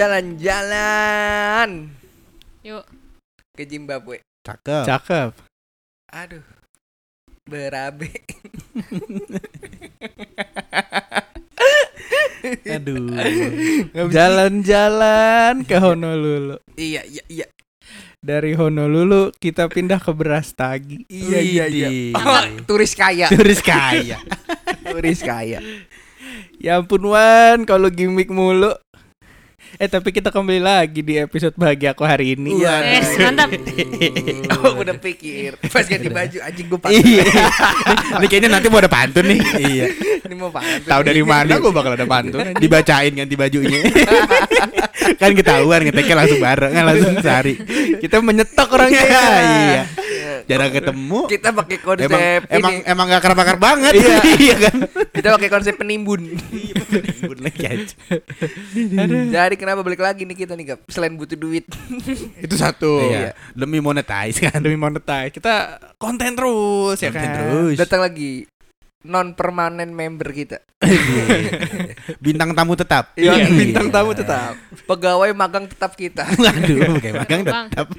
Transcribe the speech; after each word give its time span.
jalan-jalan 0.00 1.92
Yuk. 2.64 2.88
ke 3.52 3.68
Zimbabwe. 3.68 4.24
Cakep. 4.48 4.88
Cakep. 4.88 5.36
Aduh. 6.08 6.40
Berabe. 7.44 8.08
Aduh. 12.80 13.12
Jalan-jalan 14.08 15.68
ke 15.68 15.76
Honolulu. 15.76 16.56
iya, 16.80 17.04
iya, 17.04 17.20
iya. 17.28 17.44
Dari 18.24 18.56
Honolulu 18.56 19.36
kita 19.36 19.68
pindah 19.68 20.00
ke 20.00 20.16
Brastagi. 20.16 21.04
Iya, 21.12 21.40
iya, 21.44 21.64
iya. 21.68 21.88
Oh, 22.16 22.40
turis 22.72 22.96
kaya. 22.96 23.28
Turis 23.28 23.60
kaya. 23.60 24.16
turis 24.80 25.20
kaya. 25.20 25.60
Ya 26.56 26.80
ampun 26.80 27.04
Wan, 27.04 27.68
kalau 27.68 27.92
gimmick 27.92 28.32
mulu. 28.32 28.72
Eh 29.80 29.88
tapi 29.88 30.12
kita 30.12 30.28
kembali 30.28 30.60
lagi 30.60 31.00
di 31.00 31.16
episode 31.16 31.56
bahagia 31.56 31.96
aku 31.96 32.04
hari 32.04 32.36
ini. 32.36 32.52
Iya. 32.52 33.00
Yes, 33.00 33.16
mantap. 33.16 33.48
oh, 34.60 34.76
udah 34.76 34.92
pikir. 35.00 35.56
Pas 35.72 35.88
ganti 35.88 36.12
baju 36.12 36.36
anjing 36.36 36.68
gue 36.68 36.76
pantun. 36.76 37.00
Iya. 37.00 37.24
Ini 38.20 38.26
kayaknya 38.28 38.48
nanti 38.52 38.68
mau 38.68 38.76
ada 38.76 38.92
pantun 38.92 39.24
nih. 39.24 39.40
iya. 39.56 39.88
Ini 40.20 40.36
mau 40.36 40.52
pantun. 40.52 40.84
Tahu 40.84 41.00
dari 41.00 41.24
mana 41.24 41.56
gue 41.56 41.72
bakal 41.72 41.96
ada 41.96 42.04
pantun. 42.04 42.60
Dibacain 42.60 43.08
ganti 43.08 43.34
bajunya. 43.40 43.80
kan 45.20 45.32
ketahuan 45.32 45.80
ngeteknya 45.88 46.12
langsung 46.12 46.40
bareng 46.44 46.72
kan 46.76 46.84
langsung 46.84 47.14
sehari. 47.24 47.54
Kita 48.04 48.20
menyetok 48.20 48.68
orangnya. 48.76 49.00
iya. 49.00 49.82
Jarang 50.50 50.70
ketemu. 50.74 51.20
Kita 51.30 51.48
pakai 51.54 51.78
konsep 51.78 52.10
Emang 52.10 52.20
ini. 52.20 52.50
emang 52.50 52.74
emang 52.82 53.06
gak 53.14 53.22
akar 53.22 53.56
banget. 53.56 53.92
Iya. 53.94 54.18
iya 54.34 54.56
kan. 54.66 54.76
Kita 55.14 55.28
pakai 55.38 55.48
konsep 55.48 55.74
penimbun. 55.78 56.26
Ribut 56.90 57.38
lagi 57.38 57.64
aja. 57.70 57.96
Jadi 59.30 59.54
kenapa 59.54 59.69
balik 59.76 60.00
lagi 60.00 60.22
nih 60.22 60.36
kita 60.36 60.52
nih, 60.52 60.74
Gap? 60.74 60.80
Selain 60.86 61.14
butuh 61.14 61.34
duit. 61.34 61.64
Itu 62.44 62.54
satu. 62.54 62.98
Iya. 63.00 63.32
Demi 63.52 63.78
monetize 63.78 64.40
kan. 64.40 64.58
Demi 64.58 64.74
monetize. 64.74 65.30
Kita 65.30 65.78
konten 65.94 66.34
terus 66.34 66.98
ya 66.98 67.08
Konten 67.08 67.22
kan. 67.22 67.34
terus. 67.38 67.76
Datang 67.78 68.02
lagi 68.02 68.44
non 69.00 69.32
permanen 69.32 69.90
member 69.90 70.28
kita. 70.28 70.60
Bintang 72.24 72.52
tamu 72.52 72.76
tetap. 72.76 73.16
Iya, 73.16 73.32
Iya. 73.32 73.48
bintang 73.48 73.88
tamu 73.88 74.12
tetap. 74.12 74.60
Pegawai 74.84 75.32
magang 75.32 75.64
tetap 75.64 75.96
kita. 75.96 76.28
Waduh, 76.36 77.00
pakai 77.00 77.12
magang 77.14 77.40
tetap. 77.40 77.86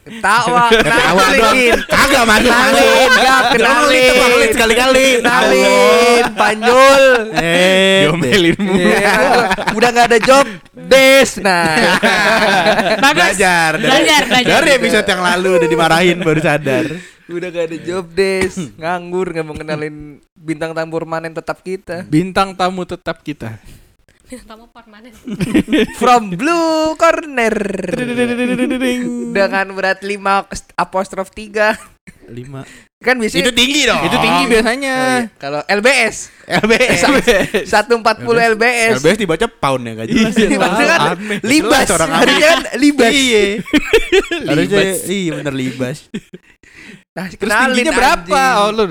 Ketawa, 0.00 0.70
Ketawa 0.70 1.26
dong. 1.36 1.56
Kagak 1.86 2.24
masuk 2.24 2.50
Kenalin, 2.50 3.10
Gap, 3.14 3.44
kenalin. 3.52 4.12
Kenalin 4.14 4.48
sekali-kali. 4.54 5.06
Kenalin, 5.20 6.24
Panjul. 6.34 7.02
Eh, 7.36 7.98
Diomelin 8.06 8.56
mulu. 8.58 8.80
Iya, 8.80 9.14
udah 9.72 9.88
gak 9.92 10.06
ada 10.10 10.18
job 10.18 10.46
des 10.72 11.30
nah 11.38 11.76
Bagus. 12.98 13.14
Belajar 13.36 13.70
dari, 13.76 13.84
Belajar, 13.86 14.22
belajar. 14.26 14.50
dari 14.58 14.70
episode 14.74 15.06
yang 15.06 15.22
lalu 15.22 15.50
udah 15.60 15.68
dimarahin 15.68 16.18
baru 16.20 16.40
sadar. 16.40 16.86
udah 17.30 17.48
gak 17.48 17.64
ada 17.70 17.78
job 17.78 18.04
des 18.10 18.50
nganggur 18.74 19.30
nggak 19.30 19.46
mau 19.46 19.54
kenalin 19.54 20.18
bintang 20.34 20.74
tamu 20.74 20.98
permanen 20.98 21.30
tetap 21.30 21.62
kita 21.62 22.02
Bintang 22.10 22.58
tamu 22.58 22.82
tetap 22.82 23.22
kita. 23.22 23.60
Permanen. 24.76 25.12
from 26.00 26.30
blue 26.38 26.94
corner 26.94 27.54
dengan 29.34 29.66
berat 29.74 30.00
5 30.02 30.78
apostrof 30.78 31.34
3 31.34 32.30
Lima. 32.30 32.62
kan 33.02 33.18
biasanya 33.18 33.48
Itu 33.48 33.52
tinggi 33.56 33.90
dong. 33.90 34.06
Itu 34.06 34.16
tinggi 34.22 34.44
biasanya. 34.46 34.94
Oh, 34.94 35.18
iya. 35.18 35.34
kalau 35.40 35.60
LBS 35.66 36.30
LBS. 36.46 37.00
140 37.66 38.54
LBS 38.54 38.92
LBS 39.02 39.18
dibaca 39.18 39.46
pound 39.50 39.82
ya 39.88 39.92
gak 39.98 40.08
jelas. 40.14 40.34
Iya, 40.38 40.58
kan 40.60 41.18
libas 41.42 41.86
harusnya 41.90 42.48
kan 42.54 42.60
libas 42.78 43.10
Iya. 43.10 43.42
Harusnya 44.46 44.84
iya 45.10 45.30
bener 45.42 45.54
libas. 45.58 46.06
nah 47.16 47.26
Terus 47.26 47.50
tingginya 47.50 47.92
berapa? 47.98 48.42
Oh 48.62 48.70
lu. 48.70 48.84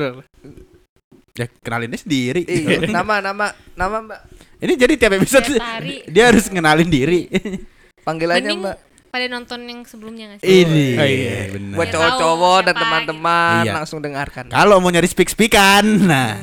Ya 1.40 1.48
kenalinnya 1.64 2.00
sendiri. 2.02 2.44
iya 2.44 2.92
nama 2.92 3.24
nama 3.24 3.56
nama 3.80 3.98
mbak 4.04 4.20
Ini 4.60 4.74
jadi 4.76 4.94
tiap 4.96 5.16
episode 5.16 5.56
hari. 5.56 6.04
dia 6.14 6.28
harus 6.28 6.46
ngenalin 6.46 6.88
diri. 6.88 7.32
panggilannya 8.08 8.44
Mending 8.44 8.60
mbak 8.62 8.78
pada 9.10 9.26
nonton 9.26 9.60
yang 9.66 9.82
sebelumnya 9.84 10.36
gak 10.36 10.40
sih? 10.44 10.68
Ini. 10.68 10.88
Oh, 10.94 11.08
iya. 11.08 11.38
bener. 11.50 11.74
buat 11.74 11.88
Biar 11.88 11.94
cowok-cowok 11.96 12.38
tahu 12.38 12.60
dan 12.60 12.68
siapa 12.68 12.82
teman-teman 12.84 13.50
gitu. 13.50 13.66
Iya. 13.66 13.74
langsung 13.74 14.00
dengarkan 14.00 14.44
Kalau 14.48 14.76
mau 14.78 14.90
nyari 14.90 15.08
speak 15.08 15.30
speakan, 15.30 15.86
nah 16.06 16.34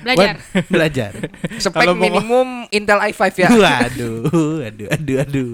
Belajar. 0.00 0.16
buat 0.16 0.66
belajar. 0.74 1.12
spek 1.54 1.76
Kalau 1.76 1.92
mau- 1.92 2.02
minimum 2.02 2.48
Intel 2.70 2.98
i5 3.06 3.22
ya 3.36 3.48
Waduh, 3.52 4.64
aduh, 4.64 4.88
aduh, 4.90 5.16
aduh. 5.20 5.46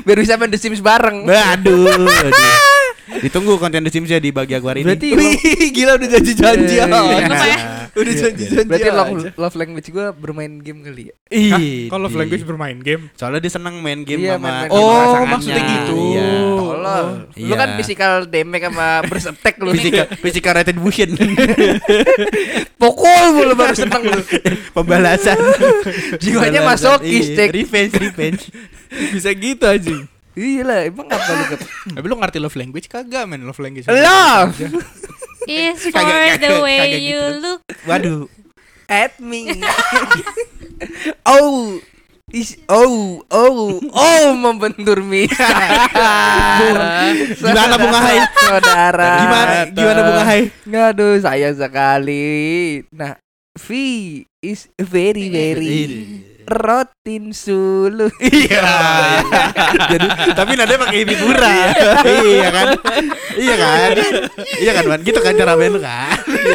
biar 0.00 0.16
bisa 0.16 0.38
main 0.38 0.48
The 0.48 0.56
Sims 0.56 0.80
bareng 0.80 1.26
Waduh, 1.26 1.98
aduh. 2.00 2.89
Ditunggu 3.18 3.58
konten 3.58 3.82
The 3.82 3.90
Sims 3.90 4.06
ya 4.06 4.16
di 4.16 4.30
bagi 4.30 4.54
aku 4.54 4.66
hari 4.66 4.80
ini. 4.80 4.86
Berarti 4.86 5.08
Wih, 5.12 5.34
gila 5.70 5.98
udah 5.98 6.08
janji-janji 6.08 6.74
Iya, 6.74 6.84
ya. 6.84 6.98
iya. 7.02 7.16
Lupa 7.20 7.44
ya? 7.44 7.58
Udah 7.90 8.14
janji-janji. 8.14 8.68
berarti 8.70 8.88
love, 8.88 9.12
love 9.34 9.56
language 9.56 9.88
gue 9.88 10.06
bermain 10.14 10.52
game 10.56 10.80
kali 10.80 11.10
ya 11.10 11.14
Ih, 11.28 11.90
Kalau 11.90 12.06
di- 12.06 12.14
language 12.14 12.44
bermain 12.44 12.78
game. 12.78 13.10
Soalnya 13.12 13.40
dia 13.40 13.50
seneng 13.50 13.74
main 13.78 14.00
game 14.02 14.22
Iya, 14.22 14.38
sama 14.38 14.70
Oh, 14.70 15.26
maksudnya 15.26 15.58
gitu. 15.60 15.94
Iya. 16.14 16.28
Tolol 16.54 17.06
Lu 17.34 17.44
Iya. 17.44 17.54
kan 17.56 17.68
physical 17.76 18.12
damage 18.24 18.64
sama 18.64 18.86
burst 19.04 19.28
attack 19.28 19.54
lu 19.58 19.74
Physical, 19.74 20.06
physical 20.16 20.52
retribution. 20.54 21.08
Pukul 22.80 23.24
mulu 23.34 23.52
baru 23.54 23.74
seneng 23.74 24.02
lu 24.02 24.22
Pembalasan. 24.72 25.36
Jiwanya 26.22 26.62
masokis, 26.64 27.26
Iya, 27.28 27.36
Cek. 27.36 27.48
Revenge, 27.52 27.94
revenge. 27.98 28.42
Bisa 29.12 29.30
gitu 29.32 29.66
aja. 29.66 29.94
Iya 30.40 30.62
lah 30.64 30.78
emang 30.88 31.04
apa 31.12 31.28
lu? 31.28 31.44
Tapi 31.92 32.06
lu 32.06 32.16
ngerti 32.16 32.38
love 32.40 32.56
language 32.56 32.88
kagak 32.88 33.28
men 33.28 33.44
love 33.44 33.60
language? 33.60 33.84
Love 33.86 34.56
Is 35.44 35.84
for 35.92 35.92
Kagak- 35.92 36.40
the 36.40 36.52
way 36.58 36.80
kagak 36.80 37.02
you 37.02 37.20
gitu. 37.20 37.36
look. 37.44 37.60
Waduh. 37.84 38.24
at 38.88 39.20
me 39.20 39.60
Oh 41.22 41.76
Is, 42.30 42.54
oh, 42.70 43.26
oh, 43.26 43.82
oh, 43.90 44.26
membentur 44.38 45.02
misa. 45.02 45.50
Gimana, 47.34 47.74
Bung 47.74 47.90
Ahai? 47.90 48.22
Saudara. 48.38 49.10
Gimana 49.18 49.54
gimana 49.66 50.00
Bung 50.06 50.20
Ahai? 50.22 50.40
Aduh, 50.62 51.18
sayang 51.18 51.58
sekali. 51.58 52.86
Nah, 52.94 53.18
V 53.58 53.66
is 54.38 54.70
very 54.78 55.26
very 55.26 56.29
rotin 56.50 57.30
sulu. 57.30 58.10
Iya. 58.20 58.62
Jadi 59.88 60.06
tapi 60.32 60.52
nadanya 60.54 60.80
pakai 60.80 60.98
hibura. 61.02 61.54
iya 62.04 62.48
kan? 62.50 62.66
Iya 63.34 63.54
kan? 63.56 63.90
Iya 64.58 64.70
kan, 64.72 64.84
Wan? 64.86 65.00
Gitu 65.00 65.18
kan 65.18 65.32
cara 65.32 65.54
main 65.54 65.70
lu 65.70 65.80
kan? 65.80 66.10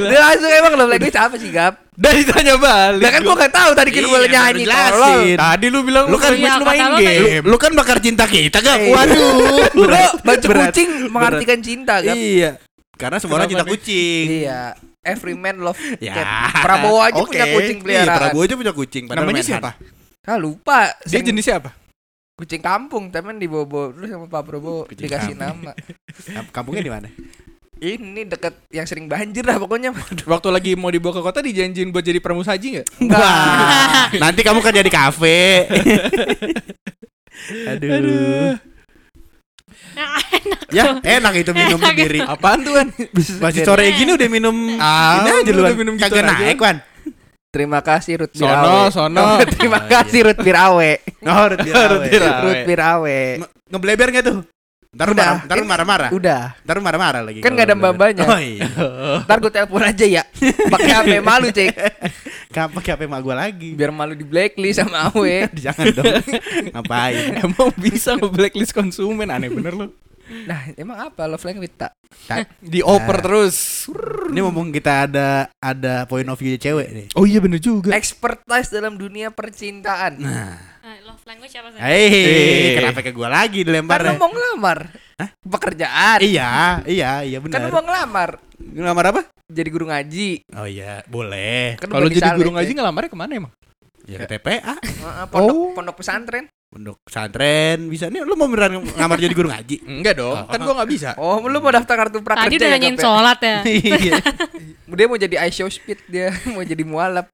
Dia 0.05 0.19
langsung 0.21 0.51
emang 0.51 0.73
lo 0.75 0.85
language 0.85 1.15
apa 1.15 1.35
sih, 1.35 1.49
Gap? 1.49 1.81
Dari 1.91 2.21
tanya 2.23 2.59
balik. 2.59 2.99
Lah 2.99 3.09
kan 3.09 3.21
gua 3.23 3.35
gak 3.37 3.53
tahu 3.53 3.71
tadi 3.71 3.89
kan 3.89 4.03
gua 4.03 4.19
Iya, 4.19 4.27
nyanyi 4.27 4.35
baru 4.35 4.59
jelasin. 4.61 4.91
tolol. 4.91 5.39
Tadi 5.39 5.65
lu 5.65 5.79
bilang 5.81 6.05
Lu 6.05 6.17
kan 6.17 6.31
Iya, 6.31 6.51
lu 6.53 6.65
main 6.65 6.85
game. 6.97 7.43
Lu 7.45 7.55
kan 7.55 7.71
bakar 7.71 7.97
cinta 7.99 8.25
kita, 8.27 8.57
Gap. 8.59 8.77
Eh, 8.77 8.91
Waduh. 8.91 9.63
Bro, 9.71 10.03
Berat. 10.21 10.71
kucing 10.71 10.89
mengartikan 11.07 11.59
cinta, 11.59 12.03
Gap. 12.03 12.15
Iya. 12.15 12.59
Karena 12.95 13.17
semua 13.19 13.39
orang 13.39 13.47
cinta 13.47 13.63
kucing. 13.63 14.43
Iya. 14.43 14.75
Every 15.05 15.33
man 15.33 15.61
love 15.61 15.77
Ya. 16.01 16.13
cat. 16.17 16.25
Prabowo 16.59 16.99
aja 16.99 17.15
Oke. 17.15 17.31
punya 17.31 17.45
kucing 17.47 17.77
Iya, 17.77 17.79
peliharaan. 17.79 18.17
Prabowo 18.19 18.41
aja 18.41 18.53
punya 18.57 18.73
kucing. 18.73 19.03
Namanya 19.07 19.39
siapa? 19.39 19.71
Ah 20.21 20.35
lupa. 20.35 20.91
Dia 21.05 21.15
Sering 21.15 21.25
jenisnya 21.29 21.61
apa? 21.61 21.71
kucing 22.35 22.59
kampung, 22.59 23.07
temen 23.07 23.37
dibawa-bawa 23.37 23.93
dulu 23.93 24.05
sama 24.05 24.25
Pak 24.25 24.41
Prabowo 24.43 24.83
Kucing 24.83 25.07
dikasih 25.07 25.37
kampung. 25.37 25.63
nama. 25.63 25.71
Kamp- 26.35 26.51
Kampungnya 26.51 26.81
di 26.81 26.91
mana? 26.91 27.07
Ini 27.75 28.21
deket 28.25 28.53
yang 28.69 28.83
sering 28.83 29.05
banjir 29.05 29.41
lah 29.41 29.55
pokoknya. 29.55 29.93
Waktu 30.25 30.47
lagi 30.49 30.71
mau 30.73 30.89
dibawa 30.89 31.13
ke 31.13 31.21
kota 31.21 31.39
dijanjiin 31.39 31.91
buat 31.91 32.01
jadi 32.01 32.17
pramusaji 32.17 32.81
enggak? 32.99 33.07
Wah, 33.07 34.09
nanti 34.17 34.41
kamu 34.41 34.59
kerja 34.59 34.79
di 34.79 34.89
kafe. 34.89 35.63
Aduh. 37.69 38.57
Nah, 39.95 40.19
enak. 40.37 40.59
Ya, 40.69 40.83
enak 40.99 41.33
itu 41.37 41.51
minum 41.51 41.79
Enak 41.79 41.89
sendiri. 41.91 42.19
Apaan 42.19 42.59
tuh 42.61 42.73
kan? 42.75 42.87
Masih 43.15 43.61
sore 43.63 43.87
gini 43.93 44.11
udah 44.11 44.27
minum 44.27 44.55
Ah, 44.75 45.23
ini 45.23 45.29
aja 45.41 45.51
lu 45.51 45.63
minum 45.73 45.93
gitu 45.95 46.03
kagak 46.03 46.23
aja. 46.25 46.35
naik 46.35 46.59
Wan. 46.59 46.77
Terima 47.47 47.79
kasih 47.79 48.19
Ruth 48.19 48.35
Sono, 48.35 48.51
Birawe. 48.51 48.91
sono. 48.91 49.21
Oh, 49.23 49.39
terima 49.55 49.79
Oh, 49.79 49.87
kasih 49.87 50.19
Ruth 50.27 50.41
Birawe. 50.43 50.91
Oh, 51.23 51.43
Ruth 51.47 51.63
Birawe. 51.63 52.07
Ruth 52.43 52.63
Birawe. 52.67 53.19
Ngebleber 53.71 54.07
enggak 54.11 54.25
tuh? 54.27 54.37
Ntar 54.95 55.11
Udah. 55.11 55.27
marah, 55.27 55.39
ntar 55.43 55.57
marah-marah. 55.67 56.09
Udah. 56.15 56.41
Ntar 56.63 56.77
marah-marah 56.79 57.21
lagi. 57.27 57.43
Kan 57.43 57.51
nggak 57.51 57.67
ada 57.67 57.75
mbak-mbaknya. 57.75 58.23
Oh 58.23 58.39
iya. 58.39 58.63
Ntar 59.27 59.37
gue 59.43 59.51
telepon 59.51 59.83
aja 59.83 60.05
ya. 60.07 60.23
Pakai 60.71 60.91
HP 60.95 61.11
malu, 61.19 61.51
Cek. 61.51 61.75
Kapan 62.55 62.71
pakai 62.71 62.91
HP 62.95 63.01
mak 63.11 63.19
gua 63.19 63.35
lagi? 63.35 63.75
Biar 63.75 63.91
malu 63.91 64.15
di 64.15 64.23
blacklist 64.23 64.79
sama 64.79 65.11
Awe. 65.11 65.51
Jangan 65.67 65.91
dong. 65.91 66.23
Ngapain? 66.71 67.43
Emang 67.43 67.75
bisa 67.75 68.15
nge-blacklist 68.15 68.71
konsumen 68.71 69.27
aneh 69.27 69.51
bener 69.51 69.75
lu. 69.75 69.87
Nah, 70.25 70.73
emang 70.73 70.97
apa 71.03 71.25
love 71.25 71.41
language 71.41 71.75
tak? 71.75 71.93
Dioper 72.61 73.17
Nah. 73.17 73.23
terus. 73.23 73.55
Ini 74.25 74.41
ngomong 74.41 74.69
kita 74.69 75.05
ada 75.05 75.27
ada 75.55 76.03
point 76.03 76.25
of 76.25 76.35
view 76.35 76.55
cewek 76.55 76.87
nih. 76.89 77.07
Oh 77.13 77.23
iya 77.23 77.37
bener 77.37 77.57
juga. 77.57 77.93
Expertise 77.93 78.69
dalam 78.69 78.95
dunia 78.95 79.29
percintaan. 79.29 80.17
Nah, 80.17 80.57
Eh, 80.81 81.01
love 81.01 81.21
language 81.23 81.49
apa 81.51 81.67
sih? 81.67 81.79
hei, 81.79 82.73
kenapa 82.75 83.01
ke 83.01 83.09
gua 83.09 83.25
lagi 83.27 83.59
Kan 83.59 83.63
lu 83.63 83.69
dilemparnya? 83.71 84.13
mau 84.15 84.29
ngelamar. 84.29 84.79
Pekerjaan. 85.41 86.19
Iya, 86.19 86.81
iya, 86.85 87.21
iya 87.21 87.37
Kan 87.39 87.45
benar. 87.47 87.69
mau 87.71 87.81
ngelamar 87.81 88.29
Ngelamar 88.55 89.05
apa? 89.07 89.21
jadi 89.45 89.65
guru 89.67 89.85
ngaji. 89.85 90.45
Oh 90.53 90.65
iya, 90.65 91.05
boleh. 91.05 91.77
Kan 91.77 91.89
Kalau 91.89 92.05
jadi 92.07 92.33
guru 92.33 92.49
ya. 92.49 92.55
ngaji 92.55 92.71
ngelamarnya 92.71 93.09
ke 93.09 93.17
mana 93.17 93.31
emang? 93.35 93.53
Ya 94.05 94.21
ke 94.21 94.27
TPA, 94.27 94.77
Heeh, 94.77 95.25
pondok 95.27 95.53
Oh. 95.55 95.69
pondok 95.73 95.97
pesantren. 95.97 96.45
Pondok 96.65 96.99
pesantren 97.07 97.87
bisa 97.87 98.11
nih 98.11 98.25
lu 98.25 98.35
mau 98.35 98.51
beneran 98.51 98.83
ngamar 98.83 99.17
jadi 99.17 99.33
guru 99.33 99.47
ngaji? 99.47 99.75
Enggak 99.99 100.19
dong, 100.19 100.35
Oh. 100.35 100.49
kan 100.49 100.59
gua 100.59 100.73
nggak 100.81 100.89
bisa. 100.91 101.09
Oh, 101.15 101.39
lu 101.41 101.57
mau 101.57 101.71
daftar 101.71 101.95
kartu 101.95 102.19
prakerja. 102.19 102.47
Tadi 102.47 102.55
udah 102.57 102.67
ya, 102.67 102.73
nanyain 102.75 102.95
ya? 102.95 103.01
sholat 103.01 103.39
ya. 103.39 103.57
Iya. 103.65 104.13
Dia 104.85 105.05
mau 105.07 105.19
jadi 105.19 105.35
iShow 105.47 105.67
Speed 105.67 105.99
dia, 106.07 106.31
mau 106.51 106.61
jadi 106.61 106.83
mualaf. 106.83 107.27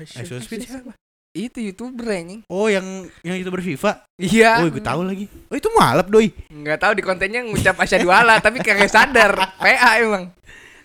Ice 0.00 0.36
Speed 0.40 0.64
siapa? 0.64 0.92
Itu 1.30 1.62
YouTuber 1.62 2.10
anjing. 2.10 2.42
Oh, 2.50 2.66
yang 2.66 2.82
yang 3.22 3.38
itu 3.38 3.46
berFIFA. 3.48 4.02
Iya. 4.18 4.60
Oh, 4.60 4.66
gue 4.66 4.82
tahu 4.82 5.06
lagi. 5.06 5.30
Oh, 5.46 5.54
itu 5.54 5.70
mualaf 5.70 6.10
doi. 6.10 6.34
Nggak 6.50 6.78
tahu 6.80 6.92
di 6.98 7.02
kontennya 7.06 7.46
ngucap 7.46 7.78
asyhadu 7.78 8.10
Allah 8.10 8.40
tapi 8.44 8.58
kagak 8.58 8.90
sadar. 8.90 9.38
PA 9.56 9.90
emang. 10.02 10.34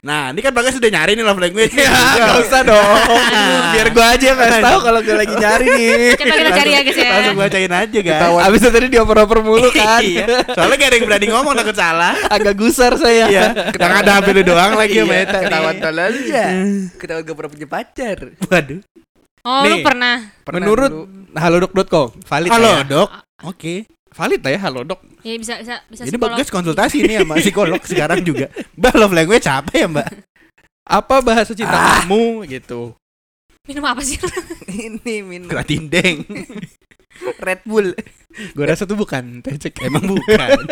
Nah, 0.05 0.29
ini 0.29 0.37
kan 0.37 0.53
Bagas 0.53 0.77
sudah 0.77 0.85
nyari 0.85 1.17
nih 1.17 1.25
love 1.25 1.41
language. 1.41 1.73
Ya, 1.73 1.89
nggak 1.89 2.45
usah 2.45 2.61
dong. 2.61 2.97
Biar 3.73 3.87
gua 3.89 4.05
aja 4.13 4.25
yang 4.29 4.37
kasih 4.37 4.61
tahu 4.61 4.79
kalau 4.85 4.99
gua 5.01 5.15
lagi 5.17 5.33
nyari 5.33 5.65
nih. 5.65 6.13
Coba 6.13 6.35
kita 6.37 6.51
cari 6.53 6.69
ya 6.69 6.81
guys 6.85 6.97
ya. 7.01 7.09
Langsung 7.09 7.37
bacain 7.41 7.73
aja, 7.73 7.99
guys. 8.05 8.21
Abis 8.45 8.59
itu 8.61 8.69
tadi 8.69 8.87
dioper-oper 8.93 9.39
mulu 9.41 9.67
kan. 9.73 9.99
Iya. 10.05 10.25
Soalnya 10.53 10.75
gak 10.77 10.89
ada 10.93 10.95
yang 10.95 11.05
berani 11.09 11.27
ngomong 11.33 11.53
takut 11.57 11.73
salah. 11.73 12.13
Agak 12.29 12.53
gusar 12.53 12.93
saya. 13.01 13.25
Iya. 13.25 13.73
Yang 13.73 13.93
ada 14.05 14.11
HP 14.21 14.27
lu 14.29 14.41
doang 14.45 14.77
lagi 14.77 14.95
sama 15.01 15.09
Iya, 15.09 15.23
Eta 15.25 15.37
ketahuan 15.41 15.73
nih. 15.73 15.81
tolol 15.81 16.13
ya. 16.29 16.47
Ketahuan 17.01 17.21
gak 17.25 17.35
pernah 17.41 17.51
punya 17.57 17.67
pacar. 17.67 18.17
Waduh. 18.45 18.79
Oh, 19.45 19.61
lu 19.61 19.69
Nih. 19.73 19.81
pernah. 19.81 20.15
Pernah 20.45 20.57
Menurut 20.61 20.91
halodoc.com 21.33 22.07
valid 22.25 22.49
Halo, 22.53 22.71
ya? 22.71 22.81
Dok. 22.85 23.09
Oke. 23.45 23.89
Valid 24.15 24.41
lah 24.47 24.51
ya 24.55 24.59
halodoc. 24.63 24.99
Ya 25.27 25.35
bisa 25.35 25.59
bisa 25.59 25.83
bisa 25.91 26.01
Ini 26.07 26.15
psikolog. 26.15 26.39
Bagas 26.39 26.47
konsultasi 26.47 26.97
nih 27.03 27.15
sama 27.19 27.35
psikolog 27.43 27.81
sekarang 27.91 28.19
juga. 28.23 28.47
Mbak 28.79 28.95
love 28.95 29.15
language 29.15 29.47
apa 29.51 29.71
ya, 29.75 29.87
Mbak? 29.91 30.07
Apa 30.87 31.15
bahasa 31.19 31.51
cinta 31.51 31.75
kamu 31.75 32.47
gitu? 32.47 32.95
Minum 33.67 33.83
apa 33.83 33.99
sih? 34.05 34.15
ini 34.87 35.19
minum 35.19 35.51
Gula 35.51 35.67
tindeng. 35.67 36.23
Red 37.45 37.67
Bull. 37.67 37.91
Gua 38.55 38.65
rasa 38.71 38.87
tuh 38.87 38.95
bukan 38.95 39.43
teh 39.43 39.55
cek. 39.59 39.83
Emang 39.83 40.07
bukan. 40.07 40.63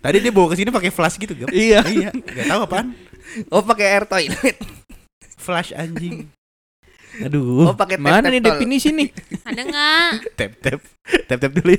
Tadi 0.00 0.16
dia 0.18 0.32
bawa 0.34 0.50
ke 0.50 0.56
sini 0.58 0.74
pakai 0.74 0.90
flash 0.90 1.20
gitu, 1.20 1.36
Gap. 1.36 1.50
Iya. 1.54 1.86
Iya, 1.86 2.10
enggak 2.10 2.46
tahu 2.50 2.60
apaan. 2.66 2.86
Oh 3.54 3.62
pakai 3.62 3.86
air 3.86 4.04
toilet. 4.10 4.58
Flash 5.38 5.70
anjing. 5.76 6.26
Oh 7.20 7.26
Aduh. 7.26 7.74
pakai 7.74 7.98
tap 7.98 8.06
Mana 8.06 8.26
nih 8.30 8.42
definisi 8.42 8.94
nih? 8.94 9.10
Ada 9.46 9.62
nggak? 9.66 10.10
Tap 10.38 10.52
tap. 10.62 10.80
Tap 11.26 11.38
tap 11.38 11.52
dulu. 11.54 11.74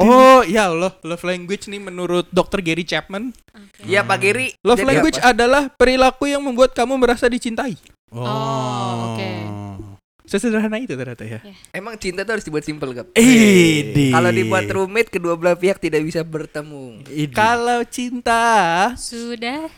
Oh, 0.00 0.40
ya 0.44 0.72
Allah, 0.72 0.92
love 1.04 1.24
language 1.24 1.68
nih 1.68 1.80
menurut 1.80 2.26
Dr. 2.32 2.64
Gary 2.64 2.82
Chapman. 2.82 3.30
Oke. 3.52 3.84
Iya 3.86 4.02
Pak 4.02 4.18
Giri. 4.20 4.54
Love 4.64 4.82
Jadi 4.82 4.88
language 4.88 5.18
apa? 5.20 5.30
adalah 5.34 5.62
perilaku 5.70 6.30
yang 6.30 6.42
membuat 6.42 6.72
kamu 6.72 6.98
merasa 6.98 7.28
dicintai. 7.28 7.76
Oh, 8.12 9.14
oke. 9.14 9.30
Sesederhana 10.22 10.80
itu 10.80 10.96
ternyata 10.96 11.28
ya. 11.28 11.44
Emang 11.76 11.98
cinta 12.00 12.24
tuh 12.24 12.38
harus 12.38 12.46
dibuat 12.46 12.64
simpel 12.64 12.96
gap. 12.96 13.12
Ini. 13.12 14.16
Kalau 14.16 14.30
dibuat 14.32 14.64
rumit 14.70 15.12
kedua 15.12 15.36
belah 15.36 15.58
pihak 15.58 15.76
tidak 15.76 16.00
bisa 16.06 16.24
bertemu. 16.24 17.04
Kalau 17.36 17.84
cinta 17.84 18.94
Sudah. 18.96 19.68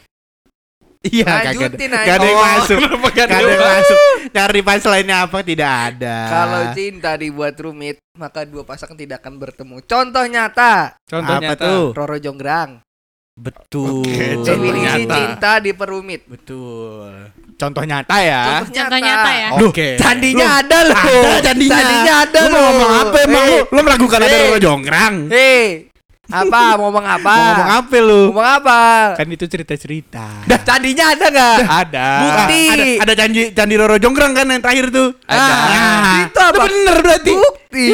Iya, 1.04 1.24
kagak 1.24 1.36
ada. 1.36 1.48
Lanjutin 1.52 1.90
aja. 1.90 2.04
Gak 2.04 2.16
ada 2.16 2.24
yang 2.24 2.34
Oh. 2.34 2.44
masuk. 2.46 2.78
Gak 3.14 3.24
ada 3.26 3.36
yang 3.44 3.60
masuk. 3.62 3.98
Cari 4.30 4.60
punchline-nya 4.60 5.16
apa 5.20 5.38
tidak 5.40 5.70
ada. 5.86 6.16
Kalau 6.26 6.62
cinta 6.72 7.10
dibuat 7.14 7.54
rumit, 7.56 7.96
maka 8.14 8.40
dua 8.42 8.62
pasangan 8.62 8.94
tidak 8.94 9.20
akan 9.20 9.34
bertemu. 9.36 9.76
Contoh 9.80 10.24
nyata, 10.24 10.96
Contoh 11.04 11.34
apa 11.34 11.44
nyata. 11.44 11.60
tuh? 11.60 11.84
Roro 11.92 12.16
Jonggrang. 12.16 12.80
Betul. 13.34 14.00
Oke, 14.00 14.14
contoh 14.38 14.46
Definisi 14.46 14.84
nyata. 15.02 15.14
cinta 15.14 15.50
diperumit. 15.58 16.20
Betul. 16.24 17.10
Contoh 17.54 17.82
nyata 17.82 18.16
ya. 18.20 18.42
Contoh 18.62 18.72
Contoh 18.72 18.98
nyata 18.98 19.30
ya. 19.32 19.48
Oke. 19.58 19.88
Candinya 19.96 20.46
ada 20.56 20.78
loh. 20.84 20.94
Ada 20.96 21.38
candinya. 21.44 21.74
Candinya 21.74 22.14
ada 22.22 22.38
Lu 22.40 22.48
loh. 22.48 22.60
ngomong 22.60 22.92
apa 22.96 23.16
emang 23.22 23.44
lu? 23.44 23.52
Eh, 23.52 23.62
Lu 23.68 23.80
meragukan 23.82 24.18
ada 24.20 24.30
Eh. 24.30 24.40
Roro 24.40 24.58
Jonggrang? 24.58 25.14
Hei, 25.28 25.66
apa? 26.32 26.80
Mau 26.80 26.88
ngomong 26.88 27.04
apa? 27.04 27.34
Mau 27.36 27.44
ngomong 27.52 27.72
apa 27.84 27.96
lu? 28.00 28.22
Ngomong 28.32 28.48
apa? 28.48 28.80
Kan 29.20 29.28
itu 29.28 29.44
cerita-cerita. 29.44 30.48
Dah, 30.48 30.60
candinya 30.64 31.12
ada 31.12 31.26
nggak? 31.28 31.58
Ada. 31.68 32.08
Bukti. 32.24 32.62
Ah, 32.64 32.72
ada, 32.72 32.84
ada 33.04 33.12
candi 33.12 33.40
candi 33.52 33.74
Roro 33.76 33.96
Jonggrang 34.00 34.32
kan 34.32 34.46
yang 34.48 34.62
terakhir 34.64 34.88
tuh. 34.88 35.12
Ada. 35.28 35.52
Ah, 35.52 36.18
itu 36.24 36.40
apa? 36.40 36.64
bener 36.64 36.96
berarti. 37.04 37.32
Bukti. 37.36 37.86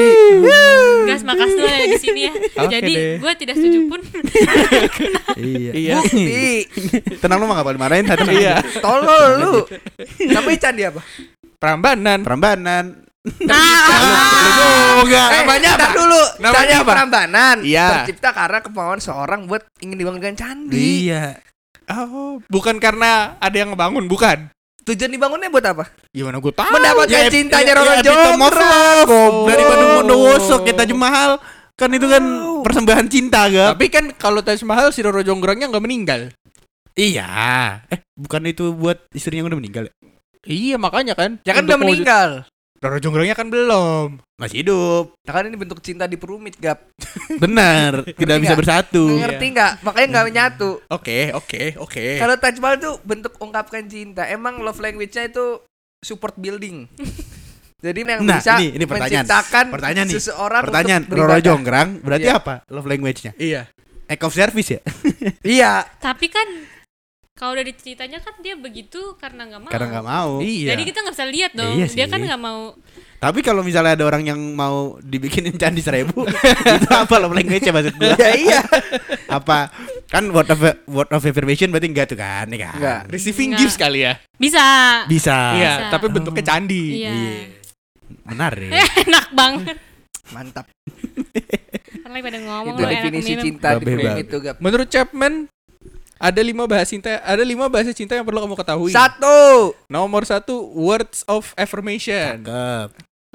Gas 1.10 1.22
makas 1.26 1.50
dulu 1.58 1.66
ya 1.66 1.86
di 1.90 1.98
sini 1.98 2.20
ya. 2.28 2.32
Jadi 2.70 2.92
deh. 2.94 3.14
gue 3.18 3.32
tidak 3.34 3.54
setuju 3.58 3.78
pun. 3.90 4.00
Iya. 5.40 5.72
Iya. 5.74 5.92
Bukti. 5.98 6.46
Tenang 7.18 7.38
lu 7.42 7.46
mah 7.50 7.54
gak 7.60 7.66
boleh 7.66 7.80
marahin 7.80 8.06
tadi. 8.06 8.30
Iya. 8.30 8.62
Tolol 8.78 9.30
lu. 9.42 9.54
Namanya 10.30 10.58
candi 10.70 10.82
apa? 10.86 11.00
Prambanan. 11.58 12.22
Perambanan. 12.22 13.09
Ah, 13.46 14.96
Oh, 14.96 15.04
enggak. 15.04 15.28
eh, 15.28 15.40
namanya 15.44 15.70
apa? 15.76 15.88
dulu. 15.92 16.22
Namanya 16.40 16.76
apa? 16.80 16.92
Prambanan. 16.96 17.56
Iya. 17.60 17.86
Tercipta 18.00 18.32
karena 18.32 18.58
kemauan 18.60 18.96
seorang 18.96 19.44
buat 19.44 19.68
ingin 19.80 19.96
dibangunkan 19.96 20.32
candi. 20.34 21.04
Iya. 21.04 21.36
Oh, 21.90 22.40
bukan 22.46 22.78
karena 22.78 23.36
ada 23.36 23.56
yang 23.56 23.74
ngebangun, 23.74 24.06
bukan. 24.06 24.48
Tujuan 24.80 25.12
dibangunnya 25.12 25.52
buat 25.52 25.66
apa? 25.66 25.84
Gimana 26.08 26.40
gue 26.40 26.48
tahu? 26.50 26.72
Mendapatkan 26.72 27.12
Ya, 27.12 27.28
cintanya 27.28 27.62
ya, 27.66 27.76
Roro 27.76 27.92
ya, 27.92 28.00
Jonggrang. 28.00 28.38
love. 28.40 29.12
Dari. 29.46 29.62
Bandung 29.62 29.90
Bondowoso 30.00 30.56
kita 30.64 30.82
Taj 30.82 30.92
Mahal 30.96 31.30
kan 31.76 31.90
itu 31.92 32.06
kan 32.08 32.24
persembahan 32.60 33.06
cinta 33.08 33.48
gak? 33.48 33.76
Tapi 33.76 33.86
kan 33.88 34.04
kalau 34.16 34.40
Taj 34.40 34.64
Mahal 34.64 34.90
si 34.90 35.04
Roro 35.04 35.20
Jonggrangnya 35.20 35.68
nggak 35.68 35.84
meninggal. 35.84 36.20
Iya. 36.96 37.28
Eh, 37.88 38.00
bukan 38.16 38.42
itu 38.44 38.72
buat 38.72 39.04
istrinya 39.12 39.44
yang 39.44 39.50
udah 39.52 39.60
meninggal 39.60 39.84
ya? 39.86 39.94
Iya 40.42 40.76
makanya 40.76 41.12
kan. 41.12 41.36
Ya 41.44 41.52
kan 41.52 41.68
udah 41.68 41.78
meninggal. 41.78 42.28
Roro 42.80 42.96
Jonggrangnya 42.96 43.36
kan 43.36 43.52
belum. 43.52 44.24
Masih 44.34 44.64
hidup. 44.64 45.12
Nah, 45.20 45.32
kan 45.36 45.44
ini 45.44 45.52
bentuk 45.52 45.84
cinta 45.84 46.08
diperumit, 46.08 46.56
Gap. 46.56 46.88
Benar. 47.44 48.08
Tidak 48.08 48.36
bisa 48.40 48.56
bersatu. 48.56 49.20
Ngerti 49.20 49.52
nggak? 49.52 49.84
Makanya 49.84 50.06
nggak 50.10 50.26
menyatu. 50.26 50.70
Oke, 50.88 51.28
oke, 51.30 51.76
oke. 51.76 52.04
Kalau 52.16 52.34
Taj 52.34 52.56
Mahal 52.56 52.80
tuh 52.80 52.96
bentuk 53.04 53.36
ungkapkan 53.36 53.84
cinta. 53.84 54.24
Emang 54.24 54.64
love 54.64 54.80
language-nya 54.80 55.28
itu 55.28 55.60
support 56.00 56.40
building. 56.40 56.88
Jadi 57.84 58.00
yang 58.00 58.24
Nah, 58.24 58.40
bisa 58.40 58.56
ini- 58.56 58.72
ini 58.72 58.84
pertanyaan. 58.84 59.24
menciptakan 59.24 59.64
Pertanyaan 59.68 60.08
nih. 60.08 60.16
seseorang 60.16 60.62
Pertanyaan, 60.64 61.02
untuk 61.04 61.16
Roro. 61.18 61.36
Jonggrang 61.38 61.88
berarti 62.00 62.28
Iya. 62.28 62.40
apa? 62.40 62.54
Love 62.72 62.88
language-nya? 62.88 63.32
Iya. 63.36 63.62
Act 64.08 64.24
of 64.24 64.32
service 64.32 64.68
ya? 64.72 64.80
Iya. 65.44 65.84
Tapi 66.00 66.32
kan 66.32 66.48
kalau 67.40 67.56
udah 67.56 67.64
diceritanya 67.64 68.20
kan 68.20 68.36
dia 68.44 68.52
begitu 68.52 69.16
karena 69.16 69.48
nggak 69.48 69.60
mau. 69.64 69.70
Karena 69.72 69.86
nggak 69.96 70.06
mau. 70.12 70.32
Iya. 70.44 70.76
Jadi 70.76 70.82
kita 70.92 70.98
nggak 71.00 71.14
bisa 71.16 71.26
lihat 71.32 71.52
dong. 71.56 71.72
Iya 71.72 71.86
dia 71.88 72.06
kan 72.12 72.20
nggak 72.20 72.36
mau. 72.36 72.76
Tapi 73.16 73.40
kalau 73.40 73.64
misalnya 73.64 73.96
ada 73.96 74.04
orang 74.04 74.28
yang 74.28 74.36
mau 74.52 75.00
dibikinin 75.00 75.56
candi 75.56 75.80
seribu, 75.80 76.28
itu 76.76 76.88
apa 76.92 77.14
love 77.16 77.32
language-nya 77.32 77.72
maksud 77.72 77.96
gua? 77.96 78.12
Ya 78.20 78.30
iya. 78.36 78.60
apa? 79.40 79.72
Kan 80.12 80.28
word 80.36 80.52
of 80.52 80.60
word 80.84 81.08
of 81.16 81.24
affirmation 81.24 81.72
berarti 81.72 81.88
enggak 81.88 82.12
tuh 82.12 82.20
kan? 82.20 82.44
Nih 82.44 82.60
kan? 82.60 82.76
Enggak. 82.76 83.00
Receiving 83.08 83.56
gifts 83.56 83.80
kali 83.80 84.04
ya. 84.04 84.20
Bisa. 84.36 84.64
Bisa. 85.08 85.56
Iya, 85.56 85.72
Bisa. 85.80 85.90
tapi 85.96 86.12
bentuknya 86.12 86.44
candi. 86.44 87.08
Iya. 87.08 87.12
Menarik. 88.28 88.68
Eh, 88.68 88.88
enak 89.08 89.26
banget. 89.32 89.76
Mantap. 90.36 90.68
Kan 92.04 92.10
lagi 92.12 92.22
pada 92.24 92.38
ngomong 92.40 92.76
itu 92.76 92.82
lo 92.84 92.88
definisi 92.92 93.32
cinta 93.40 93.80
babe. 93.80 94.28
itu, 94.28 94.36
Gap. 94.44 94.60
Menurut 94.60 94.92
Chapman 94.92 95.48
ada 96.20 96.40
lima 96.44 96.68
bahasa 96.68 96.92
cinta, 96.92 97.16
ada 97.24 97.40
lima 97.40 97.64
bahasa 97.72 97.96
cinta 97.96 98.12
yang 98.12 98.28
perlu 98.28 98.44
kamu 98.44 98.56
ketahui. 98.60 98.92
Satu. 98.92 99.72
Nomor 99.88 100.28
satu, 100.28 100.68
words 100.76 101.24
of 101.24 101.56
affirmation. 101.56 102.44
Cakep. 102.44 102.88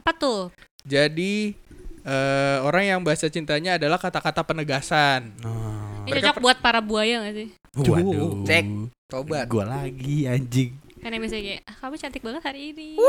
Apa 0.05 0.11
tuh? 0.13 0.53
Jadi 0.85 1.57
eh, 2.05 2.57
orang 2.61 2.85
yang 2.85 3.01
bahasa 3.01 3.25
cintanya 3.25 3.81
adalah 3.81 3.97
kata-kata 3.97 4.45
penegasan. 4.45 5.33
Oh. 5.41 6.05
Ini 6.05 6.21
cocok 6.21 6.37
buat 6.37 6.57
para 6.61 6.77
buaya 6.77 7.25
gak 7.25 7.33
sih? 7.33 7.49
Waduh. 7.73 8.45
Cek. 8.45 8.65
Tobat. 9.09 9.49
Gua 9.49 9.65
lagi 9.65 10.29
anjing. 10.29 10.77
Karena 11.01 11.17
misalnya 11.17 11.57
kayak, 11.57 11.61
ah, 11.65 11.75
kamu 11.81 11.95
cantik 11.97 12.21
banget 12.21 12.41
hari 12.45 12.61
ini. 12.73 13.01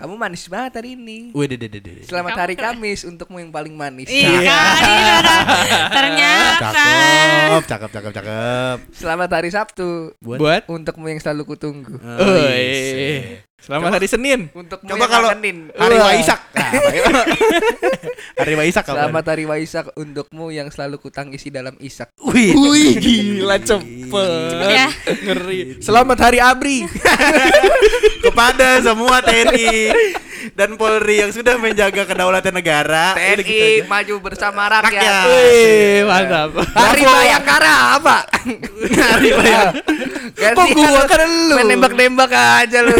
Kamu 0.00 0.16
manis 0.16 0.48
banget 0.48 0.80
hari 0.80 0.96
ini. 0.96 1.28
Waduh, 1.36 1.60
deh, 1.60 1.68
deh, 1.68 1.76
deh. 1.76 2.00
Selamat 2.08 2.32
Kamu 2.32 2.40
hari 2.40 2.54
keren. 2.56 2.80
Kamis 2.80 3.04
untukmu 3.04 3.36
yang 3.36 3.52
paling 3.52 3.76
manis. 3.76 4.08
Iya 4.08 4.32
kan? 4.48 4.80
Ternyata. 5.92 6.72
Cakep, 6.72 7.64
cakep, 7.68 7.90
cakep, 7.92 8.12
cakep. 8.16 8.76
Selamat 8.96 9.28
hari 9.28 9.52
Sabtu 9.52 10.16
Buat, 10.24 10.40
Buat 10.40 10.62
untukmu 10.72 11.04
yang 11.04 11.20
selalu 11.20 11.52
kutunggu. 11.52 12.00
Oh, 12.00 12.32
Oi. 12.32 13.44
Selamat 13.60 14.00
hari 14.00 14.08
Senin. 14.08 14.48
Untukmu 14.56 14.88
Coba 14.88 15.04
yang 15.04 15.10
kalau 15.12 15.28
ngangenin. 15.36 15.58
Hari 15.76 15.96
Wah. 16.00 16.06
Waisak. 16.08 16.40
Nah? 16.56 16.70
Hari 18.40 18.54
Waisak 18.56 18.84
kapan? 18.88 18.96
Selamat 18.96 19.24
hari 19.28 19.44
Waisak 19.44 19.86
untukmu 20.00 20.48
yang 20.48 20.72
selalu 20.72 20.96
kutangisi 20.96 21.52
dalam 21.52 21.76
isak. 21.76 22.08
Wih, 22.24 22.56
Wih, 22.56 22.96
gila 23.04 23.60
cepet. 23.60 24.54
Ya. 24.64 24.88
Ngeri. 25.04 25.76
Selamat 25.84 26.18
hari 26.24 26.40
Abri. 26.40 26.88
kepada 28.24 28.80
semua 28.80 29.20
TNI 29.20 29.92
dan 30.56 30.74
Polri 30.80 31.20
yang 31.20 31.30
sudah 31.30 31.56
menjaga 31.60 32.06
kedaulatan 32.08 32.54
negara. 32.54 33.14
Gitu 33.16 33.42
TNI 33.42 33.60
aja. 33.60 33.84
maju 33.88 34.14
bersama 34.22 34.62
rakyat. 34.68 34.88
Rakyat. 34.90 35.24
Wih, 35.28 35.98
mantap. 36.06 36.50
Hari. 36.76 37.02
Bayangkara 37.04 37.74
apa? 37.98 38.16
Hari 39.10 39.30
Bayang. 39.34 39.72
Gantian 40.36 40.56
Kok 40.56 40.68
gua? 40.72 41.02
Kan 41.04 41.30
lu. 41.50 41.54
Main 41.58 41.66
nembak-nembak 41.74 42.30
aja 42.32 42.78
lu. 42.80 42.94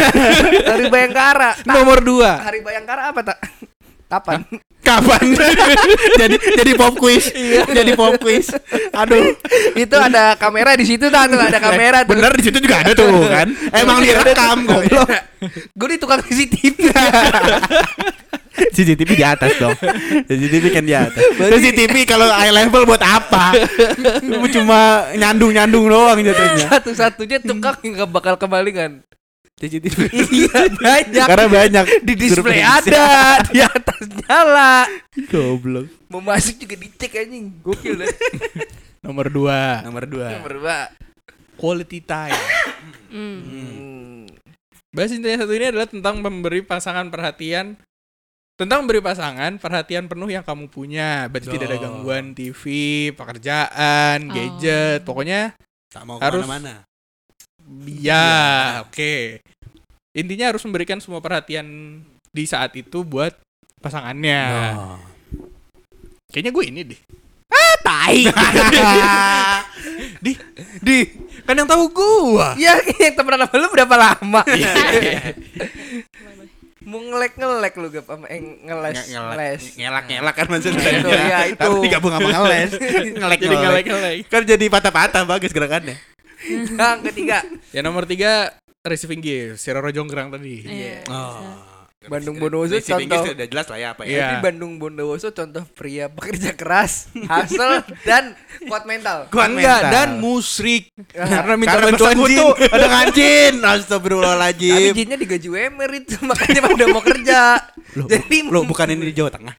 Hari 0.67 0.85
Bayangkara. 0.91 1.49
Nomor 1.65 1.97
dua. 2.03 2.41
Hari 2.43 2.59
Bayangkara 2.61 3.09
apa 3.15 3.21
tak? 3.23 3.37
Kapan? 4.11 4.43
Kapan? 4.91 5.23
jadi 6.21 6.35
jadi 6.57 6.71
pop 6.75 6.97
quiz. 6.97 7.31
jadi 7.69 7.91
pop 7.95 8.17
quiz. 8.19 8.51
Aduh. 8.91 9.37
Itu 9.77 9.95
ada 9.95 10.35
kamera 10.35 10.75
di 10.75 10.83
situ? 10.83 11.07
Tuh 11.07 11.21
ada 11.21 11.61
kamera 11.61 12.03
tuh. 12.03 12.17
Bener 12.17 12.33
di 12.35 12.43
situ 12.43 12.57
juga 12.59 12.81
ada 12.83 12.91
tuh 12.91 13.07
kan. 13.29 13.47
Emang 13.79 14.01
direkam 14.03 14.65
goblok. 14.65 15.07
Gue 15.77 15.87
di 15.95 15.97
tukang 16.01 16.19
CCTV. 16.25 16.91
CCTV 18.73 19.09
di 19.15 19.25
atas 19.25 19.53
dong. 19.61 19.77
CCTV 20.27 20.65
kan 20.73 20.83
di 20.83 20.97
atas. 20.97 21.23
CCTV 21.39 21.95
kalau 22.09 22.27
eye 22.27 22.51
level 22.51 22.83
buat 22.89 23.05
apa? 23.05 23.53
Cuma 24.49 25.07
nyandung-nyandung 25.13 25.87
doang 25.87 26.19
jatuhnya. 26.25 26.67
Satu-satunya 26.67 27.37
tukang 27.39 27.77
yang 27.85 28.01
gak 28.01 28.09
bakal 28.09 28.35
kemalingan. 28.35 29.05
CCTV. 29.61 29.97
iya 30.41 30.61
banyak. 30.67 31.25
Karena 31.27 31.47
banyak 31.47 31.85
Di 32.01 32.13
display 32.17 32.59
ada, 32.59 33.37
di 33.53 33.59
atas 33.61 34.01
nyala. 34.25 34.89
Goblok. 35.29 35.87
Mau 36.09 36.19
masuk 36.19 36.57
juga 36.57 36.75
dicek 36.75 37.13
anjing. 37.15 37.61
Gokil 37.61 38.01
deh. 38.01 38.09
Nomor 39.05 39.29
dua. 39.29 39.81
Nomor 39.85 40.03
dua. 40.05 40.27
Nomor 40.35 40.51
dua. 40.57 40.77
Quality 41.55 41.99
time. 42.01 42.37
Hmm. 43.09 43.39
Hmm. 43.41 44.25
Bahas 44.91 45.13
intinya 45.13 45.45
satu 45.45 45.53
ini 45.53 45.69
adalah 45.69 45.87
tentang 45.87 46.19
memberi 46.19 46.61
pasangan 46.61 47.07
perhatian 47.07 47.77
tentang 48.59 48.85
memberi 48.85 49.01
pasangan 49.01 49.57
perhatian 49.57 50.05
penuh 50.05 50.29
yang 50.29 50.45
kamu 50.45 50.69
punya. 50.69 51.25
Berarti 51.25 51.49
tidak 51.49 51.71
ada 51.71 51.77
Oh. 51.77 51.83
gangguan 51.87 52.37
TV, 52.37 52.61
pekerjaan, 53.11 54.29
Oh. 54.29 54.33
gadget, 54.33 55.01
pokoknya 55.01 55.55
Tak 55.89 56.03
mau 56.05 56.21
Harus- 56.21 56.43
ke 56.43 56.49
mana-mana. 56.49 56.85
ya, 57.83 58.27
oke. 58.85 59.41
Intinya 60.11 60.51
harus 60.51 60.63
memberikan 60.67 60.99
semua 60.99 61.23
perhatian 61.23 61.99
di 62.31 62.43
saat 62.43 62.75
itu 62.75 63.03
buat 63.03 63.31
pasangannya. 63.79 64.43
Oh. 64.75 64.99
Kayaknya 66.31 66.51
gue 66.51 66.63
ini 66.67 66.81
deh. 66.95 67.01
Tai. 67.81 68.17
Di, 70.21 70.37
di, 70.85 70.97
kan 71.49 71.57
yang 71.57 71.65
tahu 71.65 71.89
gua. 71.89 72.53
Ya 72.53 72.77
yang 72.77 73.17
temenan 73.17 73.49
sama 73.49 73.57
lu 73.57 73.67
berapa 73.73 73.95
lama? 73.97 74.41
Iya. 74.53 74.73
Mau 76.81 76.97
ngelek-ngelek 76.97 77.73
lu 77.77 77.87
gap 77.93 78.05
sama 78.09 78.25
eh, 78.29 78.41
ngeles. 78.41 78.97
ngeles. 79.09 79.61
Ngelak-ngelak 79.77 80.35
kan 80.37 80.45
maksudnya. 80.49 80.81
Itu, 80.81 81.09
iya, 81.09 81.39
itu. 81.53 81.61
Tapi 81.61 81.77
digabung 81.85 82.13
sama 82.13 82.29
ngeles. 82.29 82.69
Jadi 82.77 83.09
Ngelek-ngelek. 83.17 83.61
ngelek-ngelek. 83.61 84.15
Kan 84.29 84.41
jadi 84.45 84.65
patah-patah 84.69 85.21
bagus 85.25 85.53
gerakannya. 85.53 85.97
Yang 86.41 86.99
ketiga, 87.13 87.37
Ya 87.69 87.81
nomor 87.85 88.09
tiga 88.09 88.57
receiving 88.83 89.21
gift, 89.21 89.61
si 89.61 89.69
Roro 89.69 89.89
Jonggrang 89.89 90.33
tadi. 90.33 90.65
Iya. 90.65 91.05
Oh. 91.07 91.69
Bandung 92.01 92.41
Bondowoso 92.41 92.81
contoh. 92.81 92.97
gift 93.05 93.37
udah 93.37 93.45
jelas 93.45 93.67
lah 93.69 93.77
ya 93.77 93.87
apa 93.93 94.01
ya. 94.01 94.09
Iya. 94.09 94.25
Tapi 94.25 94.35
Bandung 94.41 94.81
Bondowoso 94.81 95.29
contoh 95.29 95.61
pria 95.69 96.09
pekerja 96.09 96.57
keras, 96.57 97.13
hustle 97.29 97.85
dan 98.01 98.33
kuat 98.65 98.89
mental. 98.89 99.29
Kuat 99.29 99.53
Enggak, 99.53 99.85
mental. 99.85 99.93
dan 99.93 100.07
musrik. 100.17 100.89
Karena 101.13 101.53
minta 101.53 101.77
Karena 101.77 101.85
bantuan 101.93 102.17
jin. 102.25 102.41
ada 102.73 102.87
ngancin. 102.89 103.53
Tapi 103.55 103.73
Astagfirullahaladzim. 103.77 104.91
jinnya 104.97 105.13
digaji 105.13 105.47
UMR 105.47 105.91
itu 105.93 106.17
makanya 106.25 106.59
pada 106.65 106.85
mau 106.89 107.03
kerja. 107.05 107.41
Loh, 107.93 108.09
Jadi 108.09 108.37
Lo 108.49 108.65
bukan 108.65 108.87
ini 108.89 109.03
di 109.05 109.13
Jawa 109.13 109.29
Tengah. 109.29 109.53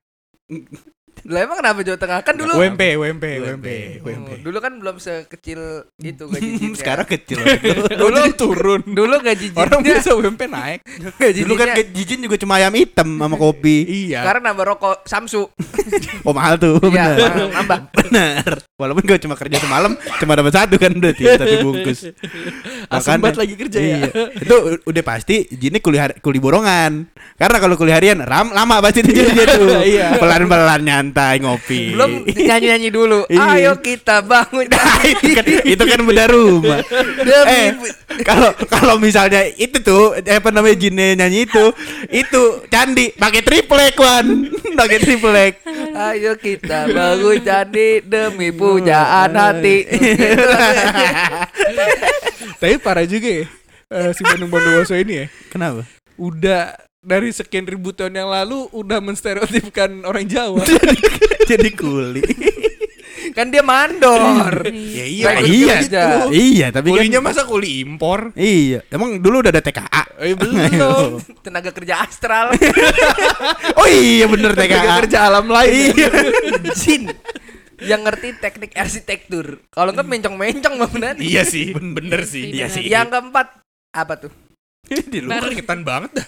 Lah 1.23 1.41
emang 1.41 1.55
kenapa 1.57 1.81
Jawa 1.81 1.99
Tengah 1.99 2.19
kan 2.21 2.35
dulu 2.35 2.52
WMP, 2.52 2.83
WMP, 2.95 3.25
WMP. 3.38 3.38
WMP, 3.38 3.69
WMP. 4.02 4.29
Oh, 4.29 4.38
dulu 4.43 4.59
kan 4.59 4.73
belum 4.75 4.97
sekecil 4.99 5.61
itu 5.97 6.25
gaji 6.33 6.49
jinnya. 6.59 6.75
Sekarang 6.75 7.07
kecil. 7.07 7.38
dulu 8.02 8.19
turun. 8.43 8.83
dulu 8.85 9.14
gaji 9.19 9.55
Orang 9.55 9.81
jinnya 9.81 10.02
biasa 10.02 10.11
WMP 10.12 10.43
naik. 10.47 10.81
gaji 11.14 11.38
Dulu 11.43 11.55
kan 11.55 11.69
ke 11.73 11.83
Jijin 11.93 12.21
juga 12.21 12.37
cuma 12.37 12.59
ayam 12.59 12.75
hitam 12.75 13.07
sama 13.12 13.37
kopi. 13.37 13.87
Iya. 14.09 14.26
karena 14.26 14.50
nambah 14.50 14.67
rokok 14.67 15.07
Samsu. 15.07 15.47
Oh 16.26 16.35
mahal 16.35 16.59
tuh. 16.59 16.83
Iya, 16.83 17.14
nambah. 17.55 17.79
Bener. 17.95 18.67
Walaupun 18.75 19.07
gue 19.07 19.19
cuma 19.19 19.38
kerja 19.38 19.62
semalam, 19.62 19.95
cuma 20.19 20.33
dapat 20.35 20.52
satu 20.52 20.75
kan 20.75 20.91
berarti 20.91 21.23
satu 21.23 21.55
bungkus. 21.62 22.11
Asembat 22.91 23.38
lagi 23.38 23.55
kerja 23.55 23.79
ya. 23.79 23.87
iya. 24.02 24.11
Itu 24.37 24.55
u- 24.59 24.83
udah 24.85 25.02
pasti 25.07 25.47
Jinnya 25.49 25.79
kuliah 25.79 26.11
kuli 26.19 26.43
borongan. 26.43 27.07
Karena 27.38 27.57
kalau 27.62 27.79
kuliah 27.79 27.97
harian 27.97 28.19
ram 28.19 28.50
lama 28.50 28.83
pasti 28.83 29.07
itu 29.07 29.14
jadi 29.14 29.55
tuh. 29.55 29.71
Iya. 29.83 30.19
Pelan-pelan 30.19 30.83
nyantai 30.83 31.12
ngopi. 31.12 31.92
Belum 31.95 32.25
nyanyi-nyanyi 32.26 32.88
dulu. 32.88 33.21
Iya. 33.28 33.45
Ayo 33.57 33.73
kita 33.78 34.25
bangun. 34.25 34.66
itu 35.12 35.26
kan 35.37 35.45
itu 35.47 35.85
kan 35.85 36.00
beda 36.02 36.25
rumah. 36.33 36.81
Demi 37.23 37.52
eh, 37.52 37.69
kalau 38.25 38.50
kalau 38.69 38.95
misalnya 38.97 39.45
itu 39.57 39.81
tuh 39.81 40.16
eh, 40.16 40.40
apa 40.40 40.49
namanya 40.52 40.76
jinnya 40.76 41.16
nyanyi 41.16 41.49
itu 41.49 41.64
itu 42.12 42.42
candi 42.69 43.12
pakai 43.16 43.40
triplek 43.45 43.97
wan 43.97 44.52
pakai 44.81 44.99
triplek 45.00 45.52
Ayo 45.92 46.37
kita 46.37 46.88
bangun 46.88 47.40
candi 47.45 48.00
demi 48.04 48.49
pujaan 48.52 49.33
hati. 49.33 49.88
Tapi 52.62 52.78
parah 52.78 53.07
juga 53.07 53.28
ya. 53.42 53.47
eh, 53.90 54.11
si 54.14 54.23
Bandung 54.23 54.49
Bondowoso 54.49 54.95
ini 54.95 55.25
ya. 55.25 55.26
kenapa 55.50 55.83
Udah 56.16 56.76
dari 57.03 57.35
sekian 57.35 57.67
ribu 57.67 57.91
tahun 57.91 58.15
yang 58.15 58.31
lalu 58.31 58.71
udah 58.71 59.03
menstereotipkan 59.03 60.07
orang 60.07 60.23
Jawa. 60.31 60.63
jadi 61.51 61.69
kuli 61.75 62.23
kan 63.37 63.51
dia 63.51 63.67
mandor. 63.67 64.71
ya 64.71 65.03
iya, 65.03 65.31
iya 65.43 65.75
kerja. 65.83 66.03
iya 66.31 66.67
tapi 66.71 66.95
Kulinya 66.95 67.19
kan 67.19 67.35
masa 67.35 67.43
kuli 67.43 67.83
impor? 67.83 68.31
iya 68.39 68.87
emang 68.95 69.19
dulu 69.19 69.43
udah 69.43 69.51
ada 69.51 69.63
TKA 69.63 70.03
Eh 70.23 70.39
belum. 70.39 71.19
Tenaga 71.43 71.75
kerja 71.75 72.07
astral. 72.07 72.55
oh 73.75 73.89
iya 73.91 74.31
bener 74.31 74.55
Tenaga 74.55 74.79
TKA 74.79 74.95
kerja 75.03 75.19
alam 75.27 75.51
lain. 75.51 75.75
iya 75.91 76.09
Jin 76.79 77.11
yang 77.83 78.07
ngerti 78.07 78.39
teknik 78.39 78.79
arsitektur. 78.79 79.59
Kalau 79.75 79.91
enggak 79.91 80.07
mencong-mencong 80.07 80.75
bangunan. 80.79 81.19
iya 81.19 81.43
sih, 81.43 81.75
bener 81.75 82.23
sih. 82.31 82.55
Iya 82.55 82.71
sih. 82.71 82.87
Yang 82.87 83.11
keempat 83.11 83.59
apa 83.91 84.15
tuh? 84.23 84.31
di 84.87 85.19
luar. 85.19 85.51
Ketan 85.51 85.83
banget 85.83 86.23
dah. 86.23 86.27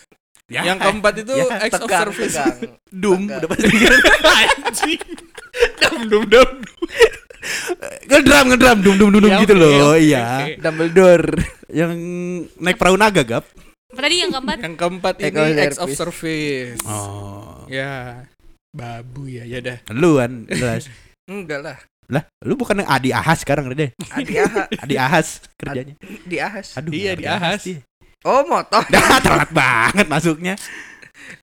Ya. 0.54 0.60
Yang 0.64 0.78
keempat 0.80 1.12
itu 1.18 1.32
Ya, 1.34 1.44
acts 1.58 1.74
of 1.76 1.88
service. 1.90 2.34
tegang. 2.34 2.58
Doom 2.88 3.20
Tegang. 3.24 3.38
udah 3.40 3.48
pasti 3.50 3.66
kan 3.74 3.92
Anjing. 4.38 5.02
Dum 5.76 6.00
dum 6.06 6.24
dum. 6.24 6.50
ngedram 8.04 8.44
ngedram 8.48 8.78
dum 8.80 8.94
dum 8.96 9.08
dum 9.10 9.20
dum 9.20 9.30
Ya, 9.30 9.38
gitu 9.38 9.52
oke, 9.52 9.60
loh 9.60 9.72
oke, 9.90 10.00
iya 10.00 10.22
oke. 10.40 10.52
Dumbledore. 10.58 11.28
yang 11.70 11.92
naik 12.56 12.76
perahu 12.76 12.94
naga 12.94 13.22
gap 13.22 13.44
Apa 13.88 14.00
tadi 14.00 14.16
yang 14.18 14.30
keempat? 14.30 14.56
Yang 14.58 14.74
keempat 14.76 15.14
ini 15.20 15.40
acts 15.60 15.78
of 15.78 15.90
service. 15.90 16.78
service. 16.78 16.82
oh 16.84 17.66
Ya. 17.66 18.24
Babu 18.70 19.26
ya, 19.26 19.42
ya 19.42 19.58
dah. 19.60 19.78
lu 19.90 20.18
kan 20.18 20.46
jelas 20.48 20.90
Enggak 21.24 21.60
lah. 21.60 21.78
lah 22.04 22.20
lu 22.40 22.52
bukan 22.54 22.82
Adi 22.82 23.10
Ahas 23.10 23.40
sekarang 23.40 23.64
kerja 23.66 23.94
Adi 24.10 24.34
Aha, 24.36 24.66
Adi 24.76 24.94
Ahas 24.94 25.40
kerjanya 25.54 25.94
di 26.26 26.36
Ahas. 26.36 26.74
aduh 26.74 26.90
Iya, 26.90 27.10
Adi 27.12 27.22
di 27.22 27.26
Ahas. 27.26 27.62
Oh, 28.24 28.40
motor. 28.48 28.80
Dah 28.94 29.20
telat 29.20 29.52
banget 29.52 30.08
masuknya. 30.08 30.56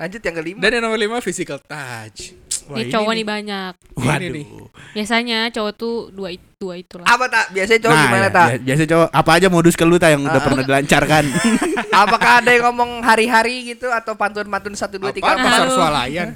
Lanjut 0.02 0.22
yang 0.22 0.36
kelima. 0.36 0.60
Dan 0.66 0.82
yang 0.82 0.84
nomor 0.90 0.98
lima 0.98 1.22
physical 1.22 1.62
touch. 1.62 2.34
Wah, 2.64 2.78
Ini 2.78 2.90
cowok 2.90 3.12
nih 3.14 3.26
banyak. 3.26 3.74
Ini 3.96 4.28
nih. 4.30 4.46
Waduh. 4.46 4.68
Biasanya 4.92 5.40
cowok 5.50 5.74
tuh 5.74 5.96
dua 6.10 6.30
it- 6.32 6.50
dua 6.56 6.78
itulah. 6.78 7.06
Apa 7.06 7.26
tak? 7.26 7.50
Biasanya 7.50 7.82
cowok 7.82 7.96
Nah, 7.96 8.04
gimana 8.06 8.22
ya, 8.22 8.30
tak? 8.30 8.48
bia- 8.48 8.62
Biasa 8.64 8.84
cowok 8.86 9.08
apa 9.12 9.32
aja 9.34 9.48
modus 9.50 9.74
ke 9.74 9.82
lu 9.82 9.98
tak 9.98 10.10
yang 10.10 10.22
udah 10.22 10.38
Ah. 10.38 10.44
pernah 10.44 10.62
dilancarkan. 10.62 11.24
Apakah 12.06 12.32
ada 12.38 12.50
yang 12.50 12.64
ngomong 12.68 13.02
hari-hari 13.02 13.56
gitu 13.68 13.90
atau 13.90 14.14
pantun-pantun 14.14 14.72
satu 14.72 14.96
dua 14.96 15.10
tiga 15.10 15.26
Apa 15.28 15.36
empat? 15.36 15.50
pasar 15.50 15.68
swalayan? 15.70 16.28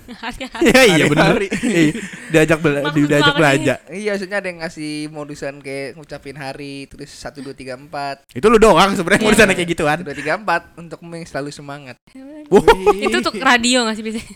Iya 0.59 0.81
iya 0.83 1.03
bener. 1.05 1.25
Hari-hari. 1.29 1.47
Iya, 1.61 1.91
diajak 2.31 2.59
bela- 2.59 2.89
diajak 2.89 3.33
belanja. 3.33 3.75
Iya, 3.87 4.09
maksudnya 4.11 4.37
ada 4.39 4.47
yang 4.47 4.59
ngasih 4.59 4.91
modusan 5.09 5.53
kayak 5.59 5.93
ngucapin 5.95 6.35
hari 6.35 6.75
terus 6.85 7.11
satu 7.11 7.39
dua 7.39 7.53
tiga 7.53 7.75
empat 7.75 8.25
Itu 8.31 8.49
lu 8.49 8.57
doang 8.57 8.91
sebenarnya 8.91 9.21
Iya. 9.21 9.27
modusannya 9.29 9.55
kayak 9.55 9.69
gituan. 9.69 9.95
satu 9.95 10.05
dua 10.05 10.17
tiga 10.17 10.33
empat 10.35 10.61
untuk 10.75 10.99
yang 11.05 11.23
selalu 11.23 11.49
semangat. 11.51 12.01
Itu 12.97 13.17
tuh 13.21 13.31
radio 13.37 13.85
gak 13.85 13.93
sih 13.93 14.03
biasanya? 14.03 14.35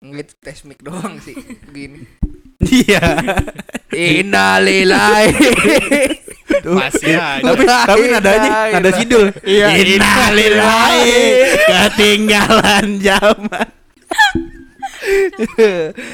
Ngeliat 0.00 0.32
tes 0.40 0.64
mic 0.64 0.80
doang 0.80 1.20
sih. 1.20 1.36
Gini. 1.70 2.00
Iya. 2.60 3.00
Innalillahi 3.88 5.32
Masih 6.60 7.16
aja. 7.16 7.40
tapi 7.40 7.64
tapi 7.64 8.04
nadanya 8.12 8.50
nada 8.68 8.90
sidul. 8.92 9.32
Iya. 9.40 9.80
Innalillahi 9.80 11.16
ketinggalan 11.72 13.00
zaman. 13.00 13.68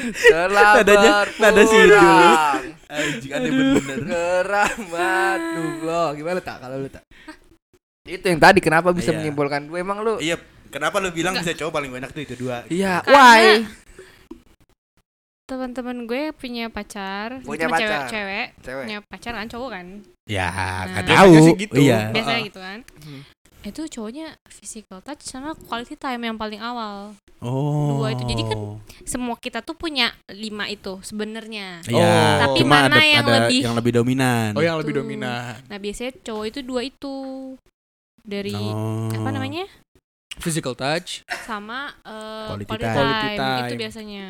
Telah 0.07 0.71
Nadanya 0.79 1.11
nada 1.35 1.63
sidul. 1.67 2.31
Anjing 2.87 3.31
aneh 3.35 3.51
bener. 3.51 3.97
Keramat 4.07 5.39
Nullah. 5.51 6.07
Gimana 6.15 6.39
tak 6.39 6.63
kalau 6.63 6.79
lu 6.79 6.87
tak? 6.87 7.03
Itu 8.07 8.23
yang 8.23 8.39
tadi 8.39 8.63
kenapa 8.63 8.95
bisa 8.95 9.11
Iya. 9.11 9.19
menyimpulkan 9.19 9.67
emang 9.67 9.99
lu? 9.99 10.15
Iya, 10.23 10.39
kenapa 10.67 10.97
lu 10.97 11.09
bilang 11.09 11.35
bisa 11.35 11.51
cowok 11.51 11.73
paling 11.73 11.89
banyak 11.89 12.09
tuh 12.09 12.21
itu 12.21 12.35
dua? 12.35 12.63
Iya, 12.67 13.01
Karena 13.01 13.15
why? 13.15 13.45
teman-teman 15.47 16.03
gue 16.03 16.35
punya 16.35 16.67
pacar 16.67 17.39
Punya 17.41 17.65
cuma 17.65 17.79
pacar. 17.79 17.87
cewek 17.87 18.11
cewek 18.11 18.47
Cewek. 18.59 18.83
punya 18.83 18.97
pacar 19.01 19.33
kan 19.33 19.47
cowok 19.47 19.69
kan 19.71 19.87
Ya, 20.27 20.43
Nah. 20.45 20.83
nggak 20.91 21.03
Biasanya 21.07 21.23
tahu. 21.31 21.45
sih 21.47 21.55
gitu. 21.57 21.73
Iya. 21.79 21.99
biasanya 22.11 22.41
gitu 22.43 22.59
kan 22.59 22.79
Hmm. 22.99 23.21
itu 23.63 23.81
cowoknya 23.89 24.27
physical 24.45 24.99
touch 24.99 25.23
sama 25.23 25.55
quality 25.57 25.95
time 25.95 26.21
yang 26.21 26.35
paling 26.35 26.59
awal 26.59 27.15
Oh. 27.37 27.95
Dua 27.95 28.11
itu. 28.11 28.25
Jadi 28.25 28.43
kan 28.43 28.81
semua 29.05 29.37
kita 29.37 29.61
tuh 29.61 29.71
punya 29.73 30.09
lima 30.27 30.65
itu 30.65 30.97
sebenarnya 30.99 31.85
Iya, 31.85 32.01
Oh. 32.01 32.35
Tapi 32.43 32.57
cuma 32.59 32.75
mana 32.81 32.91
ada, 32.91 33.05
yang 33.05 33.23
ada 33.23 33.33
lebih- 33.45 33.61
yang 33.61 33.75
lebih 33.77 33.93
dominan. 33.93 34.49
Oh, 34.51 34.59
yang 34.59 34.75
lebih 34.75 34.91
Tuh. 34.91 34.99
dominan. 34.99 35.53
nah 35.63 35.77
biasanya 35.77 36.11
cowok 36.19 36.45
itu 36.45 36.59
dua 36.61 36.81
itu 36.81 37.15
dari 38.19 38.51
Oh. 38.51 39.07
apa 39.07 39.29
namanya 39.29 39.63
Physical 40.37 40.73
touch. 40.77 41.25
sama 41.45 41.91
eh, 42.05 42.45
Quality 42.53 42.69
quality, 42.69 42.85
time. 42.85 42.93
time. 42.93 42.97
Quality 42.97 43.29
time. 43.37 43.65
itu 43.65 43.75
biasanya 43.77 44.25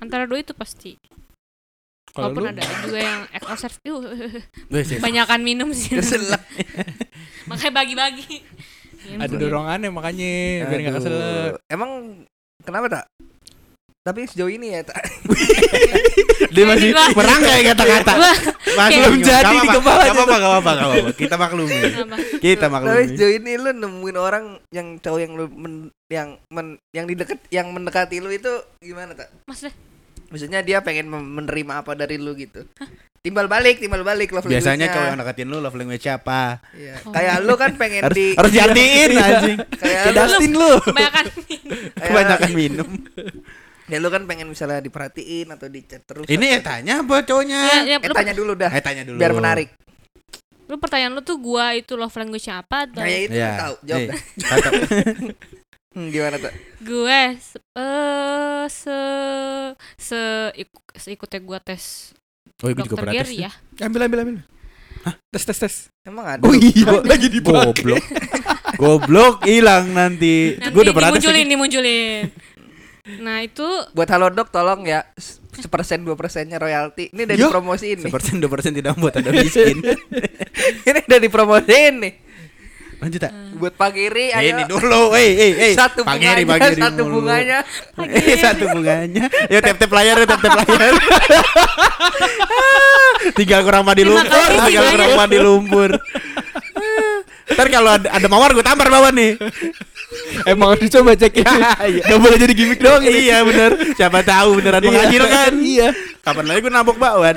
antara 0.00 0.24
dua 0.24 0.38
itu 0.40 0.52
pasti 0.56 0.92
Kalau 2.10 2.34
lu 2.34 2.42
walaupun 2.42 2.58
ada 2.58 2.62
juga 2.82 2.98
yang 2.98 3.20
uh, 3.30 4.74
Wes, 4.74 4.86
yes. 4.90 4.98
banyakan 4.98 5.40
minum 5.46 5.70
sih 5.70 5.94
Keselak. 5.94 6.42
makanya 7.50 7.72
bagi-bagi 7.82 8.42
ada 9.16 9.34
dorongannya 9.34 9.90
makanya 9.90 10.30
biar 10.68 10.78
nggak 10.84 10.96
keselak. 11.00 11.52
Emang 11.70 12.22
kenapa 12.62 12.86
tak? 12.90 13.04
Tapi 14.00 14.24
sejauh 14.24 14.48
ini 14.48 14.72
ya 14.72 14.80
tak. 14.80 14.96
Dia 16.56 16.64
masih 16.64 16.88
merangkai 17.12 17.60
kata-kata. 17.68 18.12
Masih 18.72 18.96
belum 18.98 19.20
jadi 19.20 19.54
di 19.54 19.68
kepala. 19.70 20.02
gak 20.02 20.14
apa-apa, 20.16 20.34
gak 20.34 20.50
apa-apa. 20.88 21.10
Kita 21.12 21.34
maklumi. 21.36 21.80
Kita 22.40 22.66
Tapi 22.66 22.72
maklumi. 22.72 23.04
sejauh 23.06 23.32
ini 23.34 23.52
lu 23.54 23.70
nemuin 23.70 24.16
orang 24.16 24.44
yang 24.70 24.96
cowok 24.96 25.20
yang 25.20 25.32
lu 25.34 25.46
men- 25.48 25.92
yang 26.08 26.28
men- 26.48 26.80
yang 26.90 27.04
di 27.04 27.14
deket 27.14 27.44
yang 27.50 27.68
mendekati 27.68 28.18
lu 28.18 28.30
itu 28.30 28.48
gimana 28.80 29.12
tak? 29.12 29.28
maksudnya 29.44 29.76
Maksudnya 30.26 30.60
dia 30.62 30.78
pengen 30.80 31.06
menerima 31.10 31.72
apa 31.76 31.92
dari 31.92 32.14
lu 32.14 32.32
gitu. 32.34 32.62
Timbal 33.20 33.46
balik, 33.46 33.78
timbal 33.78 34.00
balik 34.00 34.30
love 34.30 34.46
Biasanya 34.46 34.88
cowok 34.88 35.06
yang 35.06 35.18
deketin 35.18 35.46
lu 35.46 35.58
love 35.58 35.74
language 35.74 36.00
siapa? 36.00 36.62
Iya. 36.72 37.04
Oh. 37.04 37.12
Kayak 37.12 37.36
lu 37.42 37.54
kan 37.54 37.70
pengen 37.76 38.02
Harus 38.02 38.16
di 38.16 38.26
harus 38.32 38.50
diartiin 38.50 39.10
anjing. 39.28 39.58
kayak 39.76 40.02
Dustin 40.16 40.52
lu. 40.52 40.72
kebanyakan 40.80 41.24
kayak- 41.28 42.00
Kebanyakan 42.00 42.50
minum. 42.56 42.88
Ya 43.86 43.96
lu 43.96 44.06
kan 44.06 44.22
pengen 44.24 44.46
misalnya 44.46 44.78
diperhatiin 44.78 45.48
atau 45.48 45.66
di 45.66 45.80
chat 45.82 46.02
terus. 46.02 46.24
Ini 46.24 46.46
ya 46.48 46.60
tanya 46.60 47.00
apa 47.00 47.22
cowoknya? 47.22 47.60
ya, 47.80 47.80
ya, 47.86 47.96
eh 47.98 48.10
tanya 48.10 48.32
dulu 48.32 48.52
dah 48.52 48.68
Eh 48.68 48.80
tanya 48.80 49.02
dulu. 49.02 49.16
biar 49.16 49.32
menarik. 49.32 49.70
lu 50.64 50.78
pertanyaan 50.78 51.10
lu 51.10 51.20
tuh 51.20 51.34
gua 51.34 51.74
itu 51.74 51.94
love 51.94 52.14
language 52.14 52.46
apa 52.46 52.86
atau 52.86 52.98
Nah, 52.98 53.08
ya 53.08 53.18
itu 53.20 53.34
kan 53.34 53.54
tahu. 53.58 53.74
Jawab 53.82 54.06
cakep. 54.38 54.72
Hmm, 55.90 56.06
gimana 56.06 56.38
tuh? 56.38 56.54
gue 56.80 57.20
se- 57.36 57.58
eh 57.74 58.64
se 58.70 58.98
se 59.98 60.20
ik- 60.54 60.70
seikutnya 60.94 61.42
gua 61.42 61.58
tes 61.58 62.14
Oh, 62.62 62.70
gue 62.70 62.78
juga 62.78 62.94
pernah 62.94 63.10
tes. 63.12 63.34
Ya 63.34 63.50
Ambil 63.80 64.06
ambil 64.06 64.18
ambil. 64.22 64.36
Hah? 65.02 65.18
Tes 65.26 65.42
tes 65.42 65.58
tes. 65.58 65.74
Emang 66.00 66.22
ada. 66.28 66.44
Oh 66.44 66.54
iya, 66.54 67.02
Lagi 67.02 67.26
dipakai. 67.26 67.74
goblok. 67.74 68.04
Goblok 68.76 69.34
hilang 69.42 69.90
nanti. 69.90 70.54
nanti 70.54 70.70
Gue 70.70 70.82
udah 70.84 70.94
pernah 70.94 71.10
tes. 71.10 71.18
dimunculin 71.18 71.46
dimunculin 71.48 72.22
nah 73.18 73.42
itu 73.42 73.66
Buat 73.90 74.08
Halodoc 74.08 74.48
tolong 74.48 74.86
ya 74.86 75.02
sepersen 75.50 76.06
dua 76.06 76.14
persennya 76.14 76.56
royalti. 76.56 77.10
Ini 77.10 77.26
udah 77.26 77.36
Yo, 77.36 77.46
dipromosiin 77.50 77.98
nih. 78.00 78.06
Sepersen 78.06 78.38
dua 78.38 78.48
persen 78.48 78.70
tidak 78.70 78.94
membuat 78.94 79.18
ada 79.18 79.34
miskin. 79.34 79.82
Ini 80.88 81.00
udah 81.04 81.20
dipromosiin 81.20 81.94
nih. 81.98 82.12
Lanjut 83.00 83.18
tak? 83.18 83.32
Buat 83.56 83.74
Pak 83.74 83.90
Giri 83.92 84.28
Eh, 84.28 84.36
ayo. 84.36 84.48
ini 84.52 84.62
dulu, 84.68 85.16
eh, 85.16 85.32
eh, 85.32 85.52
eh. 85.56 85.72
Satu 85.72 86.04
Pagiri, 86.04 86.44
bunganya, 86.44 86.68
pagiri 86.68 86.82
satu 86.84 87.02
mulu. 87.02 87.14
bunganya. 87.24 87.58
Eh, 87.96 88.36
satu 88.36 88.64
bunganya. 88.68 89.24
Yuk 89.48 89.60
tap 89.64 89.76
tap 89.80 89.90
layar, 89.90 90.16
yuk 90.20 90.28
tap 90.28 90.38
tap 90.38 90.54
layar. 90.60 90.94
tinggal 93.40 93.60
kurang 93.64 93.82
mandi 93.84 94.04
lumpur, 94.04 94.48
tinggal 94.68 94.84
kurang 94.92 95.12
mandi 95.16 95.38
lumpur. 95.40 95.90
Ntar 97.50 97.66
kalau 97.66 97.90
ada, 97.98 98.08
ada 98.14 98.26
mawar 98.30 98.52
gue 98.52 98.62
tampar 98.62 98.88
bawah 98.88 99.10
nih. 99.10 99.34
Emang 100.50 100.74
dicoba 100.76 101.14
cek 101.14 101.42
itu. 101.42 101.56
Gak 102.10 102.18
boleh 102.18 102.38
jadi 102.38 102.52
gimmick 102.54 102.80
doang 102.82 103.02
ini. 103.06 103.30
iya 103.30 103.46
bener. 103.46 103.94
Siapa 103.94 104.20
tahu 104.26 104.58
beneran 104.58 104.82
menghasilkan. 104.88 105.52
Iya. 105.62 105.88
Kapan 106.20 106.44
lagi 106.52 106.60
gue 106.60 106.72
nabok 106.72 106.96
bakwan, 107.00 107.32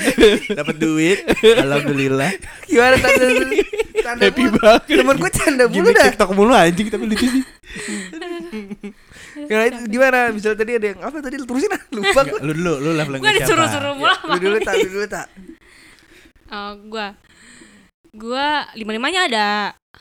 dapat 0.52 0.76
duit. 0.76 1.24
Alhamdulillah. 1.40 2.36
Gimana 2.68 2.96
tanda 3.00 3.24
tanda 4.04 4.24
Happy 4.28 4.44
banget. 4.52 4.82
Temen 4.92 5.16
gue 5.16 5.32
canda 5.32 5.64
mulu 5.72 5.90
dah. 5.96 6.06
TikTok 6.12 6.32
mulu 6.36 6.52
anjing 6.52 6.88
tapi 6.92 7.06
lucu 7.08 7.26
sih. 7.32 7.44
Itu 9.48 9.84
gimana? 9.88 10.36
Misalnya 10.36 10.58
tadi 10.60 10.72
ada 10.76 10.88
yang 10.92 11.00
apa 11.00 11.18
tadi 11.24 11.36
terusin 11.40 11.72
ah 11.72 11.82
lupa 11.96 12.22
gue. 12.28 12.40
Lu 12.44 12.52
dulu, 12.52 12.74
lu 12.84 12.90
lah 12.98 13.06
gue 13.08 13.32
disuruh-suruh 13.40 13.94
mulu 13.96 14.16
Lu 14.36 14.38
dulu 14.42 14.58
tak, 14.60 14.74
lu 14.84 14.90
dulu 14.92 15.08
tak. 15.08 15.28
Oh, 16.54 16.78
gua 16.86 17.18
gua 18.14 18.70
lima 18.78 18.94
limanya 18.94 19.26
ada 19.26 19.48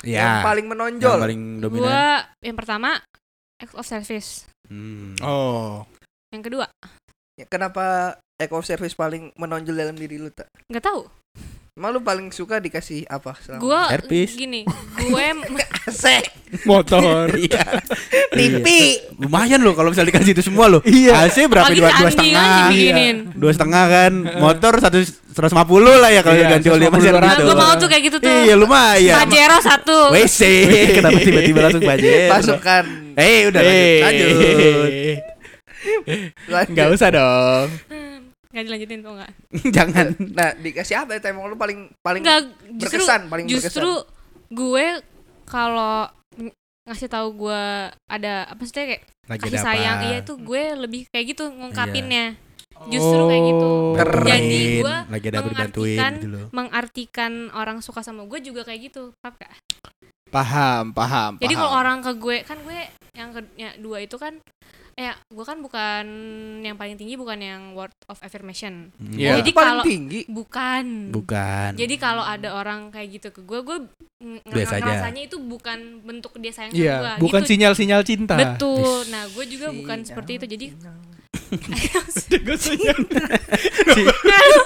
Iya. 0.01 0.19
Yang 0.19 0.37
paling 0.43 0.65
Yang 0.65 0.73
menonjol. 0.73 1.19
paling 1.21 1.43
dominan. 1.61 1.85
gua 1.85 2.07
yang 2.41 2.57
pertama 2.57 2.91
act 3.57 3.75
of 3.75 3.85
service 3.85 4.49
Hmm. 4.67 5.13
Oh. 5.21 5.85
yang 6.31 6.41
kedua 6.41 6.65
Ya, 7.35 7.45
Kenapa 7.45 8.17
eco 8.37 8.61
service 8.61 8.93
paling 8.93 9.33
menonjol 9.35 9.73
dalam 9.75 9.95
diri 9.95 10.17
lu 10.17 10.29
tak? 10.29 10.49
nggak 10.67 10.83
tahu 10.83 11.09
Emang 11.73 11.89
lu 11.89 12.05
paling 12.05 12.29
suka 12.29 12.61
dikasih 12.61 13.09
apa? 13.09 13.33
selama- 13.41 13.65
gua 13.65 13.83
Herpes. 13.89 14.37
gini 14.37 14.61
gue 15.01 15.25
Asik. 15.89 16.29
Motor. 16.63 17.33
Iya. 17.43 17.65
TV. 18.29 18.61
Iya. 18.61 19.09
Lumayan 19.17 19.65
loh 19.65 19.73
kalau 19.73 19.89
misalnya 19.89 20.13
dikasih 20.13 20.37
itu 20.37 20.45
semua 20.45 20.69
loh. 20.69 20.85
Iya. 20.85 21.25
AC 21.25 21.49
berapa 21.49 21.65
apalagi 21.65 21.81
dua, 21.81 21.91
dua 21.97 22.11
setengah? 22.13 22.45
kan 22.45 22.69
diginin 22.69 23.17
Dua 23.33 23.53
setengah 23.57 23.85
kan. 23.89 24.13
Motor 24.37 24.73
satu 24.79 24.99
seratus 25.33 25.53
lima 25.57 25.65
puluh 25.65 25.97
lah 25.97 26.13
ya 26.13 26.21
kalau 26.21 26.37
Iya, 26.37 26.53
ganti 26.53 26.69
oli 26.69 26.85
150, 26.85 26.93
masih 26.93 27.09
nah, 27.11 27.25
gitu. 27.33 27.43
gue 27.43 27.57
mau 27.57 27.73
tuh 27.75 27.89
kayak 27.89 28.03
gitu 28.05 28.17
tuh 28.21 28.29
Iya 28.29 28.55
lumayan. 28.55 29.15
Pajero 29.17 29.59
satu 29.59 29.97
WC. 30.13 30.41
Kenapa 31.01 31.19
tiba-tiba 31.19 31.59
langsung 31.63 31.83
budget? 31.83 32.29
Pasukan. 32.29 32.85
Eh 33.17 33.49
udah 33.49 33.61
lanjut. 33.65 34.03
Lanjut. 34.05 34.29
Lanjut. 36.53 36.77
Gak 36.77 36.89
usah 36.93 37.09
dong. 37.09 37.67
Nggak 38.53 38.65
dilanjutin 38.65 39.01
tuh 39.01 39.13
nggak 39.15 39.31
Jangan. 39.77 40.07
Nah, 40.31 40.51
dikasih 40.55 40.97
apa 40.99 41.17
itu 41.17 41.27
emang 41.27 41.45
lu 41.47 41.57
paling 41.57 41.91
paling 41.99 42.21
nggak 42.21 42.41
justru 42.77 43.01
berkesan, 43.01 43.21
paling 43.27 43.47
justru 43.47 43.91
gue 44.49 44.87
kalau 45.45 46.05
ng- 46.35 46.53
ngasih 46.85 47.09
tahu 47.09 47.29
gue 47.39 47.63
ada 48.07 48.35
apa 48.45 48.61
sih 48.63 48.75
kayak 48.75 49.03
Lagi 49.25 49.41
kasih 49.47 49.59
sayang 49.59 49.97
apa? 49.97 50.07
iya 50.07 50.19
tuh 50.21 50.37
gue 50.37 50.63
lebih 50.77 51.07
kayak 51.09 51.27
gitu 51.29 51.49
ngungkapinnya 51.49 52.35
justru 52.85 53.23
kayak 53.25 53.43
gitu 53.47 53.69
Oh. 53.73 53.95
Keren. 53.95 54.27
jadi 54.27 54.61
gue 54.81 54.97
lagi 55.07 55.27
ada 55.29 55.41
mengartikan 55.41 56.13
gitu 56.15 56.29
loh. 56.29 56.47
mengartikan 56.51 57.33
orang 57.53 57.79
suka 57.79 58.01
sama 58.01 58.25
gue 58.25 58.41
juga 58.41 58.63
kayak 58.63 58.91
gitu 58.91 59.15
paham 59.17 59.35
gak? 59.39 59.53
Paham, 60.29 60.85
paham. 60.91 61.33
jadi 61.37 61.55
kalau 61.55 61.73
orang 61.73 62.01
ke 62.01 62.13
gue 62.15 62.37
kan 62.43 62.57
gue 62.59 62.79
yang 63.13 63.31
ke 63.31 63.41
ya, 63.55 63.71
dua 63.77 64.01
itu 64.01 64.17
kan 64.17 64.41
ya 64.95 65.17
gue 65.27 65.41
kan 65.43 65.57
bukan 65.57 66.05
yang 66.61 66.75
paling 66.75 66.95
tinggi 66.95 67.15
bukan 67.15 67.37
yang 67.37 67.63
word 67.73 67.91
of 68.07 68.21
affirmation 68.21 68.93
Hmm. 68.95 69.15
Iya. 69.15 69.41
Jadi 69.41 69.51
kalau- 69.51 69.83
tinggi. 69.83 70.21
bukan 70.27 71.09
Bukan. 71.11 71.71
jadi 71.75 71.95
kalau 71.97 72.21
ada 72.21 72.53
orang 72.53 72.89
kayak 72.89 73.09
gitu 73.15 73.29
ke 73.31 73.41
gue 73.41 73.61
gue 73.61 73.79
ngerasanya 74.45 75.23
itu 75.25 75.37
bukan 75.37 75.79
bentuk 76.01 76.37
dia 76.37 76.53
sayang 76.53 76.73
Iya, 76.73 76.95
sama 76.95 77.11
gue 77.11 77.23
bukan 77.23 77.41
gitu. 77.41 77.51
sinyal-sinyal 77.51 78.03
cinta. 78.03 78.35
betul 78.37 79.03
nah 79.09 79.25
gue 79.27 79.45
juga 79.47 79.69
bukan 79.71 79.99
seperti 80.03 80.37
itu 80.37 80.47
jadi 80.47 80.67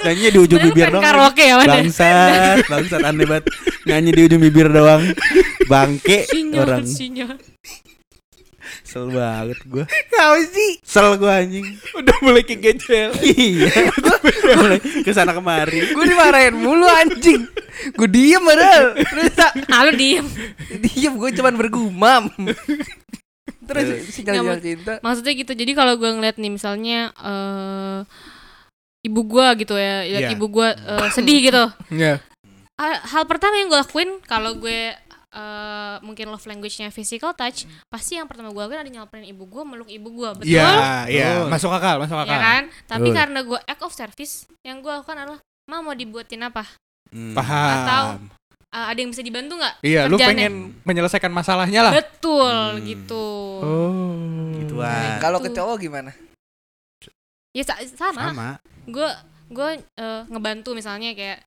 Nyanyi 0.00 0.30
di 0.30 0.38
ujung 0.38 0.60
bibir 0.60 0.86
doang. 0.88 1.02
karaoke 1.02 1.42
ya 1.42 1.58
Bangsat, 1.60 2.62
bangsat 2.64 3.02
aneh 3.02 3.26
banget. 3.26 3.44
Nyanyi 3.84 4.10
di 4.12 4.22
ujung 4.24 4.40
bibir 4.40 4.68
doang. 4.68 5.02
Bangke 5.66 6.22
sinyal 6.24 6.62
orang. 6.62 6.84
sinyal 6.86 7.34
Sel 8.96 9.12
banget 9.12 9.59
gua. 9.68 9.85
Kau 10.09 10.35
sih. 10.40 10.72
Sel 10.80 11.20
gua 11.20 11.44
anjing. 11.44 11.68
Udah 11.92 12.16
mulai 12.24 12.40
kegejel. 12.40 13.12
Iya. 13.20 13.68
Mulai 14.56 14.80
ke 14.80 15.12
sana 15.12 15.37
kemari. 15.37 15.92
Gue 15.92 16.04
dimarahin 16.06 16.56
mulu 16.56 16.88
anjing. 16.88 17.44
Gue 17.92 18.09
diem 18.09 18.40
padahal. 18.40 18.96
Terus 18.96 19.32
tak 19.37 19.52
ah 19.68 19.85
lu 19.85 19.92
diem 19.92 20.24
diem 20.80 21.12
gue 21.12 21.30
cuman 21.37 21.54
bergumam. 21.54 22.24
Terus 23.66 23.87
sinyal 24.14 24.46
Nggak, 24.46 24.62
cinta. 24.62 24.92
maksudnya 25.02 25.35
gitu 25.35 25.52
jadi 25.52 25.72
kalau 25.74 25.98
gue 25.98 26.06
ngeliat 26.06 26.38
nih 26.38 26.52
misalnya 26.54 27.11
eh 27.18 27.98
ibu 29.02 29.20
gue 29.22 29.46
gitu 29.61 29.74
ya 29.74 30.06
lihat 30.06 30.22
Iya. 30.30 30.35
ibu 30.38 30.46
gue 30.48 30.68
eh, 30.70 31.09
sedih 31.11 31.38
gitu 31.42 31.64
Iya. 31.90 32.22
ah, 32.78 32.96
hal 33.11 33.26
pertama 33.26 33.59
yang 33.59 33.66
gue 33.66 33.78
lakuin 33.78 34.22
kalau 34.22 34.54
gue 34.54 34.94
eh, 35.37 35.96
mungkin 36.01 36.27
love 36.27 36.42
language-nya 36.42 36.88
physical 36.88 37.31
touch, 37.31 37.62
pasti 37.87 38.16
yang 38.16 38.25
pertama 38.25 38.49
gue 38.49 38.59
lakuin 38.59 38.81
ada 38.81 38.88
nyamperin 38.90 39.29
ibu 39.29 39.44
gue, 39.44 39.62
meluk 39.62 39.87
ibu 39.87 40.09
gue, 40.09 40.31
betul? 40.35 40.49
Iya, 40.49 41.05
iya, 41.07 41.29
Betul. 41.38 41.53
masuk 41.53 41.70
akal, 41.70 41.96
masuk 42.01 42.16
Ya 42.16 42.25
akal. 42.25 42.40
kan? 42.40 42.62
Tapi 42.88 43.01
Betul. 43.07 43.18
karena 43.20 43.38
gue 43.42 43.59
act 43.62 43.83
of 43.83 43.92
service, 43.92 44.35
yang 44.62 44.81
gue 44.81 44.88
lakukan 44.88 45.14
adalah, 45.14 45.38
ma 45.66 45.79
mau 45.79 45.92
dibuatin 45.92 46.40
apa? 46.42 46.64
Hmm. 47.12 47.37
Paham. 47.37 47.68
Atau- 47.79 48.12
Eh, 48.66 48.87
ada 48.92 48.99
yang 48.99 49.09
bisa 49.09 49.22
dibantu 49.22 49.57
nggak? 49.57 49.75
Iya, 49.81 50.05
lu 50.05 50.18
pengen 50.18 50.75
menyelesaikan 50.83 51.31
masalahnya 51.31 51.81
lah. 51.81 51.92
Betul 51.96 52.77
Hmm. 52.77 52.85
gitu. 52.85 53.25
Oh. 53.62 54.53
Gituan. 54.59 55.16
Kalau 55.16 55.38
ke 55.38 55.49
Tuh. 55.49 55.57
cowok 55.57 55.77
gimana? 55.81 56.12
Ya 57.57 57.62
sa- 57.64 57.81
sama. 57.88 58.35
Sama. 58.35 58.49
Gue 58.85 59.09
gue 59.49 59.68
eh, 59.81 60.22
ngebantu 60.29 60.75
misalnya 60.75 61.14
kayak 61.14 61.40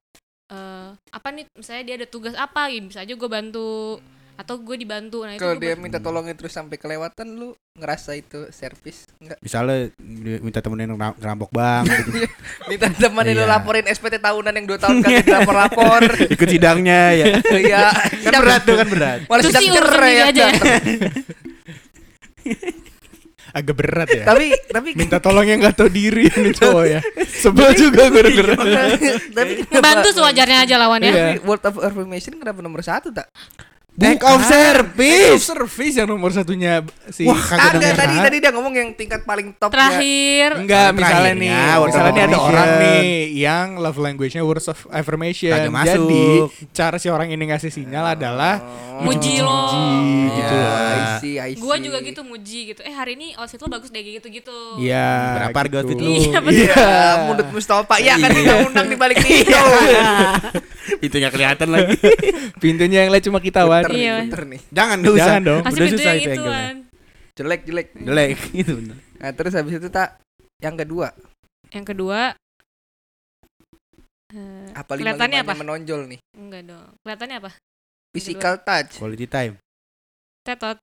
eh, 0.49 0.89
apa 1.09 1.27
nih? 1.29 1.45
Misalnya 1.51 1.83
dia 1.83 1.95
ada 1.95 2.07
tugas 2.07 2.33
apa, 2.33 2.67
ya 2.67 2.79
bisa 2.79 2.99
aja 2.99 3.11
gue 3.11 3.29
bantu 3.29 3.97
atau 4.35 4.55
gue 4.55 4.75
dibantu. 4.77 5.21
Nah 5.21 5.35
itu 5.35 5.43
Kalau 5.43 5.51
gua 5.53 5.59
dia 5.59 5.71
bantu. 5.71 5.83
minta 5.83 5.99
tolongin 5.99 6.31
terus 6.33 6.49
sampai 6.49 6.75
kelewatan 6.75 7.27
lu 7.33 7.49
ngerasa 7.75 8.15
itu 8.15 8.47
servis 8.49 9.03
enggak? 9.17 9.35
Misalnya 9.39 9.91
minta 10.39 10.59
temenin 10.59 10.87
ngera- 10.89 11.11
ngerampok 11.13 11.51
bang 11.51 11.83
gitu. 11.91 12.11
Minta 12.65 12.87
temenin 12.89 13.35
lu 13.35 13.43
Iya. 13.43 13.51
laporin 13.51 13.83
SPT 13.85 14.15
tahunan 14.17 14.53
yang 14.53 14.63
2 14.65 14.79
tahun 14.79 14.95
kagak 15.01 15.27
dilapor-lapor. 15.27 16.01
ikut 16.35 16.47
sidangnya 16.47 17.01
ya 17.13 17.25
Iya. 17.67 17.91
kan 18.23 18.33
berat 18.37 18.61
tuh 18.63 18.75
kan 18.75 18.87
berat 18.87 19.19
Malah 19.27 19.43
sidang 19.43 19.63
cerai 19.69 20.13
ya. 20.15 20.25
Ya. 23.49 23.57
Agak 23.57 23.75
berat 23.75 24.09
ya. 24.13 24.23
Tapi 24.29 24.45
tapi 24.69 24.89
Minta 24.93 25.17
tolong 25.17 25.45
yang 25.45 25.59
gak 25.65 25.75
tahu 25.81 25.89
diri 25.89 26.29
ini 26.29 26.53
cowok 26.53 26.85
ya. 26.85 26.99
Sebel 27.25 27.73
juga 27.73 28.13
gue 28.13 28.21
denger. 28.29 28.47
tapi 29.33 29.53
Ngebantu 29.67 30.09
sewajarnya 30.13 30.57
aja 30.69 30.75
lawannya. 30.77 31.09
Iya. 31.09 31.17
Tapi 31.17 31.37
World 31.45 31.63
of 31.65 31.75
Affirmation 31.81 32.37
kenapa 32.37 32.59
nomor 32.61 32.85
satu 32.85 33.09
tak? 33.09 33.27
Act 34.01 34.23
of 34.23 34.29
Act 34.29 34.39
of 34.39 34.41
service 34.41 35.43
service 35.43 35.95
yang 35.95 36.07
nomor 36.07 36.31
satunya 36.31 36.79
si 37.07 37.23
Wah, 37.23 37.35
kagak 37.35 37.77
denger. 37.77 37.95
tadi 37.95 38.15
tadi 38.15 38.37
dia 38.39 38.51
ngomong 38.51 38.73
yang 38.73 38.89
tingkat 38.93 39.21
paling 39.23 39.51
top 39.55 39.69
Terakhir, 39.69 40.59
Enggak, 40.59 40.85
Yang 40.85 40.95
misalnya 40.95 41.33
nih, 41.33 41.51
of 41.51 41.85
misalnya 41.85 42.11
nih 42.11 42.23
ada 42.25 42.37
orang 42.37 42.69
nih 42.77 43.03
yang 43.35 43.67
love 43.77 43.97
language-nya 43.97 44.41
words 44.41 44.67
of 44.67 44.79
affirmation. 44.89 45.51
Kagak 45.51 45.73
masuk. 45.73 46.07
Jadi, 46.07 46.23
cara 46.71 46.95
si 46.95 47.07
orang 47.07 47.29
ini 47.29 47.43
ngasih 47.45 47.69
sinyal 47.69 48.15
adalah 48.15 48.59
muji 48.99 49.39
lo. 49.39 49.71
gitu 50.29 50.53
Ya, 50.53 50.65
loh. 50.65 50.79
I 50.89 51.01
see, 51.19 51.35
I 51.37 51.51
Gue 51.55 51.75
see. 51.75 51.83
juga 51.83 51.97
gitu 52.01 52.21
muji 52.21 52.59
gitu. 52.73 52.81
Eh 52.81 52.91
hari 52.91 53.15
ini 53.15 53.35
outfit 53.35 53.59
lo 53.59 53.67
bagus 53.67 53.89
deh 53.89 54.01
gitu-gitu. 54.01 54.77
Iya. 54.77 55.07
Berapa 55.37 55.57
harga 55.57 55.75
outfit 55.81 55.97
lu? 55.97 56.11
Iya, 56.11 56.37
betul. 56.39 56.59
Iya, 56.59 56.87
mulut 57.25 57.47
Mustafa. 57.49 57.95
Ya 57.99 58.15
kan 58.15 58.29
undang-undang 58.31 58.87
di 58.87 58.97
balik 58.97 59.17
itu. 59.23 59.51
itunya 61.05 61.29
kelihatan 61.29 61.69
lagi 61.69 61.95
Pintunya 62.57 63.05
yang 63.05 63.13
lain 63.13 63.23
cuma 63.23 63.39
kita 63.39 63.61
wan. 63.63 63.85
Beter 63.89 63.95
nih, 63.95 63.99
Iya. 63.99 64.15
beter 64.23 64.41
nih. 64.45 64.61
jangan 64.69 64.97
dosa 64.99 65.17
Jangan 65.19 65.41
dong. 65.41 65.61
Udah 65.63 65.87
susah 65.89 66.13
itu 66.15 66.41
kan. 66.43 66.75
Jelek, 67.33 67.61
jelek. 67.63 67.87
jelek 67.95 68.29
itu 68.61 68.71
bener 68.75 68.97
Nah, 69.15 69.31
terus 69.31 69.53
habis 69.53 69.73
itu 69.73 69.89
tak 69.89 70.09
yang 70.59 70.75
kedua, 70.75 71.07
Yang 71.69 71.85
kedua 71.89 72.19
eh, 74.29 74.69
apa 74.71 74.91
lima 74.93 75.15
kelihatannya 75.15 75.39
apa? 75.41 75.53
menonjol 75.55 76.01
nih? 76.05 76.19
Enggak 76.33 76.61
dong. 76.65 76.87
Kelihatannya 76.99 77.35
apa? 77.37 77.49
Physical 78.09 78.53
touch. 78.59 78.91
quality 78.95 79.25
time 79.25 79.53
Tetot. 80.39 80.77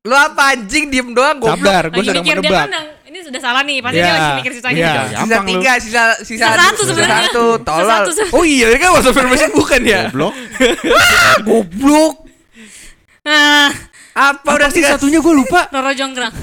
Lu 0.00 0.14
apa 0.14 0.54
anjing 0.54 0.88
diem 0.88 1.10
doang 1.10 1.36
goblok. 1.36 1.60
Sabar, 1.60 1.84
gue 1.86 1.98
Lagi 1.98 2.08
sedang 2.10 2.24
menebak. 2.24 2.68
kan 2.68 2.72
ini 3.04 3.18
sudah 3.20 3.36
salah 3.38 3.60
nih. 3.60 3.78
Pasti 3.80 3.96
Iya, 3.96 4.06
dia 4.06 4.14
lagi 4.14 4.32
mikir 4.38 4.52
sisanya. 4.54 4.78
iya. 4.78 4.92
Sisa 5.02 5.16
Gampang 5.20 5.44
lu. 5.44 5.50
tiga, 5.52 5.72
sisa 5.76 6.02
sisa, 6.16 6.24
Sisa 6.24 6.46
satu 6.54 6.82
sebenarnya. 6.86 7.28
satu, 7.28 7.44
Sisa 7.52 7.66
tolol. 7.66 7.90
satu 7.90 8.10
se- 8.14 8.30
Oh 8.30 8.44
iya, 8.46 8.66
ini 8.70 8.78
kan 8.78 8.90
words 8.90 9.04
of 9.04 9.12
affirmation 9.12 9.50
bukan 9.52 9.80
ya? 9.82 10.00
goblok 10.08 10.32
Goblok. 11.48 12.14
Nah, 13.22 13.68
Apa, 14.10 14.48
udah 14.50 14.66
Apa 14.66 14.74
sih 14.74 14.82
tiga 14.82 14.96
satunya 14.96 15.18
gue 15.18 15.34
lupa. 15.36 15.68
Roro 15.72 15.92
Jonggrang. 15.92 16.34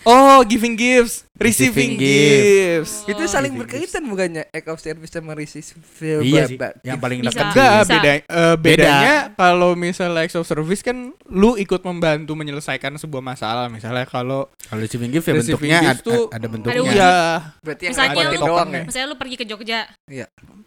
Oh, 0.00 0.40
giving 0.42 0.74
gifts, 0.74 1.28
receiving, 1.36 1.92
Receiving 1.92 1.92
gifts. 1.94 3.04
Itu 3.04 3.20
Oh. 3.20 3.28
saling 3.28 3.52
Gitu, 3.52 3.60
berkaitan 3.60 4.02
bukannya 4.02 4.48
act 4.48 4.66
of 4.66 4.80
service 4.80 5.12
sama 5.12 5.36
receive 5.36 5.76
iya 6.24 6.48
sih 6.48 6.56
yang 6.80 6.96
paling 6.96 7.20
dekat 7.20 7.36
Enggak, 7.46 7.68
Bisa. 7.76 7.92
beda 7.92 8.12
Beda. 8.16 8.56
bedanya 8.56 9.14
kalau 9.30 9.76
misalnya 9.76 10.24
acts 10.24 10.32
of 10.34 10.48
service 10.48 10.80
kan 10.80 11.12
lu 11.28 11.52
ikut 11.54 11.84
membantu 11.84 12.32
menyelesaikan 12.32 12.96
sebuah 12.96 13.20
masalah. 13.20 13.68
Misalnya 13.68 14.08
kalau 14.08 14.48
kalau 14.64 14.80
receiving 14.80 15.12
gift 15.12 15.28
ya 15.28 15.36
Receiving 15.36 15.52
bentuknya 15.60 15.78
gift 15.84 15.92
ad- 15.92 16.02
tuh 16.02 16.22
ada 16.24 16.34
Ada 16.34 16.46
bentuknya 16.48 16.80
uji. 16.80 16.96
iya, 16.96 17.14
Berarti 17.60 17.82
yang 17.84 17.92
Misalnya 17.92 18.24
lu- 18.24 18.48
doang 18.48 18.68
ya. 18.72 18.82
Misalnya 18.82 19.06
lu 19.06 19.16
pergi 19.20 19.36
ke 19.36 19.44
Jogja, 19.44 19.80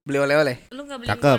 Beli 0.05 0.17
oleh-oleh. 0.19 0.55
lu 0.69 0.81
nggak 0.85 0.97
beli 0.99 1.09
Cakep. 1.09 1.37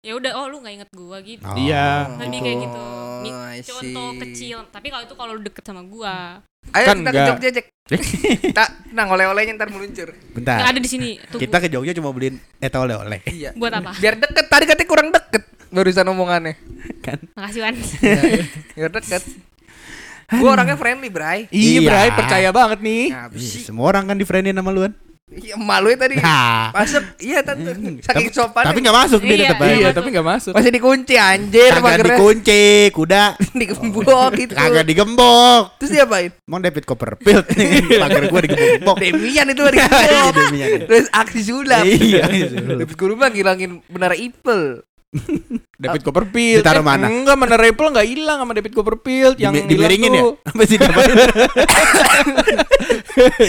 Ya 0.00 0.16
udah, 0.16 0.32
oh 0.32 0.48
lu 0.48 0.64
nggak 0.64 0.74
inget 0.80 0.90
gua 0.96 1.20
gitu. 1.20 1.44
Oh. 1.44 1.56
Iya. 1.60 2.08
Lebih 2.16 2.40
kayak 2.40 2.58
gitu. 2.64 2.80
Oh. 2.80 3.20
Contoh 3.60 4.08
kecil. 4.24 4.58
Tapi 4.72 4.86
kalau 4.88 5.04
itu 5.04 5.14
kalau 5.14 5.32
lu 5.36 5.42
deket 5.44 5.60
sama 5.60 5.84
gua, 5.84 6.40
Ayo 6.72 6.86
Kan 6.88 6.96
kita 7.00 7.08
ke 7.08 7.12
enggak. 7.12 7.28
Jogja, 7.28 7.48
Cek. 7.52 7.66
tak, 8.56 8.68
nah 8.92 9.04
oleh-olehnya 9.08 9.56
ntar 9.56 9.68
meluncur. 9.68 10.08
nggak 10.12 10.32
bentar 10.32 10.56
ada 10.62 10.76
di 10.76 10.88
sini. 10.88 11.20
Tuh, 11.28 11.36
kita 11.36 11.56
ke 11.58 11.68
Jogja 11.68 11.92
cuma 11.92 12.12
beliin 12.12 12.40
eta 12.56 12.80
oleh-oleh 12.80 13.20
Iya. 13.26 13.52
buat 13.52 13.72
apa? 13.72 13.92
Biar 13.96 14.16
deket, 14.16 14.44
tadi 14.46 14.64
katanya 14.64 14.88
kurang 14.88 15.08
deket 15.10 15.42
barusan 15.68 16.06
omongannya. 16.06 16.54
kan 17.00 17.18
Makasih 17.36 17.60
Wan. 17.60 17.74
Biar 18.72 18.90
deket. 18.92 19.22
Gua 20.30 20.54
orangnya 20.54 20.78
friendly, 20.78 21.10
Bray. 21.10 21.50
iya, 21.50 21.76
Iya. 21.76 21.80
Bray, 21.84 22.08
percaya 22.14 22.48
banget 22.50 22.78
nih. 22.80 23.04
Nah, 23.10 23.26
Ih, 23.34 23.60
semua 23.60 23.84
orang 23.84 24.06
kan 24.06 24.16
di 24.16 24.24
friendin 24.24 24.54
sama 24.54 24.70
luan 24.70 24.92
Iya, 25.30 25.54
malu 25.54 25.86
ya 25.86 25.96
tadi. 25.96 26.18
nah 26.18 26.68
Masuk. 26.72 27.06
Iya, 27.16 27.38
tante. 27.40 27.70
Saking 28.02 28.28
sopan. 28.30 28.66
tapi 28.66 28.78
nggak 28.78 28.96
masuk 28.96 29.20
dia 29.20 29.30
Iya, 29.30 29.42
tetap 29.46 29.60
aja 29.60 29.70
Iya, 29.70 29.78
masuk. 29.80 29.94
tapi 29.94 30.08
nggak 30.10 30.26
masuk. 30.26 30.52
masih 30.52 30.70
dikunci 30.72 31.14
anjir 31.16 31.70
kagak 31.72 32.02
dikunci 32.04 32.62
kuda 32.90 33.24
Digembok 33.60 34.30
gitu. 34.34 34.52
kagak 34.52 34.84
digembok 34.84 35.62
Terus 35.78 35.90
diapain? 35.92 36.30
mau 36.44 36.58
David 36.58 36.84
Copperfield 36.84 37.46
pagar 38.02 38.22
gua 38.26 38.40
digembok 38.42 38.96
Demian 38.98 39.46
itu 39.48 39.62
Iya, 39.64 39.70
digembok. 39.70 40.34
Demian. 40.34 40.68
Terus 40.84 41.06
aksi 41.10 41.40
sulap. 41.40 41.84
iya 41.86 42.26
David 42.50 42.96
Kuruma 42.96 43.26
ngilangin 43.28 43.86
benar 43.86 44.12
Ipel. 44.12 44.82
David 45.82 46.02
Copperfield. 46.02 46.62
Ditaruh 46.62 46.82
Eh, 46.82 46.86
mana? 46.86 47.06
Enggak, 47.06 47.34
mana 47.34 47.56
Apple 47.56 47.88
enggak 47.88 48.06
hilang 48.06 48.38
sama 48.38 48.52
David 48.52 48.72
Copperfield 48.72 49.36
yang 49.36 49.52
Di- 49.52 49.66
dimiringin 49.66 50.12
ya 50.12 50.22
apa 50.40 50.62
sih 50.62 50.76
diapain? 50.76 51.10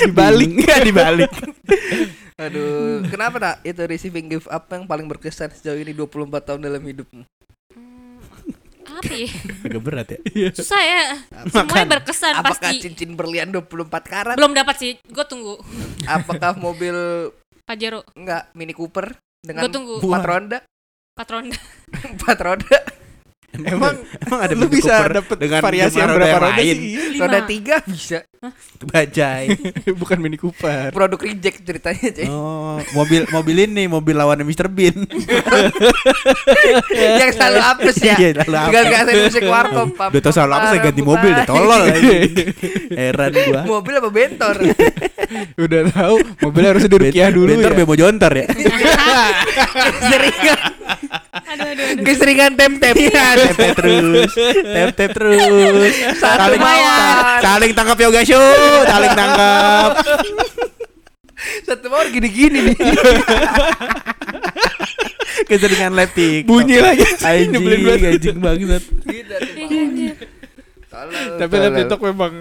dibalik. 0.05 0.49
Enggak 0.51 0.79
dibalik 0.87 1.31
Aduh, 2.35 3.05
kenapa 3.05 3.37
tak 3.37 3.55
itu 3.61 3.81
receiving 3.85 4.25
gift 4.27 4.49
apa 4.49 4.73
yang 4.73 4.89
paling 4.89 5.05
berkesan 5.05 5.53
sejauh 5.53 5.77
ini 5.77 5.93
24 5.93 6.41
tahun 6.41 6.59
dalam 6.59 6.81
hidupmu? 6.81 7.21
Hmm, 7.69 8.17
apa 8.89 9.13
ya? 9.13 9.29
agak 9.61 9.81
berat 9.81 10.07
ya 10.09 10.49
Susah 10.49 10.81
ya. 10.81 11.03
Semuanya 11.45 12.01
berkesan 12.01 12.33
Apakah 12.33 12.57
pasti. 12.57 12.81
cincin 12.81 13.13
berlian 13.13 13.53
24 13.53 13.85
karat? 14.01 14.35
Belum 14.35 14.57
dapat 14.57 14.73
sih. 14.75 14.97
Gue 15.05 15.21
tunggu. 15.23 15.61
Apakah 16.03 16.57
mobil 16.57 17.29
Pajero. 17.61 18.01
enggak 18.17 18.49
Mini 18.51 18.73
Cooper 18.73 19.13
dengan 19.37 19.61
Gue 19.61 19.69
tunggu. 19.69 19.95
empat 20.01 20.25
roda? 21.17 21.51
Patron. 21.51 21.51
Empat 21.91 22.39
roda. 22.39 23.00
Emang 23.51 23.99
emang 24.23 24.39
ada 24.39 24.53
lu 24.55 24.71
Mini 24.71 24.79
bisa 24.79 24.95
Cooper 24.95 25.11
dapet 25.19 25.37
dengan 25.43 25.59
variasi 25.59 25.99
yang 25.99 26.15
berapa 26.15 26.37
roda 26.39 26.55
lain? 26.55 26.75
sih? 26.79 27.19
Roda 27.19 27.39
tiga 27.43 27.75
bisa. 27.83 28.19
bajai 28.81 29.53
Bukan 30.01 30.17
Mini 30.17 30.33
Cooper. 30.39 30.89
Produk 30.89 31.19
reject 31.21 31.61
ceritanya, 31.61 32.09
Cek. 32.09 32.25
oh 32.25 32.81
mobil 32.97 33.27
mobil 33.29 33.69
ini 33.69 33.85
mobil 33.85 34.17
lawannya 34.17 34.41
Mr 34.41 34.65
Bean 34.65 35.05
yang 37.21 37.31
selalu 37.35 37.59
apes 37.61 37.97
ya. 38.01 38.15
Iya, 38.17 38.29
selalu 38.41 38.55
apes. 38.57 38.65
Enggak 38.71 38.81
enggak 38.87 39.01
saya 39.05 39.15
musik 39.21 39.43
warkop. 39.45 39.87
udah 39.93 40.21
tau 40.25 40.33
salah 40.33 40.55
apa 40.57 40.67
saya 40.73 40.81
ganti 40.81 41.01
mobil 41.05 41.29
deh 41.29 41.45
bukan. 41.45 41.51
tolol 41.53 41.81
heran 42.99 43.31
gua 43.45 43.61
Mobil 43.67 43.93
apa 43.99 44.09
bentor? 44.09 44.55
Udah 45.61 45.81
tahu 45.91 46.15
mobilnya 46.41 46.69
harus 46.73 46.83
dirukiah 46.89 47.29
dulu 47.29 47.51
bentar 47.51 47.71
ya. 47.71 47.77
bemo 47.77 47.93
jontor 47.93 48.31
ya 48.33 48.45
Keseringan 51.71 52.03
keseringan 52.03 52.51
tem-tem. 52.59 52.95
Iya, 52.99 53.27
tep 53.39 53.55
tep 53.55 53.73
terus. 53.79 54.31
Tep 54.35 54.89
tep 54.91 55.09
terus. 55.15 55.93
Satu 56.21 56.51
saling 56.59 57.39
saling 57.39 57.71
tangkap 57.71 57.97
yoga 58.03 58.21
show 58.27 58.43
saling 58.83 59.15
tangkap. 59.15 59.91
Satu 61.67 61.87
mawar 61.87 62.11
gini-gini 62.11 62.59
nih. 62.71 62.75
keseringan 65.49 65.95
TikTok. 66.11 66.51
Bunyi 66.51 66.83
lagi. 66.83 67.07
anjing 67.23 67.87
anjing 67.87 68.37
banget. 68.43 68.83
Gitu. 69.07 69.35
Tapi 71.37 71.53
live 71.57 71.75
TikTok 71.79 72.01
memang 72.05 72.31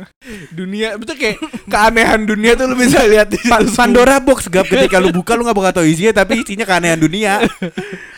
dunia 0.51 0.95
betul 0.95 1.17
kayak 1.17 1.39
keanehan 1.67 2.21
dunia 2.23 2.53
tuh 2.53 2.67
lu 2.67 2.77
bisa 2.77 3.01
lihat 3.03 3.29
di. 3.29 3.39
Pandora 3.73 4.19
box 4.19 4.47
gap 4.47 4.67
ketika 4.67 4.99
lu 4.99 5.11
buka 5.11 5.33
lu 5.35 5.43
gak 5.43 5.55
bakal 5.55 5.81
tahu 5.81 5.87
isinya 5.87 6.21
tapi 6.21 6.41
isinya 6.41 6.65
keanehan 6.65 7.01
dunia. 7.01 7.41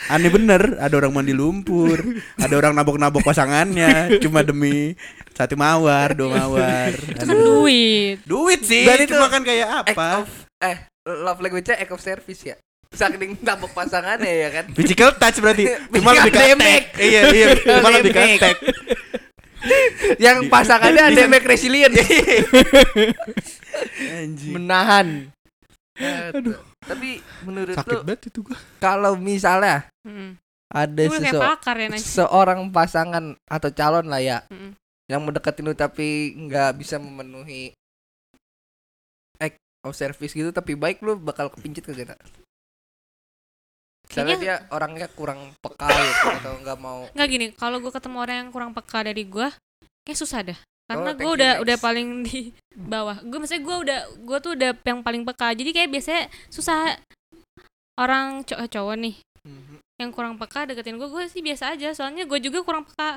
Aneh 0.07 0.29
bener, 0.29 0.77
ada 0.77 0.95
orang 0.99 1.15
mandi 1.15 1.31
lumpur, 1.31 1.97
ada 2.37 2.53
orang 2.53 2.75
nabok-nabok 2.75 3.23
pasangannya 3.23 4.19
cuma 4.19 4.43
demi 4.43 4.99
satu 5.33 5.55
mawar, 5.55 6.13
dua 6.13 6.29
mawar. 6.37 6.91
Itu 6.93 7.23
kan 7.23 7.27
duit. 7.33 8.17
Duit 8.27 8.61
sih, 8.67 8.83
Dan 8.85 8.99
itu 9.01 9.09
itu 9.09 9.15
cuma 9.15 9.31
kan 9.31 9.41
kayak 9.41 9.69
apa? 9.87 10.21
of 10.21 10.29
eh 10.59 10.77
love 11.03 11.39
language-nya 11.39 11.79
act 11.79 11.91
of 11.91 12.03
service 12.03 12.43
ya. 12.43 12.59
saking 12.93 13.41
tabok 13.41 13.73
pasangannya 13.73 14.29
ya 14.29 14.49
kan. 14.53 14.65
Physical 14.77 15.17
touch 15.17 15.41
berarti. 15.41 15.65
Cuma 15.97 16.13
Physical 16.13 16.13
lebih 16.21 16.29
ke 16.29 16.41
damage. 16.45 16.61
attack. 16.61 16.85
Iya, 17.01 17.21
iya. 17.33 17.47
Cuma 17.57 17.89
lebih 17.89 18.13
ke 18.13 18.21
Damage. 18.21 18.37
attack. 18.37 18.57
Yang 20.19 20.49
pasangannya 20.49 21.03
ada 21.05 21.17
damage 21.17 21.47
resilient. 21.47 21.95
Menahan. 24.49 25.31
Aduh. 26.33 26.59
Tapi 26.83 27.23
menurut 27.43 27.79
Sakit 27.79 27.95
lu 27.95 28.03
banget 28.03 28.21
itu 28.27 28.39
gua. 28.43 28.59
kalau 28.83 29.15
misalnya 29.15 29.87
Mm. 30.03 30.35
ada 30.67 30.99
ya 30.99 31.95
seorang 31.95 32.75
pasangan 32.75 33.39
atau 33.47 33.71
calon 33.71 34.11
lah 34.11 34.19
ya 34.19 34.43
Mm. 34.51 34.75
yang 35.07 35.23
mendekatin 35.23 35.63
lu 35.63 35.79
tapi 35.79 36.35
nggak 36.35 36.75
bisa 36.75 36.99
memenuhi 36.99 37.71
act 39.39 39.63
of 39.87 39.95
service 39.95 40.35
gitu 40.35 40.51
tapi 40.51 40.75
baik 40.75 40.99
lu 41.01 41.15
bakal 41.15 41.55
kepincut 41.55 41.87
ke 41.87 42.03
kita 42.03 42.19
Kayaknya- 44.15 44.39
dia 44.39 44.69
orangnya 44.69 45.07
kurang 45.09 45.41
peka 45.57 45.89
gitu 45.89 46.27
atau 46.35 46.53
nggak 46.59 46.79
mau 46.79 47.01
Nggak 47.11 47.29
gini, 47.29 47.47
kalau 47.53 47.79
gue 47.79 47.89
ketemu 47.89 48.17
orang 48.19 48.37
yang 48.39 48.51
kurang 48.51 48.71
peka 48.73 48.99
dari 49.03 49.25
gue, 49.25 49.49
kayak 50.03 50.19
susah 50.19 50.41
dah. 50.43 50.59
Oh, 50.59 50.87
Karena 50.91 51.11
thank 51.11 51.21
gue 51.21 51.33
udah 51.33 51.53
next. 51.53 51.63
udah 51.63 51.77
paling 51.79 52.09
di 52.27 52.39
bawah. 52.75 53.17
Gue 53.21 53.39
maksudnya 53.39 53.63
gue 53.63 53.77
udah 53.79 53.99
gue 54.19 54.39
tuh 54.39 54.53
udah 54.53 54.71
yang 54.83 55.01
paling 55.01 55.23
peka. 55.25 55.49
Jadi 55.53 55.71
kayak 55.71 55.89
biasanya 55.89 56.23
susah 56.49 56.99
orang 57.95 58.43
cowok 58.43 58.69
cowok 58.69 58.97
nih 58.99 59.15
yang 59.97 60.11
kurang 60.11 60.35
peka 60.37 60.67
deketin 60.67 60.97
gue. 60.97 61.07
Gue 61.07 61.25
sih 61.27 61.41
biasa 61.41 61.73
aja. 61.73 61.93
Soalnya 61.93 62.25
gue 62.25 62.39
juga 62.39 62.61
kurang 62.61 62.83
peka 62.85 63.17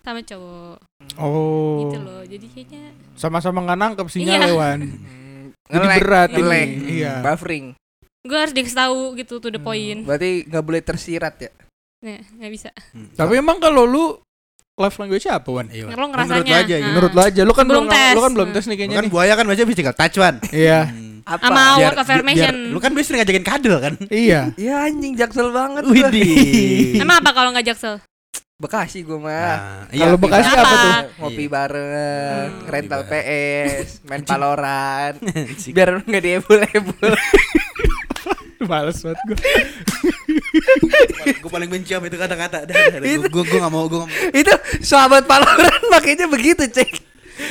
sama 0.00 0.18
cowok 0.20 0.78
Oh. 1.16 1.84
gitu 1.84 1.98
loh. 2.00 2.22
Jadi 2.24 2.46
kayaknya 2.48 2.90
Sama-sama 3.14 3.62
nggak 3.62 3.78
nangkep 3.78 4.06
Iya. 4.08 4.12
sinyal 4.12 4.52
Wan. 4.52 4.80
Hmm, 4.82 5.44
Jadi 5.68 5.78
nge-lag, 5.78 6.00
berat 6.00 6.30
ini. 6.30 6.40
nge-lag. 6.40 6.70
Iya. 6.88 7.12
buffering 7.22 7.66
gue 8.22 8.38
harus 8.38 8.52
dikasih 8.52 8.78
tahu 8.78 9.00
gitu 9.16 9.34
to 9.36 9.48
the 9.48 9.56
Hmm. 9.56 9.66
point. 9.66 10.00
berarti 10.02 10.46
nggak 10.46 10.62
boleh 10.62 10.80
tersirat 10.80 11.34
ya 11.38 11.50
Nah, 12.00 12.18
nggak 12.18 12.50
bisa. 12.50 12.70
Tapi 13.14 13.32
emang 13.36 13.58
kalau 13.58 13.82
lu 13.82 14.18
love 14.74 14.96
language 14.96 15.22
apa 15.24 15.46
Wan? 15.46 15.70
Iya. 15.70 15.86
Lo 15.86 16.10
Menurut 16.10 16.10
ngerasanya. 16.10 16.42
lu 16.44 16.58
aja, 16.60 16.74
Nah. 16.74 16.86
Menurut 16.88 17.12
lu 17.12 17.20
aja, 17.20 17.40
lu 17.40 17.52
kan 17.52 17.62
Belum 17.64 17.86
belum, 17.86 17.94
tes. 17.94 18.12
lu 18.12 18.20
kan 18.20 18.32
belum 18.32 18.48
Hmm. 18.48 18.56
tes 18.58 18.64
nih 18.64 18.74
kayaknya 18.76 18.96
Kan 18.96 19.04
nih. 19.04 19.12
buaya 19.12 19.32
kan 19.32 19.44
biasanya 19.44 19.68
physical 19.68 19.94
touch, 19.94 20.16
Wan. 20.16 20.34
Iya. 20.48 20.80
Hmm. 20.84 21.10
apa 21.24 21.38
Sama 21.46 21.54
Biar- 21.54 21.78
word 21.84 21.98
affirmation. 22.00 22.54
biar- 22.58 22.72
Lu 22.74 22.78
kan 22.80 22.90
biasanya 22.90 23.16
ngajakin 23.20 23.44
kadel 23.44 23.76
kan? 23.78 23.94
Iya. 24.10 24.40
ya 24.56 24.74
anjing 24.82 25.14
jaksel 25.14 25.48
banget. 25.48 25.82
Widih. 25.84 26.98
Emang 27.02 27.16
apa 27.16 27.30
kalau 27.30 27.50
nggak 27.50 27.66
jaksel? 27.68 28.02
Bekasi 28.56 28.98
gue 29.00 29.14
mah 29.16 29.30
Nah, 29.30 29.86
Kalau 29.88 30.06
iya, 30.08 30.18
Bekasi 30.18 30.48
Apa? 30.48 30.58
apa 30.60 30.74
tuh? 30.76 30.92
ngopi 31.20 31.38
Iya. 31.40 31.50
bareng 31.52 31.88
Hmm. 32.48 32.66
rental 32.68 33.02
PS 33.04 33.86
main 34.02 34.22
Valorant 34.24 35.16
biar 35.74 35.88
nggak 36.00 36.22
diebul-ebul 36.24 37.10
Males 38.70 38.98
banget 39.02 39.20
gua. 39.26 39.38
gue 41.42 41.50
paling 41.50 41.68
benci 41.70 41.92
sama 41.94 42.06
itu 42.06 42.18
kata-kata. 42.18 42.58
Gue 43.28 43.42
gue 43.44 43.58
gak 43.58 43.72
mau 43.72 43.86
gue 43.88 44.04
itu 44.32 44.52
sahabat 44.82 45.26
Valorant 45.26 45.84
makanya 45.90 46.26
begitu 46.28 46.64
cek 46.66 46.90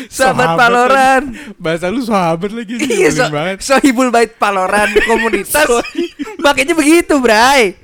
sahabat 0.08 0.56
Sahabat 0.56 0.58
Valorant 0.58 1.26
Bahasa 1.58 1.90
lu 1.90 2.02
sahabat 2.06 2.52
lagi 2.54 2.80
sih. 2.80 3.02
iya 3.02 3.10
so, 3.12 3.26
banget. 3.28 3.60
sohibul 3.66 4.14
bait 4.14 4.34
Valorant 4.38 4.92
komunitas 5.06 5.68
makanya 6.46 6.74
begitu 6.78 7.18
bray 7.20 7.76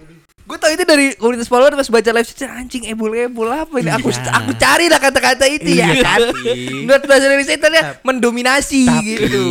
gue 0.48 0.58
tau 0.58 0.72
itu 0.72 0.82
dari 0.82 1.12
komunitas 1.14 1.46
Valorant 1.46 1.76
pas 1.76 1.92
baca 1.92 2.10
live 2.10 2.24
stream 2.24 2.48
anjing 2.50 2.88
ebul-ebul 2.88 3.46
apa 3.46 3.76
ini? 3.76 3.92
Aku 3.92 4.08
Iya. 4.08 4.32
aku 4.34 4.52
cari 4.56 4.88
lah 4.88 4.96
kata-kata 4.98 5.44
itu 5.46 5.76
ya. 5.76 5.92
Kan 6.00 6.32
Menurut 6.80 7.04
bahasa 7.04 7.28
Indonesia 7.28 7.52
itu 7.52 7.68
dia 7.68 7.84
mendominasi 8.02 8.82
Tapi- 8.84 9.04
gitu. 9.04 9.46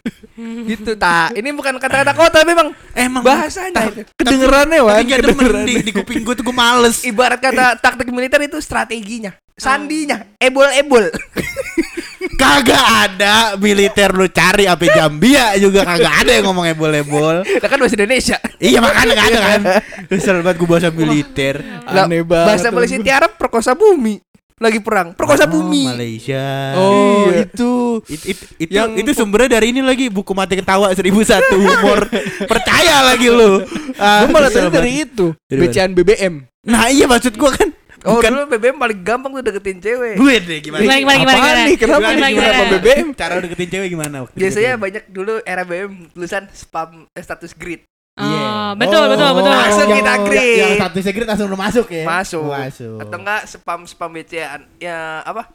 Gitu 0.68 0.92
tak. 0.94 1.32
Ini 1.32 1.48
bukan 1.50 1.76
kata-kata 1.76 2.12
kota 2.12 2.36
tapi 2.36 2.52
memang 2.52 2.68
Emang 2.92 3.24
bahasanya. 3.24 3.88
itu. 3.88 4.04
Kedengerannya 4.14 4.80
Wan, 4.80 5.02
demen 5.02 5.64
di, 5.64 5.74
di 5.80 5.90
kuping 5.90 6.22
gue 6.22 6.34
tuh 6.34 6.44
gue 6.44 6.52
males. 6.52 7.02
ibarat 7.02 7.40
kata 7.40 7.74
taktik 7.82 8.06
militer 8.06 8.38
itu 8.40 8.60
strateginya 8.60 9.32
sandinya 9.56 10.20
ebol-ebol 10.36 11.08
Kagak 12.36 12.84
ada 13.02 13.34
militer 13.56 14.10
lu 14.10 14.28
cari 14.28 14.64
apa 14.64 14.84
Jambia 14.86 15.56
juga 15.56 15.82
kagak 15.82 16.14
ada 16.22 16.30
yang 16.32 16.44
ngomong 16.46 16.68
ebol-ebol. 16.68 17.42
Nah 17.42 17.66
kan 17.66 17.76
bahasa 17.76 17.96
Indonesia 17.96 18.36
iya 18.58 18.78
makanya 18.78 19.12
gak 19.14 19.26
ada 19.26 19.40
kan. 19.42 19.60
Kesel 20.06 20.40
banget 20.40 20.56
gue 20.56 20.68
bahasa 20.68 20.88
militer. 20.90 21.54
Aneh 21.82 22.20
banget. 22.20 22.46
bahasa 22.46 22.68
Malaysia 22.68 22.98
Tiarap 22.98 23.32
perkosa 23.34 23.72
bumi 23.72 24.20
lagi 24.56 24.80
perang 24.80 25.12
perkosa 25.12 25.44
Oh, 25.44 25.52
bumi 25.54 25.84
Malaysia. 25.86 26.72
Oh, 26.74 27.28
Iya. 27.28 27.44
itu. 27.44 27.72
It, 28.06 28.20
it, 28.26 28.38
itu, 28.58 28.72
Yang- 28.72 29.04
itu 29.04 29.10
sumbernya 29.12 29.52
dari 29.52 29.68
ini 29.68 29.80
lagi 29.80 30.08
buku 30.08 30.32
mati 30.32 30.56
ketawa 30.56 30.88
1001 30.90 31.12
humor 31.52 32.08
percaya 32.42 33.04
lagi 33.04 33.28
lu 33.28 33.60
ah, 33.96 34.24
Gua 34.24 34.32
malah 34.34 34.48
tadi 34.48 34.68
dari 34.70 34.92
itu. 35.02 35.36
Dari? 35.44 35.60
BCAan 35.62 35.92
BBM. 35.92 36.34
nah 36.64 36.88
iya 36.88 37.04
maksud 37.04 37.36
gua 37.36 37.52
kan 37.52 37.68
oh 38.06 38.16
bukan 38.16 38.30
dulu 38.30 38.44
BBM 38.48 38.76
paling 38.76 39.00
gampang 39.00 39.30
tuh 39.32 39.44
deketin 39.44 39.78
cewek 39.78 40.14
gue 40.14 40.34
deh 40.40 40.58
gimana 40.60 40.80
Gimana 40.80 40.96
gimana 40.96 41.18
gimana? 41.18 41.36
Gimana? 41.36 41.60
nih? 41.60 41.76
Kenapa 41.76 41.98
Gimana, 42.00 42.14
nih? 42.16 42.30
gimana? 42.30 42.46
Kenapa 42.48 42.64
BBM? 42.72 43.06
cara 43.12 43.32
deketin 43.38 43.68
cewek 43.68 43.88
gimana 43.90 44.16
waktu 44.22 44.36
biasanya 44.36 44.62
deketin? 44.70 44.82
banyak 44.82 45.04
dulu 45.10 45.34
era 45.42 45.62
BBM 45.62 45.92
tulisan 46.10 46.44
spam 46.50 46.88
eh, 47.08 47.20
status 47.20 47.52
grid 47.52 47.82
Oh, 48.16 48.72
betul, 48.74 49.12
betul, 49.12 49.28
betul. 49.30 49.52
Langsung 49.52 49.92
kita 49.92 50.08
yang- 50.08 50.24
grade. 50.24 50.56
yang 50.56 50.72
satu 50.80 50.98
secret 51.00 51.26
langsung 51.26 51.46
udah 51.46 51.60
masuk 51.60 51.86
ya 51.86 52.04
masuk 52.06 52.48
masuk 52.48 52.96
atau 52.98 53.16
enggak 53.18 53.42
spam 53.44 53.80
spam 53.84 54.08
BCAan 54.10 54.60
ya 54.78 54.96
apa 55.20 55.52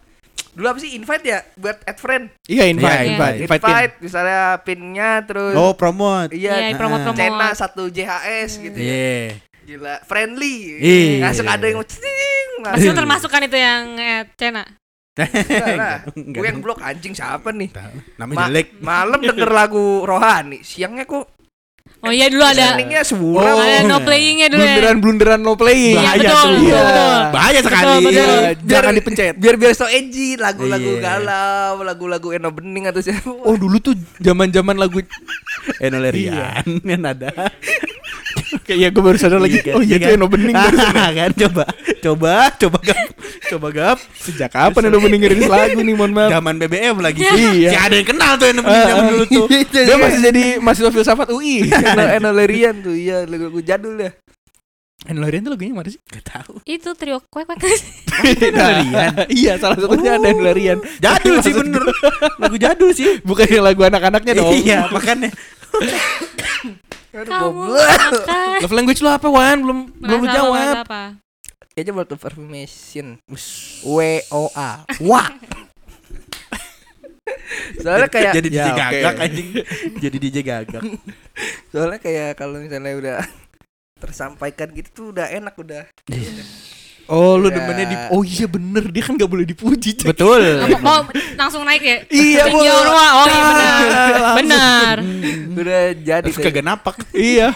dulu 0.52 0.68
apa 0.68 0.78
sih 0.78 0.94
invite 0.94 1.26
ya 1.26 1.42
buat 1.56 1.82
add 1.82 1.98
friend 1.98 2.30
Iya, 2.46 2.68
invite, 2.68 2.86
Iya, 2.94 3.10
invite, 3.10 3.36
invite, 3.40 3.58
invite. 3.58 3.66
pin. 3.90 4.04
misalnya 4.04 4.42
pinnya 4.62 5.10
terus 5.24 5.56
oh 5.56 5.74
promote 5.74 6.30
iya 6.32 6.68
Iya, 6.68 6.78
promote-promote. 6.78 7.18
Cena 7.18 7.48
satu 7.56 7.88
JHS 7.88 8.52
gitu 8.62 8.78
ya 8.78 8.86
iya 8.86 9.42
gila 9.64 9.96
friendly 10.04 10.56
Iya. 10.78 11.24
langsung 11.24 11.48
ada 11.48 11.66
yang 11.66 11.82
Pasti 12.64 12.86
lu 12.86 12.94
termasuk 12.94 13.28
kan 13.28 13.42
itu 13.42 13.56
yang 13.56 13.84
eh, 13.96 14.24
Cena. 14.34 14.64
Enggak 15.12 15.76
lah. 15.76 15.98
Gue 16.34 16.46
yang 16.46 16.60
blok 16.60 16.80
anjing 16.80 17.12
siapa 17.12 17.52
nih 17.52 17.68
namanya 18.16 18.38
Ma- 18.38 18.48
jelek 18.48 18.68
malam 18.80 19.20
denger 19.28 19.50
lagu 19.50 19.86
rohani 20.02 20.62
siangnya 20.62 21.04
kok 21.04 21.28
Oh 22.02 22.10
iya 22.10 22.26
dulu 22.26 22.42
ada 22.42 22.74
listeningnya 22.74 23.02
suram 23.04 23.46
Oh. 23.52 23.62
ada 23.62 23.84
no 23.84 24.00
playingnya 24.00 24.48
dulu 24.48 24.58
ya. 24.58 24.74
Blunderan-blunderan 24.74 25.40
no 25.40 25.54
playing. 25.54 25.94
Iya, 25.94 26.02
bahaya 26.02 26.18
betul, 26.24 26.42
tuh 26.42 26.64
Iya. 26.64 26.84
bahaya 27.30 27.60
sekali 27.62 27.86
Betul, 27.86 28.02
betul. 28.02 28.16
Iya, 28.16 28.32
Biar- 28.32 28.58
jangan 28.72 28.94
dipencet. 28.96 29.34
biar 29.36 29.56
biar 29.56 29.74
so 29.76 29.86
edgy 29.86 30.30
lagu-lagu 30.36 30.90
Iya. 30.90 31.02
galau 31.04 31.74
lagu-lagu 31.84 32.28
Eno 32.32 32.50
Bening 32.50 32.86
atau 32.88 33.02
siapa 33.04 33.28
Oh, 33.28 33.54
dulu 33.54 33.78
tuh 33.78 33.94
zaman-zaman 34.18 34.74
lagu 34.76 34.98
Enolerian 35.86 36.64
yang 36.82 37.04
ada 37.04 37.30
kayak 38.62 38.90
gue 38.90 39.02
baru 39.02 39.16
sadar 39.16 39.38
lagi. 39.38 39.60
Iya, 39.60 39.74
Oh 39.74 39.82
iya 39.82 39.96
iya 39.96 40.08
tuh 40.08 40.16
Eno 40.16 40.28
Bening 40.28 40.52
baru 40.52 40.78
sadar. 40.84 41.12
kan 41.14 41.32
coba 41.34 41.64
coba 41.98 42.34
coba 42.54 42.78
gap 42.82 43.00
coba 43.48 43.68
gap 43.70 43.98
Sejak 44.16 44.50
kapan 44.50 44.82
Eno 44.88 44.98
Bening 44.98 45.22
ngerilis 45.22 45.48
lagu 45.48 45.78
nih, 45.78 45.94
mohon 45.94 46.12
maaf. 46.12 46.30
zaman 46.32 46.56
BBM 46.58 46.96
lagi 46.98 47.20
Iya. 47.22 47.70
si 47.70 47.78
ada 47.78 47.94
yang 47.94 48.08
kenal 48.08 48.32
tuh 48.36 48.46
yang 48.46 48.58
nemenin 48.58 48.84
zaman 48.86 49.04
dulu 49.08 49.24
tuh 49.26 49.46
Dia 49.88 49.96
masih 49.96 50.20
jadi 50.22 50.44
mahasiswa 50.58 50.92
filsafat 50.92 51.28
UI. 51.30 51.68
Eno 51.92 52.04
Eno 52.04 52.30
Lerian 52.32 52.76
tuh 52.80 52.92
iya 52.92 53.24
lagu-lagu 53.24 53.60
jadul 53.60 53.96
ya 53.96 54.12
Enolerian 55.02 55.42
tuh 55.42 55.52
lagunya 55.52 55.74
mana 55.74 55.90
sih? 55.90 55.98
Gak 56.06 56.22
tahu 56.24 56.62
Itu 56.62 56.94
trio 56.94 57.18
kuek 57.26 57.50
kuek. 57.50 57.82
Enolerian. 58.22 59.26
Iya, 59.34 59.58
salah 59.58 59.74
satunya 59.74 60.14
ada 60.14 60.30
Enolerian. 60.30 60.78
jadul 60.98 61.42
sih 61.42 61.50
bener 61.52 61.82
lagu 62.38 62.54
jadul 62.56 62.94
sih 62.94 63.18
Bukan 63.22 63.50
yang 63.50 63.66
lagu 63.66 63.82
anak-anaknya 63.82 64.34
dong. 64.38 64.54
iya 64.54 64.86
makanya 64.88 65.34
Aduh, 67.12 67.28
Kamu. 67.28 67.62
Love 68.64 68.76
language 68.76 69.04
lu 69.04 69.10
apa, 69.12 69.28
Wan? 69.28 69.60
Belum 69.60 69.80
belum 70.00 70.20
lu 70.24 70.28
jawab. 70.32 70.76
apa? 70.88 71.04
Kayaknya 71.76 71.92
buat 71.96 72.10
affirmation. 72.12 73.20
W 73.84 73.98
O 74.32 74.48
A. 74.56 74.88
Wah. 75.04 75.28
Soalnya 77.84 78.08
kayak 78.08 78.32
jadi 78.40 78.48
DJ 78.48 78.60
Ya, 78.60 78.76
gagak 78.76 79.16
anjing. 79.28 79.48
Jadi 80.00 80.18
DJ 80.20 80.38
gagak. 80.44 80.84
Soalnya 81.72 82.00
kayak 82.00 82.40
kalau 82.40 82.60
misalnya 82.64 82.96
udah 82.96 83.18
tersampaikan 84.00 84.72
gitu 84.74 84.90
tuh 84.92 85.08
udah 85.14 85.30
enak 85.30 85.54
udah 85.56 85.86
Oh, 87.06 87.36
lu 87.36 87.48
Ya. 87.48 87.56
demennya 87.56 87.86
di 87.86 87.96
Oh 88.10 88.22
iya 88.22 88.46
bener, 88.46 88.84
dia 88.88 89.02
kan 89.02 89.14
gak 89.14 89.28
boleh 89.28 89.44
dipuji. 89.44 89.96
Cek. 89.96 90.08
betul 90.08 90.42
Mau, 90.62 90.80
mau 90.80 91.00
langsung 91.36 91.62
naik 91.62 91.82
ya? 91.82 91.98
Iya, 92.08 92.44
wah. 92.50 93.12
Oh 93.14 93.26
iya 93.26 93.42
benar. 93.44 94.28
Benar. 94.42 94.96
Udah 95.52 95.82
jadi 95.94 96.26
terus 96.26 96.40
kagak 96.40 96.62
napak 96.62 96.96
iya. 97.14 97.52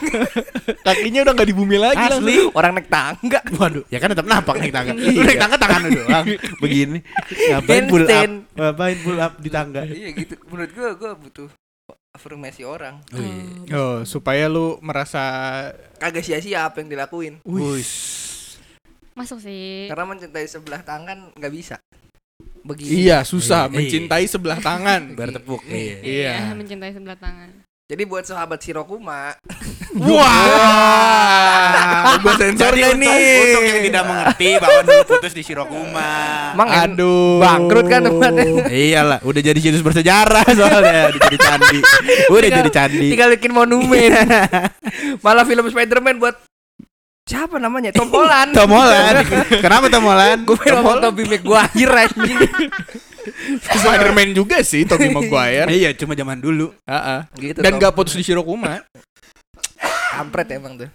Kakinya 0.81 1.23
udah 1.23 1.33
gak 1.33 1.47
di 1.47 1.55
bumi 1.55 1.75
lagi 1.75 1.97
asli 1.97 2.51
Orang 2.51 2.75
naik 2.75 2.87
tangga 2.87 3.39
waduh 3.55 3.83
ya 3.87 3.97
kan 3.97 4.09
tetap 4.09 4.23
napak 4.23 4.55
naik 4.57 4.71
tangga 4.71 4.93
Iya. 4.93 5.11
lu 5.11 5.21
naik 5.23 5.39
tangga 5.39 5.57
tangan 5.57 5.79
lu 5.81 5.89
doang 5.95 6.25
begini 6.59 6.99
ngapain 7.49 7.83
pull 7.85 8.03
up 8.03 8.29
ngapain 8.53 8.97
pull 9.01 9.17
up 9.17 9.33
di 9.37 9.49
tangga 9.49 9.81
Iya 9.85 10.09
gitu 10.13 10.35
Menurut 10.45 10.71
gua 10.71 10.89
gua 10.93 11.11
butuh 11.13 11.49
afirmasi 12.11 12.63
orang 12.63 12.99
langsung. 13.09 13.67
Oh, 13.71 13.97
supaya 14.03 14.47
lu 14.47 14.79
merasa 14.79 15.21
Kagak 15.95 16.21
sia-sia 16.21 16.63
apa 16.63 16.79
yang 16.79 16.89
dilakuin 16.89 17.39
Wih. 17.43 17.83
Masuk 19.15 19.39
sih. 19.39 19.87
Karena 19.87 20.03
mencintai 20.05 20.43
sebelah 20.43 20.81
tangan 20.81 21.29
nggak 21.33 21.49
bisa 21.49 21.81
Begini 22.61 23.01
Iya, 23.01 23.21
susah 23.21 23.65
Iya. 23.65 23.71
mencintai 23.71 24.25
sebelah 24.25 24.57
tangan. 24.59 25.09
bertepuk 25.17 25.61
Nih. 25.63 26.01
iya 26.01 26.41
Iya. 26.41 26.53
mencintai 26.53 26.91
sebelah 26.91 27.15
tangan. 27.15 27.49
Jadi 27.85 28.01
buat 28.03 28.21
sahabat 28.21 28.59
Shirokuma 28.59 29.31
Wah, 29.95 32.17
Gua 32.17 32.33
sensor 32.35 32.73
nggak 32.73 32.91
untuk, 32.91 32.99
nih? 32.99 33.39
untuk 33.45 33.61
yang 33.63 33.81
tidak 33.81 34.03
mengerti 34.03 34.47
bahwa 34.57 34.79
dulu 34.81 35.01
putus 35.07 35.31
di 35.31 35.39
Shirokuma. 35.39 36.09
Emang 36.51 36.67
en- 36.67 36.91
Aduh. 36.91 37.39
bangkrut 37.39 37.85
kan 37.85 38.01
tempatnya. 38.03 38.43
Iyalah, 38.75 39.17
udah 39.21 39.39
jadi 39.39 39.55
situs 39.55 39.79
bersejarah 39.79 40.43
soalnya, 40.49 40.99
udah 41.07 41.19
jadi 41.21 41.37
candi. 41.39 41.77
Udah 42.27 42.49
jadi 42.51 42.69
candi. 42.69 43.07
Tinggal 43.09 43.29
bikin 43.33 43.49
monumen. 43.53 44.09
Malah 45.21 45.43
film 45.43 45.63
Spider-Man 45.63 46.17
buat 46.17 46.35
siapa 47.25 47.57
namanya? 47.57 47.89
Tom 47.89 48.07
Holland. 48.07 48.53
Tom 48.57 48.69
Holland. 48.69 49.25
Kenapa 49.65 49.89
Tom 49.89 50.05
Holland? 50.05 50.45
Gue 50.45 50.55
pengen 50.55 50.73
ngomong 50.79 51.01
Tobey 51.01 51.25
Maguire 51.25 51.93
anjing. 51.99 52.37
Spider-Man 53.75 54.37
juga 54.37 54.61
sih 54.61 54.85
Tobey 54.85 55.09
Maguire. 55.09 55.65
Iya, 55.67 55.97
cuma 55.97 56.13
zaman 56.13 56.37
dulu. 56.37 56.69
Heeh. 56.85 57.19
Gitu, 57.35 57.59
Dan 57.59 57.75
Tom. 57.75 57.81
gak 57.81 57.93
putus 57.93 58.13
di 58.13 58.21
Shirokuma. 58.21 58.85
kampret 60.15 60.47
emang 60.53 60.79
tuh. 60.79 60.87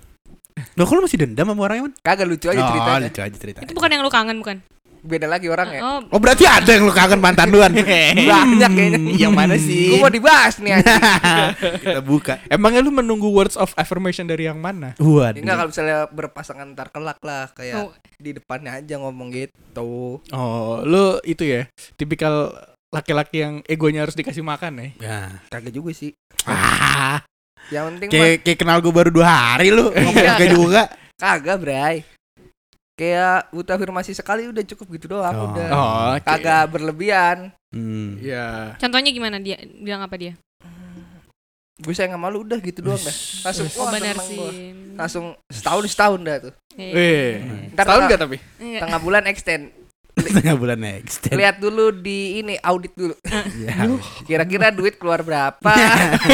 Loh, 0.79 0.85
kok 0.87 0.95
lu 0.95 1.05
masih 1.05 1.21
dendam 1.21 1.45
sama 1.45 1.61
orangnya, 1.61 1.91
Man? 1.91 1.95
Kagak 2.01 2.25
lucu 2.25 2.47
aja 2.49 2.57
Oh, 2.57 2.69
ceritanya. 2.71 3.01
lucu 3.05 3.21
aja 3.21 3.37
ceritanya. 3.37 3.65
Itu 3.67 3.73
bukan 3.75 3.91
yang 3.91 4.01
lu 4.01 4.09
kangen 4.09 4.37
bukan? 4.41 4.57
Beda 5.01 5.25
lagi 5.25 5.47
orangnya. 5.47 5.81
Oh, 5.81 6.01
Oh, 6.13 6.21
berarti 6.21 6.45
ada 6.45 6.69
yang 6.69 6.85
lu 6.85 6.93
kangen 6.93 7.19
mantan 7.19 7.49
luan. 7.49 7.73
Banyak 8.31 8.71
kayaknya. 8.71 9.01
Yang 9.17 9.33
mana 9.33 9.55
sih? 9.57 9.91
Gue 9.91 9.99
mau 9.99 10.09
dibahas 10.09 10.55
nih 10.57 10.77
anjing. 10.77 11.03
Kita 11.85 12.01
buka. 12.01 12.35
Emangnya 12.47 12.81
lu 12.81 12.91
menunggu 12.91 13.29
words 13.29 13.55
of 13.55 13.73
affirmation 13.75 14.25
dari 14.25 14.45
yang 14.45 14.57
mana? 14.57 14.93
Waduh. 14.97 15.41
Enggak 15.41 15.57
kalau 15.57 15.69
misalnya 15.69 15.99
berpasangan 16.07 16.67
ntar 16.71 16.89
kelak 16.89 17.17
lah 17.21 17.49
kayak 17.51 17.77
Oh. 17.81 17.91
di 18.17 18.31
depannya 18.33 18.77
aja 18.77 18.95
ngomong 18.97 19.33
gitu. 19.33 20.21
Oh, 20.31 20.83
lu 20.83 21.17
itu 21.23 21.41
ya, 21.43 21.65
tipikal 21.95 22.53
laki-laki 22.89 23.41
yang 23.41 23.55
egonya 23.65 24.05
harus 24.05 24.13
dikasih 24.13 24.43
makan 24.43 24.77
ya. 24.77 24.89
Ya. 25.01 25.21
Kagak 25.49 25.73
juga 25.73 25.91
sih. 25.91 26.13
Ah, 26.45 27.23
Yang 27.71 27.85
penting 28.03 28.09
kayak 28.43 28.59
kenal 28.59 28.81
gue 28.81 28.91
baru 28.91 29.09
dua 29.09 29.25
hari 29.57 29.71
lu. 29.71 29.89
Ngomong 29.89 30.13
Iya. 30.13 30.35
kagak 30.35 30.51
juga. 30.51 30.83
kagak, 31.17 31.57
Bray. 31.57 31.97
Kayak 33.01 33.49
butuh 33.49 33.73
afirmasi 33.73 34.13
sekali 34.13 34.45
udah 34.45 34.61
cukup 34.63 34.87
gitu 34.93 35.07
doang 35.11 35.33
Oh. 35.33 35.49
udah. 35.49 35.69
Oh, 35.73 35.89
oke. 36.13 36.21
Kagak 36.23 36.69
berlebihan. 36.69 37.49
Hmm. 37.73 38.21
Ya. 38.21 38.77
contohnya 38.77 39.09
gimana 39.09 39.41
dia? 39.41 39.57
Bilang 39.81 40.05
apa 40.05 40.21
dia? 40.21 40.37
Gue 41.81 41.97
sayang 41.97 42.13
sama 42.13 42.29
lu 42.29 42.45
udah 42.45 42.61
gitu 42.61 42.85
doang 42.85 43.01
dah. 43.01 43.17
Langsung 43.41 43.67
Oh 43.81 43.89
benar 43.89 44.17
sih. 44.21 44.37
gua. 44.37 44.53
Langsung 45.01 45.25
setahun 45.49 45.85
setahun 45.89 46.21
dah 46.21 46.37
tuh. 46.43 46.55
Iya. 46.77 46.93
Eh, 46.93 47.31
Ntar 47.73 47.89
tahun 47.89 48.05
tengah- 48.05 48.11
gak 48.11 48.21
tapi? 48.21 48.37
Enggak. 48.61 48.81
Tengah 48.85 49.01
bulan 49.01 49.25
extend. 49.25 49.65
Setengah 50.21 50.55
bulan 50.57 50.79
next. 50.81 51.25
Lihat 51.33 51.57
dulu 51.63 51.95
di 51.95 52.43
ini 52.45 52.55
audit 52.61 52.93
dulu. 52.93 53.15
Ya. 53.57 53.89
Kira-kira 54.29 54.69
duit 54.69 55.01
keluar 55.01 55.25
berapa? 55.25 55.73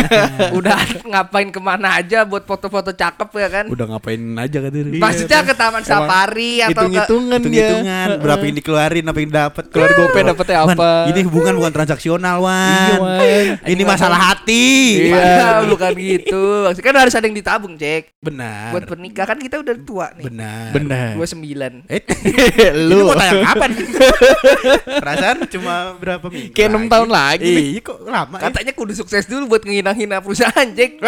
Udah 0.58 0.76
ngapain 1.06 1.48
ke 1.54 1.60
mana 1.62 2.00
aja 2.00 2.26
buat 2.26 2.42
foto-foto 2.42 2.90
cakep 2.90 3.28
ya 3.38 3.48
kan? 3.48 3.64
Udah 3.70 3.84
ngapain 3.94 4.20
aja 4.36 4.58
kan 4.58 4.70
Iya, 4.76 5.00
Maksudnya 5.00 5.40
ke 5.46 5.54
taman 5.54 5.82
safari 5.86 6.60
atau 6.60 6.68
ke 6.68 6.72
Hitung-hitungan 6.74 7.38
dia. 7.38 7.46
Hitung-hitungan 7.46 8.08
berapa 8.20 8.42
yang 8.44 8.56
dikeluarin, 8.58 9.04
apa 9.06 9.18
yang 9.22 9.32
dapat. 9.32 9.64
Keluar 9.70 9.90
GoPay 9.94 10.22
dapetnya 10.26 10.58
apa? 10.66 10.90
ini 11.10 11.20
hubungan 11.24 11.54
bukan 11.56 11.72
transaksional, 11.72 12.36
Wan. 12.42 12.98
Iya. 13.22 13.62
Ini 13.64 13.82
masalah 13.86 14.18
hati. 14.32 14.66
Iya. 15.10 15.64
Bukan 15.70 15.92
gitu. 15.96 16.66
Maksudnya 16.66 16.86
kan 16.86 16.96
harus 17.06 17.14
ada 17.14 17.24
yang 17.26 17.36
ditabung, 17.36 17.74
Cek. 17.78 18.18
Benar. 18.20 18.74
Buat 18.74 18.84
pernikahan 18.90 19.38
kita 19.38 19.62
udah 19.62 19.74
tua 19.86 20.06
nih. 20.18 20.24
Benar. 20.28 20.68
Benar. 20.74 21.10
29. 21.14 21.86
Eh, 21.86 22.02
Lu 22.88 22.96
lu 22.96 23.04
mau 23.12 23.16
tayang 23.16 23.42
kapan? 23.44 23.70
Perasaan 25.02 25.36
cuma 25.50 25.74
berapa 25.98 26.26
minggu? 26.30 26.54
kayak 26.54 26.70
6 26.72 26.92
tahun 26.92 27.08
lagi. 27.10 27.56
Iya, 27.76 27.80
kok 27.82 27.98
lama 28.06 28.36
ya? 28.38 28.42
Katanya 28.48 28.72
kudu 28.72 28.92
sukses 28.94 29.24
dulu 29.26 29.56
buat 29.56 29.62
ngehina-hina 29.66 30.22
perusahaan, 30.22 30.66
Cek. 30.66 31.02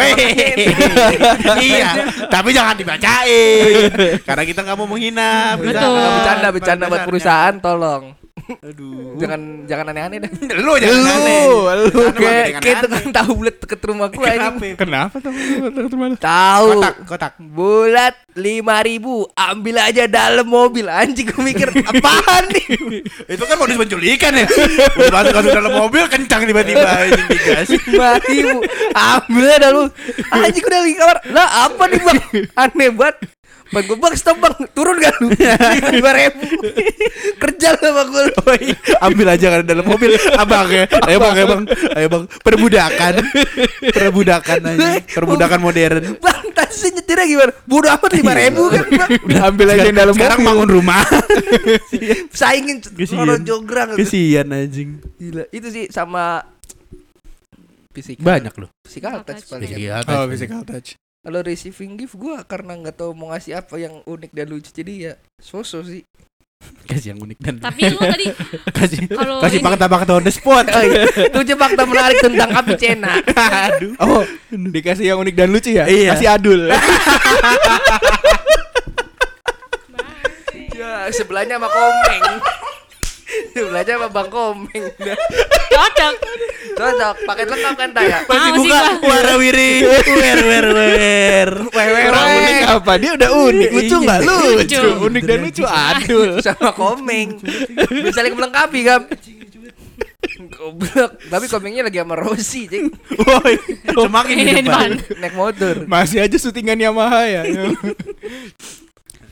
iya, 1.69 1.89
tapi 2.27 2.49
jangan 2.51 2.75
dibacain. 2.75 3.89
Karena 4.27 4.43
kita 4.43 4.59
nggak 4.65 4.77
mau 4.77 4.87
menghina. 4.89 5.55
Betul. 5.55 5.95
bercanda 5.95 6.47
bercanda 6.51 6.85
buat 6.91 7.03
perusahaan 7.07 7.55
tolong. 7.57 8.18
Aduh. 8.59 9.15
Jangan 9.15 9.41
jangan 9.65 9.85
aneh-aneh 9.89 10.17
dah. 10.19 10.31
lu 10.65 10.73
jangan 10.75 11.01
aneh. 11.05 11.41
Lu, 11.45 11.57
lu. 11.61 11.89
Karena 11.91 12.17
Kayak 12.17 12.45
jangan 12.49 12.61
kayak 12.61 12.75
aneh. 12.75 12.83
tukang 12.83 13.07
tahu 13.11 13.29
bulat 13.35 13.55
deket 13.57 13.79
rumah 13.83 14.07
gua 14.09 14.25
Kenapa? 14.25 14.49
anjing. 14.51 14.73
Kenapa 14.75 15.15
tuh? 15.19 15.31
Tahu. 16.17 16.67
Kotak, 16.73 16.95
kotak. 17.05 17.33
Bulat 17.39 18.15
lima 18.33 18.79
ribu 18.79 19.27
ambil 19.31 19.75
aja 19.81 20.03
dalam 20.05 20.47
mobil 20.47 20.87
anjing 20.87 21.27
gue 21.27 21.43
mikir 21.43 21.67
apaan 21.75 22.47
nih 22.47 22.65
Itu 23.35 23.43
kan 23.43 23.57
modus 23.57 23.75
penculikan 23.75 24.31
ya. 24.33 24.47
Udah 24.47 25.11
masuk 25.13 25.33
masuk 25.35 25.51
dalam 25.51 25.73
mobil 25.75 26.03
kencang 26.07 26.41
tiba-tiba 26.43 26.87
ini 27.09 27.21
digas. 27.27 27.67
ribu 28.25 28.57
ambil 28.95 29.45
lu 29.69 29.83
anjing 30.31 30.63
udah 30.63 30.79
di 30.81 30.93
kamar 30.95 31.17
lah 31.29 31.47
apa 31.67 31.83
nih 31.85 31.99
bang 31.99 32.19
aneh 32.55 32.89
banget 32.89 33.15
Bang 33.69 33.85
gue 33.85 33.93
bang 33.95 34.15
stop 34.17 34.41
bang. 34.41 34.55
Turun 34.73 34.97
gak 34.97 35.13
lu? 35.21 35.29
Lima 35.93 36.11
ribu. 36.11 36.41
Kerja 37.45 37.77
lah 37.77 37.91
bang 37.93 38.07
gue 38.09 38.23
Oh 38.41 38.55
iya, 38.57 38.75
ambil 38.99 39.27
aja 39.29 39.47
kan 39.53 39.61
dalam 39.61 39.85
mobil. 39.85 40.09
Abang 40.33 40.65
ya. 40.67 40.89
Ayo 41.05 41.17
bang 41.21 41.33
ayo 41.37 41.45
bang. 41.47 41.61
Ayo 41.93 42.07
bang. 42.09 42.23
Perbudakan. 42.41 43.13
Perbudakan 43.93 44.59
aja. 44.65 44.89
Perbudakan 45.05 45.59
modern. 45.61 46.17
Bang 46.17 46.49
tadi 46.49 46.89
nyetirnya 46.89 47.25
gimana? 47.29 47.51
Bodoh 47.69 47.89
amat 47.93 48.11
lima 48.17 48.33
ribu 48.33 48.61
kan 48.73 48.85
bang. 48.89 49.09
Udah 49.29 49.41
ambil 49.53 49.67
aja 49.69 49.85
yang 49.85 49.97
dalam 49.97 50.13
sekarang 50.17 50.39
mobil. 50.41 50.49
bangun 50.49 50.69
rumah. 50.73 51.01
Saingin 52.41 52.77
Kesian. 52.81 53.21
orang 53.21 53.41
jograng. 53.45 53.93
Kesian 53.93 54.49
anjing. 54.49 54.97
Gila. 55.21 55.45
Itu 55.53 55.69
sih 55.69 55.85
sama 55.93 56.41
banyak 57.99 58.55
loh 58.55 58.71
physical 58.87 59.27
touch 59.27 59.43
paling 59.43 59.75
Iya, 59.75 59.99
Oh, 60.07 60.23
physical 60.31 60.63
touch. 60.63 60.95
Kalau 61.19 61.39
receiving 61.41 61.93
gift 61.95 62.15
gue 62.15 62.35
karena 62.43 62.73
nggak 62.75 62.95
tahu 62.95 63.11
mau 63.11 63.29
ngasih 63.29 63.59
apa 63.59 63.75
yang 63.75 63.99
unik 64.03 64.31
dan 64.31 64.47
lucu 64.47 64.71
jadi 64.71 64.93
ya 64.95 65.13
sosok 65.35 65.83
sih 65.85 66.01
kasih 66.89 67.13
yang 67.13 67.19
unik 67.19 67.39
dan 67.39 67.55
Tapi 67.57 67.81
lu 67.87 67.99
tadi 67.99 68.25
kasih 68.77 68.97
kalau 69.09 69.39
kasih 69.39 69.59
ini- 69.59 69.65
fakta-fakta 69.65 70.11
on 70.13 70.23
the 70.23 70.31
spot 70.31 70.65
Oh, 70.71 70.81
iya. 70.81 71.03
Tujuh 71.29 71.55
fakta 71.55 71.83
menarik 71.83 72.19
tentang 72.19 72.49
api 72.53 72.73
cena. 72.75 73.19
aduh 73.35 73.95
Oh, 73.97 74.23
dikasih 74.49 75.05
yang 75.07 75.19
unik 75.19 75.35
dan 75.35 75.49
lucu 75.49 75.71
ya? 75.71 75.87
Iya. 75.87 76.15
Kasih 76.15 76.27
adul. 76.29 76.61
Ya, 80.71 81.11
sebelahnya 81.11 81.59
sama 81.59 81.67
komeng. 81.67 82.23
sebelahnya 83.53 83.93
sama 83.95 84.07
bang 84.09 84.29
komeng. 84.29 84.83
cocok. 85.69 86.13
Cocok, 86.75 87.15
paket 87.27 87.47
lengkap 87.49 87.73
kan 87.75 87.89
Taya? 87.91 88.17
masih 88.25 88.51
Mau 88.51 88.63
sih 88.63 88.71
buka 88.71 88.81
warawiri 89.03 89.71
wer 89.83 90.39
wer 90.39 90.67
wer 90.73 91.49
Kurang 91.69 92.27
unik 92.29 92.59
apa? 92.65 92.91
Dia 92.97 93.11
udah 93.15 93.29
unik. 93.29 93.69
Lucu 93.69 93.85
Iya. 93.89 93.97
nggak? 94.05 94.19
Lucu. 94.23 94.81
Unik 95.09 95.23
dan 95.27 95.39
lucu. 95.43 95.63
Adul. 95.65 96.29
Sama 96.41 96.71
komeng. 96.73 97.37
Bisa 97.89 98.15
saling 98.15 98.33
melengkapi 98.33 98.79
kan? 98.85 99.01
Goblok. 100.39 101.11
Tapi 101.27 101.45
komengnya 101.47 101.83
lagi 101.87 101.99
sama 101.99 102.15
Rossi, 102.15 102.67
Cik. 102.67 102.83
Woi, 103.19 103.55
semakin 103.91 104.35
di 104.35 104.51
depan. 104.63 104.89
Naik 105.19 105.35
motor. 105.35 105.75
Masih 105.87 106.23
aja 106.23 106.35
syutingan 106.35 106.79
Yamaha 106.79 107.23
ya. 107.27 107.43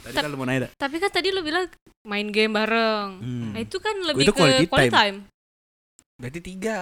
Tadi 0.09 0.17
kan 0.17 0.27
lu 0.27 0.35
mau 0.35 0.45
nanya. 0.45 0.69
Tapi 0.71 0.95
kan 0.97 1.09
tadi 1.09 1.27
lu 1.29 1.41
bilang 1.41 1.65
main 2.01 2.27
game 2.27 2.51
bareng. 2.51 3.07
Hmm. 3.17 3.49
Nah, 3.51 3.59
itu 3.59 3.77
kan 3.77 3.95
lebih 4.01 4.23
itu 4.23 4.31
ke 4.31 4.37
quality 4.37 4.65
quality, 4.65 4.89
time. 4.89 4.93
time. 4.93 5.17
Berarti 6.17 6.39
tiga. 6.41 6.81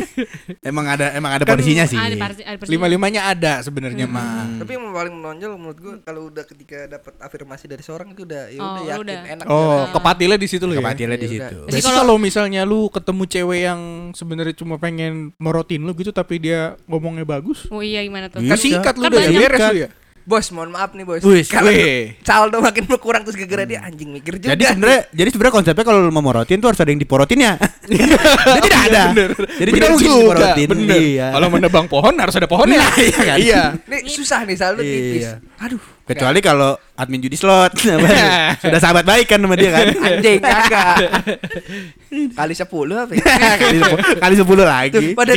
Emang 0.64 0.86
ada 0.86 1.12
emang 1.12 1.28
ada 1.30 1.44
Kan 1.44 1.54
kondisinya 1.54 1.84
sih. 1.84 1.92
Ada 1.94 2.16
parsi- 2.16 2.40
ada 2.40 2.56
parsi- 2.56 2.72
Lima 2.72 2.86
limanya 2.86 3.26
ada 3.26 3.60
sebenarnya 3.60 4.06
Hmm. 4.06 4.14
mah. 4.14 4.48
Tapi 4.58 4.70
yang 4.72 4.88
paling 4.90 5.14
menonjol 5.14 5.50
menurut 5.54 5.76
gua 5.76 5.94
kalau 6.00 6.32
udah 6.32 6.40
ketika 6.42 6.88
dapat 6.88 7.12
afirmasi 7.18 7.64
dari 7.66 7.82
seorang 7.82 8.08
itu 8.10 8.24
udah 8.24 8.48
ya 8.48 8.56
Oh, 8.56 8.64
udah 8.64 8.82
yakin 8.86 9.02
udah. 9.02 9.18
enak. 9.28 9.44
Oh, 9.44 9.60
jalannya. 9.60 9.92
kepatilnya 9.92 10.38
di 10.38 10.48
situ 10.48 10.64
lo 10.64 10.72
ya. 10.72 10.80
Kepatilnya 10.80 11.18
di 11.18 11.26
Ya 11.26 11.32
situ. 11.34 11.56
Jadi 11.68 11.80
kalau- 11.84 12.16
misalnya 12.16 12.62
lu 12.62 12.88
ketemu 12.88 13.22
cewek 13.26 13.60
yang 13.62 13.80
sebenarnya 14.12 14.54
cuma 14.54 14.74
pengen 14.76 15.12
morotin 15.36 15.82
lu 15.82 15.92
gitu 15.92 16.08
tapi 16.10 16.38
dia 16.38 16.60
ngomongnya 16.86 17.24
bagus, 17.24 17.68
Oh 17.68 17.80
iya 17.80 18.00
gimana 18.00 18.28
tuh? 18.28 18.40
Iya. 18.40 18.50
kan 18.50 18.58
sikat 18.58 18.94
lu 18.96 19.02
Kan 19.02 19.10
udah 19.10 19.20
ya 19.20 19.28
banyak. 19.28 19.42
beres 19.42 19.60
lu 19.66 19.76
ya. 19.78 19.88
Bos, 20.22 20.46
mohon 20.54 20.70
maaf 20.70 20.94
nih 20.94 21.02
bos. 21.02 21.18
Kalau 21.50 21.66
Weh. 21.66 22.14
saldo 22.22 22.62
makin 22.62 22.86
berkurang 22.86 23.26
terus 23.26 23.34
gara-gara 23.34 23.66
dia 23.66 23.82
anjing 23.82 24.06
mikir 24.14 24.38
juga. 24.38 24.54
Jadi 24.54 24.62
sebenarnya 24.70 25.00
jadi 25.10 25.28
sebenarnya 25.34 25.54
konsepnya 25.58 25.84
kalau 25.84 25.98
lu 25.98 26.14
mau 26.14 26.22
morotin 26.22 26.62
tuh 26.62 26.70
harus 26.70 26.78
ada 26.78 26.90
yang 26.94 27.02
diporotinnya. 27.02 27.58
Dia 27.90 28.62
tidak 28.62 28.80
ada. 28.86 29.02
Jadi 29.10 29.70
Bener 29.74 29.74
tidak 29.74 29.90
mungkin 29.90 30.10
diporotin. 30.14 30.66
bener. 30.70 31.00
Iya. 31.02 31.26
Kalau 31.34 31.48
menebang 31.50 31.86
pohon 31.90 32.14
harus 32.14 32.34
ada 32.38 32.46
pohonnya. 32.46 32.78
Nah, 32.78 32.94
iya 32.96 33.18
kan? 33.18 33.36
Iya. 33.42 33.62
Nih 33.90 34.00
susah 34.06 34.46
nih 34.46 34.54
saldo 34.54 34.82
tipis. 34.86 35.26
Iya. 35.26 35.34
Aduh, 35.58 35.82
Kecuali 36.12 36.38
kalau 36.44 36.70
admin 36.94 37.20
judi 37.24 37.36
slot 37.36 37.72
sudah 38.62 38.80
sahabat 38.80 39.04
baik 39.04 39.26
kan 39.28 39.40
sama 39.40 39.56
dia 39.56 39.70
kan. 39.72 39.86
anjing 40.06 40.38
kagak. 40.40 40.96
Kali 42.12 42.54
10 42.54 42.68
apa 42.92 43.12
ya? 43.16 43.24
kali 43.56 43.76
sepuluh, 43.80 43.98
kali 44.20 44.34
sepuluh 44.36 44.64
lagi. 44.68 44.92
Tuh, 44.92 45.02
pada 45.16 45.34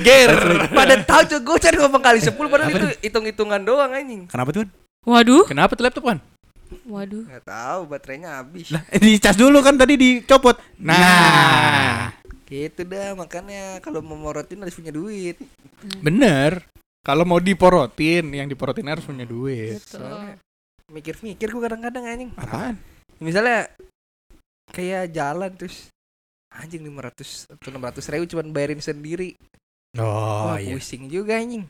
pada 0.72 0.96
tahu 1.02 1.22
cuy 1.32 1.40
gue 1.40 1.58
cari 1.64 1.76
ngomong 1.80 2.04
kali 2.04 2.20
10 2.20 2.36
padahal 2.36 2.70
itu 2.72 2.88
hitung-hitungan 3.06 3.62
doang 3.64 3.92
anjing. 3.96 4.28
Kenapa 4.28 4.50
tuh? 4.52 4.68
Kan? 4.68 4.70
Waduh. 5.06 5.44
Kenapa 5.48 5.72
tuh 5.78 5.84
laptop 5.86 6.04
kan? 6.06 6.20
Waduh. 6.90 7.24
Gak 7.30 7.46
tahu 7.46 7.80
baterainya 7.88 8.42
habis. 8.42 8.74
Lah, 8.74 8.82
eh, 8.90 9.00
dicas 9.00 9.38
dulu 9.38 9.62
kan 9.62 9.78
tadi 9.78 9.96
dicopot. 9.96 10.58
Nah, 10.82 12.10
Gitu 12.46 12.86
dah 12.86 13.18
makanya 13.18 13.82
kalau 13.82 14.06
mau 14.06 14.14
morotin 14.14 14.62
harus 14.62 14.78
punya 14.78 14.94
duit. 14.94 15.42
bener. 16.02 16.62
Kalau 17.06 17.22
mau 17.22 17.38
diporotin, 17.38 18.34
yang 18.34 18.50
diporotin 18.50 18.90
harus 18.90 19.06
punya 19.06 19.30
duit. 19.30 19.78
Betul. 19.78 20.42
Mikir-mikir 20.86 21.50
gue 21.50 21.62
kadang-kadang 21.62 22.06
anjing. 22.06 22.32
Apaan? 22.38 22.78
Misalnya 23.18 23.66
kayak 24.70 25.10
jalan 25.10 25.52
terus 25.56 25.90
anjing 26.54 26.84
500 26.84 27.52
atau 27.58 27.70
600 27.74 28.12
ribu 28.14 28.26
cuman 28.30 28.48
bayarin 28.54 28.80
sendiri. 28.80 29.34
Oh 29.98 30.52
Wah, 30.52 30.60
iya. 30.60 30.76
pusing 30.76 31.08
juga 31.08 31.40
anjing. 31.40 31.66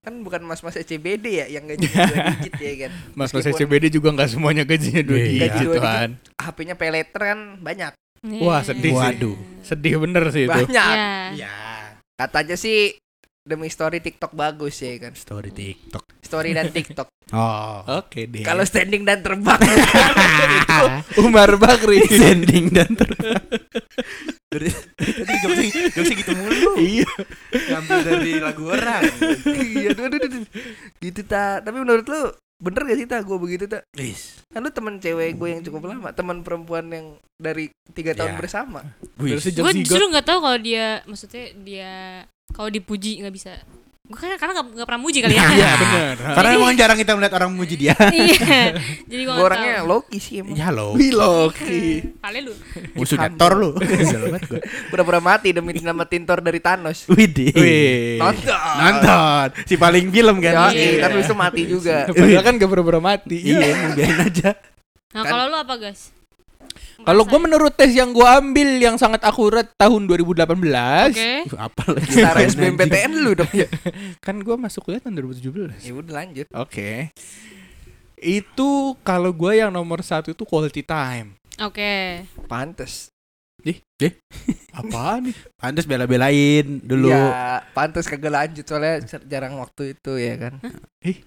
Kan 0.00 0.24
bukan 0.24 0.40
mas-mas 0.40 0.80
CBD 0.80 1.44
ya 1.44 1.46
yang 1.46 1.68
gaji 1.68 1.84
dua 1.84 2.08
digit 2.40 2.54
ya 2.56 2.72
kan. 2.88 2.92
Mas 3.12 3.30
Mas 3.30 3.44
Meskipun 3.44 3.58
CBD 3.60 3.84
juga 3.92 4.08
nggak 4.16 4.30
semuanya 4.32 4.64
gajinya 4.64 5.02
dua 5.04 5.18
Iya. 5.20 5.26
digit 5.28 5.40
Gaji 5.44 5.60
dua 5.60 5.74
gituan. 5.76 6.10
HP-nya 6.40 6.74
pay 6.74 6.90
letter 6.90 7.22
kan 7.22 7.40
banyak. 7.60 7.92
Wah, 8.40 8.60
sedih 8.60 8.92
sih. 8.92 8.96
Waduh. 8.96 9.36
Sedih 9.62 9.92
bener 10.00 10.24
sih 10.32 10.44
itu. 10.44 10.52
Banyak. 10.52 10.94
Ya. 10.96 11.46
Ya. 11.46 11.54
Katanya 12.16 12.56
sih 12.56 12.96
demi 13.50 13.66
story 13.66 13.98
TikTok 13.98 14.30
bagus 14.32 14.78
ya 14.78 14.94
kan. 14.96 15.12
Story 15.12 15.50
TikTok. 15.50 16.06
Story 16.22 16.54
dan 16.54 16.70
TikTok. 16.70 17.10
Oh. 17.30 18.02
Oke 18.02 18.26
deh. 18.26 18.42
Kalau 18.42 18.66
standing 18.66 19.06
dan 19.06 19.22
terbang. 19.22 19.54
Umar 21.22 21.54
Bakri. 21.54 22.02
Sending 22.10 22.74
dan 22.74 22.90
terbang. 22.90 23.38
Dari 24.50 24.66
tadi 24.66 25.34
jokesnya, 25.38 25.94
jokesnya 25.94 26.16
gitu 26.18 26.32
mulu. 26.34 26.72
iya. 26.82 27.06
Ngambil 27.54 27.98
dari 28.02 28.32
lagu 28.34 28.66
orang. 28.66 29.06
Iya, 29.46 29.94
aduh, 29.94 30.10
aduh, 30.10 30.18
aduh. 30.18 30.42
Gitu 30.98 31.20
ta. 31.22 31.62
Tapi 31.62 31.76
menurut 31.78 32.02
lu 32.02 32.34
bener 32.58 32.82
gak 32.82 32.98
sih 32.98 33.06
ta 33.06 33.22
gue 33.22 33.38
begitu 33.38 33.70
ta? 33.70 33.78
Wis. 33.94 34.42
Kan 34.50 34.66
lu 34.66 34.74
temen 34.74 34.98
cewek 34.98 35.38
gue 35.38 35.48
yang 35.48 35.62
cukup 35.62 35.86
lama, 35.86 36.10
teman 36.10 36.42
perempuan 36.42 36.90
yang 36.90 37.06
dari 37.38 37.70
tiga 37.94 38.10
tahun 38.12 38.34
Ya. 38.34 38.38
bersama. 38.42 38.82
Gue 39.14 39.38
justru 39.38 40.02
nggak 40.02 40.26
tahu 40.26 40.42
kalau 40.42 40.58
dia 40.58 41.06
maksudnya 41.06 41.54
dia 41.62 41.92
kalau 42.50 42.68
dipuji 42.68 43.20
nggak 43.20 43.34
bisa 43.34 43.52
gue 44.10 44.18
kan 44.18 44.34
karena 44.34 44.52
nggak 44.58 44.88
pernah 44.90 44.98
muji 44.98 45.22
kali 45.22 45.38
ya 45.38 45.46
Iya 45.54 45.70
bener. 45.78 46.14
Karena 46.34 46.50
emang 46.58 46.74
jarang 46.74 46.98
kita 46.98 47.14
melihat 47.14 47.38
orang 47.38 47.54
memuji 47.54 47.78
dia. 47.78 47.94
iya 48.10 48.74
jadi 49.06 49.22
gue 49.22 49.34
orangnya 49.38 49.86
Loki 49.86 50.18
sih 50.18 50.42
emang. 50.42 50.58
Ya 50.58 50.74
lo. 50.74 50.98
Biloki. 50.98 52.02
kali 52.26 52.38
lu 52.42 52.50
Musuh 52.98 53.14
Thor 53.38 53.54
lu. 53.54 53.70
Pura-pura 54.90 55.22
mati 55.22 55.54
demi 55.54 55.78
nyelamatin 55.78 56.26
Thor 56.26 56.42
dari 56.42 56.58
Thanos. 56.58 57.06
Widih. 57.06 57.54
Wih. 57.54 58.18
Nonton. 58.18 58.74
Nonton. 58.82 59.46
Si 59.70 59.78
paling 59.78 60.10
film 60.10 60.42
kan. 60.42 60.74
Ya, 60.74 60.74
Iya. 60.74 61.06
tapi 61.06 61.22
itu 61.22 61.34
mati 61.38 61.62
juga. 61.70 62.10
Padahal 62.10 62.42
kan 62.42 62.54
gak 62.58 62.66
pura-pura 62.66 62.98
mati. 62.98 63.38
Iya, 63.38 63.94
biarin 63.94 64.26
aja. 64.26 64.50
nah 65.14 65.22
Kan- 65.22 65.30
kalau 65.30 65.44
lu 65.50 65.56
apa 65.58 65.74
guys 65.78 66.10
Kalau 67.00 67.24
gue 67.24 67.40
menurut 67.40 67.72
tes 67.72 67.96
yang 67.96 68.12
gue 68.12 68.24
ambil 68.24 68.76
yang 68.76 68.96
sangat 69.00 69.24
akurat 69.24 69.64
tahun 69.76 70.04
2018, 70.04 70.44
oke 70.44 71.30
Uh, 71.50 71.56
Apa 71.56 71.82
lagi? 71.96 72.12
Setara 72.12 72.40
SBMPTN 72.44 73.12
lu 73.24 73.32
dong 73.32 73.52
ya. 73.56 73.68
kan 74.24 74.36
gue 74.36 74.56
masuk 74.56 74.88
kuliah 74.88 75.00
tahun 75.00 75.16
2017. 75.18 75.88
Ya 75.88 75.92
udah 75.96 76.12
lanjut. 76.12 76.46
Oke. 76.52 77.10
Itu 78.20 79.00
kalau 79.00 79.32
gue 79.32 79.64
yang 79.64 79.72
nomor 79.72 80.04
satu 80.04 80.30
itu 80.36 80.44
quality 80.44 80.84
time. 80.84 81.40
oke 81.60 82.24
Pantes. 82.48 83.08
Apaan 84.80 85.28
nih? 85.28 85.36
Pantes 85.60 85.84
bela-belain 85.84 86.80
dulu. 86.80 87.12
Ya, 87.12 87.60
pantes 87.76 88.08
kagak 88.08 88.32
lanjut 88.32 88.64
soalnya 88.64 89.04
jarang 89.28 89.60
waktu 89.60 89.96
itu 89.96 90.12
ya 90.16 90.34
kan. 90.40 90.54
Ih. 91.04 91.16
Eh, 91.16 91.18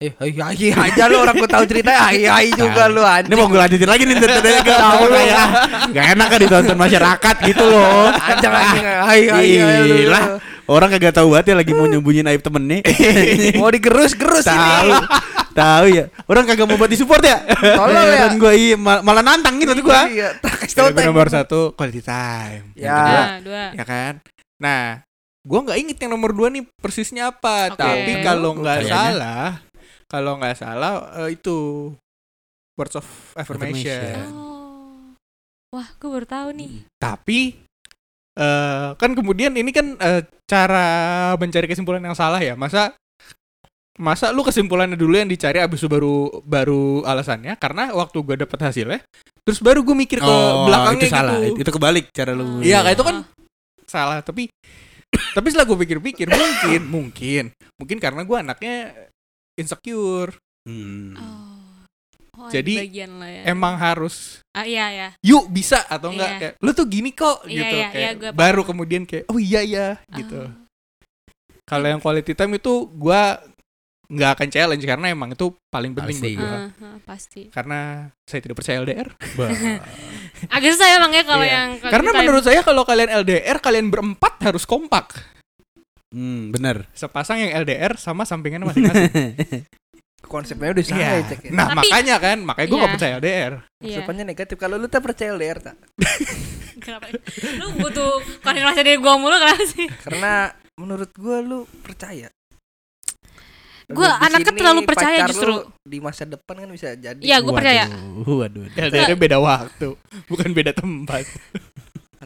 hai 0.00 0.32
hai 0.32 0.56
aja 0.72 1.12
lu 1.12 1.20
orang 1.20 1.36
gue 1.36 1.44
tahu 1.44 1.64
cerita 1.68 1.92
hai 1.92 2.24
hai 2.24 2.48
juga 2.50 2.88
lu 2.88 3.04
Ini 3.04 3.20
anjing. 3.20 3.36
mau 3.36 3.44
gue 3.44 3.60
lanjutin 3.60 3.84
lagi 3.84 4.08
nih 4.08 4.16
tadi 4.16 4.32
gak 4.64 4.80
tahu 4.80 5.04
kayak 5.12 5.48
Gak 5.92 6.06
enak 6.16 6.26
kan 6.26 6.38
ditonton 6.40 6.78
masyarakat 6.80 7.34
gitu 7.44 7.64
loh 7.68 8.08
Anjing 8.08 8.48
anjing 8.50 8.80
hai 8.80 9.22
hai 9.28 9.50
hai 9.60 9.76
lu. 9.84 9.94
Gila. 10.00 10.20
Orang 10.64 10.88
kagak 10.88 11.12
tahu 11.12 11.36
banget 11.36 11.52
ya 11.52 11.54
lagi 11.54 11.76
mau 11.76 11.84
nyembunyiin 11.84 12.32
aib 12.32 12.40
temennya 12.40 12.80
Mau 13.60 13.68
digerus-gerus 13.68 14.48
Tahu 14.48 14.88
ini. 14.88 15.04
Tahu 15.52 15.84
ya 15.92 16.04
Orang 16.24 16.48
kagak 16.48 16.64
mau 16.64 16.80
buat 16.80 16.88
disupport 16.88 17.20
ya 17.20 17.36
Tolol 17.60 18.00
ya. 18.08 18.18
Dan 18.24 18.40
gue 18.40 18.52
iya 18.56 18.76
mal- 18.80 19.04
malah 19.04 19.20
nantang 19.20 19.60
gitu 19.60 19.76
tuh 19.76 19.84
gue 19.84 20.00
Iya, 20.16 20.32
kasih 20.40 20.76
tahu 20.80 20.96
Gue 20.96 21.04
nomor 21.04 21.28
satu 21.28 21.76
quality 21.76 22.00
time. 22.00 22.72
Ya. 22.72 22.88
Nah 22.88 23.28
dua 23.38 23.62
ya 23.74 23.84
kan? 23.84 24.12
Nah, 24.56 25.04
gue 25.40 25.58
nggak 25.60 25.76
inget 25.78 25.96
yang 25.98 26.16
nomor 26.16 26.32
dua 26.32 26.48
nih 26.48 26.64
persisnya 26.74 27.28
apa. 27.28 27.72
Tapi 27.72 28.20
kalau 28.20 28.52
nggak 28.54 28.84
salah, 28.86 29.60
kalau 30.10 30.36
nggak 30.36 30.58
salah 30.58 31.06
eh, 31.22 31.38
itu 31.38 31.90
words 32.74 32.98
of 32.98 33.06
affirmation. 33.38 33.86
Affirmation. 33.86 34.26
oh 34.34 35.14
wah 35.70 35.86
gue 35.86 36.08
baru 36.10 36.26
tahu 36.26 36.48
nih 36.58 36.72
Tapi 36.98 37.54
eh 38.34 38.88
kan 38.98 39.10
kemudian 39.14 39.54
ini 39.54 39.70
kan 39.70 39.94
eh, 39.96 40.26
cara 40.50 40.86
mencari 41.38 41.70
kesimpulan 41.70 42.02
yang 42.02 42.18
salah 42.18 42.42
ya. 42.42 42.58
Masa 42.58 42.94
masa 44.00 44.32
lu 44.32 44.40
kesimpulannya 44.40 44.96
dulu 44.96 45.12
yang 45.12 45.28
dicari 45.28 45.60
abis 45.60 45.84
itu 45.84 45.88
baru 45.92 46.40
baru 46.42 47.04
alasannya 47.04 47.52
karena 47.60 47.92
waktu 47.92 48.16
gue 48.24 48.36
dapet 48.48 48.56
hasilnya 48.56 49.04
terus 49.44 49.60
baru 49.60 49.84
gue 49.84 49.92
mikir 49.92 50.24
ke 50.24 50.34
belakangnya 50.64 51.04
itu 51.04 51.12
salah 51.12 51.36
gitu. 51.44 51.60
Itu 51.60 51.70
kebalik 51.76 52.04
cara 52.16 52.32
lu 52.32 52.64
Iya, 52.64 52.80
kayak 52.80 52.96
itu 52.96 53.04
kan 53.04 53.16
Oh. 53.20 53.86
salah 53.90 54.22
tapi 54.22 54.46
tapi 55.36 55.46
setelah 55.50 55.66
gue 55.68 55.78
pikir-pikir 55.84 56.30
mungkin 56.32 56.80
mungkin 56.88 57.44
mungkin 57.76 57.98
karena 58.00 58.22
gue 58.24 58.36
anaknya 58.40 58.74
insecure 59.54 60.36
Hmm. 60.60 61.16
oh. 61.16 61.48
Oh, 62.36 62.48
Jadi, 62.48 62.72
bagian 62.80 63.16
lah 63.16 63.28
ya. 63.28 63.42
emang 63.48 63.76
harus 63.76 64.40
ah, 64.50 64.64
iya 64.64 64.86
ya 64.88 65.08
yuk 65.20 65.48
bisa 65.48 65.84
atau 65.84 66.08
enggak 66.08 66.24
Iya. 66.26 66.38
kayak 66.38 66.54
lu 66.58 66.70
tuh 66.72 66.86
gini 66.86 67.10
kok 67.10 67.44
Iya, 67.44 67.52
gitu 67.54 67.74
iya, 67.74 67.88
kayak 67.88 67.96
iya, 67.96 68.10
gua 68.14 68.30
paham. 68.30 68.38
baru 68.38 68.62
kemudian 68.64 69.02
kayak 69.04 69.24
oh 69.26 69.36
iya 69.36 69.60
iya 69.60 69.86
gitu 70.10 70.48
kalau 71.62 71.86
yang 71.86 71.98
quality 71.98 72.32
time 72.32 72.56
itu 72.56 72.72
gue 72.88 73.22
nggak 74.10 74.30
akan 74.32 74.48
challenge 74.48 74.82
karena 74.82 75.06
emang 75.08 75.30
itu 75.30 75.46
paling 75.68 75.92
penting 75.92 76.16
Pasti. 76.16 76.30
buat 76.34 76.40
gue 76.40 76.56
Ah, 76.56 76.68
ah, 76.82 76.96
pasti 77.04 77.42
karena 77.46 77.78
saya 78.24 78.40
tidak 78.40 78.56
percaya 78.56 78.76
LDR 78.80 79.08
agak 80.50 80.70
susah 80.70 80.88
emang 80.96 81.12
ya 81.12 81.22
kalau 81.22 81.44
Iya. 81.44 81.52
yang 81.54 81.68
kalau 81.78 81.92
karena 81.92 82.10
menurut 82.14 82.42
saya 82.42 82.60
kalau 82.60 82.82
kalian 82.82 83.10
LDR 83.22 83.58
kalian 83.58 83.86
berempat 83.86 84.34
harus 84.42 84.64
kompak 84.64 85.12
Hmm, 86.10 86.50
bener 86.50 86.90
sepasang 86.90 87.38
yang 87.38 87.54
LDR 87.56 87.94
sama 87.94 88.26
sampingannya 88.26 88.66
masing-masing 88.66 89.06
Konsepnya 90.20 90.70
udah 90.70 90.84
salah 90.84 91.00
Iya. 91.00 91.10
ya, 91.16 91.22
Cek. 91.26 91.40
Nah, 91.50 91.66
Tapi- 91.66 91.78
makanya 91.80 92.16
kan, 92.18 92.38
makanya 92.40 92.66
gue 92.66 92.76
Iya. 92.76 92.84
gak 92.84 92.94
percaya 92.94 93.12
LDR. 93.16 93.52
iya. 93.80 93.96
Konsepnya 93.98 94.24
negatif. 94.24 94.56
Kalau 94.56 94.76
lu 94.76 94.86
tak 94.86 95.02
percaya 95.02 95.28
LDR 95.32 95.58
tak? 95.60 95.76
kenapa 96.84 97.04
lu 97.56 97.66
butuh 97.76 98.10
konfirmasi 98.40 98.80
dari 98.80 98.96
gua 98.96 99.14
mulu 99.16 99.34
kenapa 99.34 99.64
sih 99.66 99.84
Karena 100.00 100.48
menurut 100.76 101.10
gua 101.14 101.40
lu 101.40 101.58
percaya. 101.80 102.28
Gua 103.86 104.06
Di 104.06 104.22
anaknya 104.22 104.52
terlalu 104.54 104.80
percaya 104.86 105.18
pacar 105.18 105.28
justru. 105.28 105.50
lu 105.50 105.58
Di 105.82 105.98
masa 105.98 106.22
depan 106.22 106.54
kan 106.56 106.70
bisa 106.70 106.94
jadi. 106.94 107.18
Iya, 107.18 107.36
gua 107.42 107.52
percaya. 107.52 107.84
Waduh, 107.90 108.36
waduh. 108.38 108.64
LDR 108.70 109.18
beda 109.18 109.38
waktu, 109.38 109.88
bukan 110.30 110.48
beda 110.52 110.70
tempat. 110.72 111.26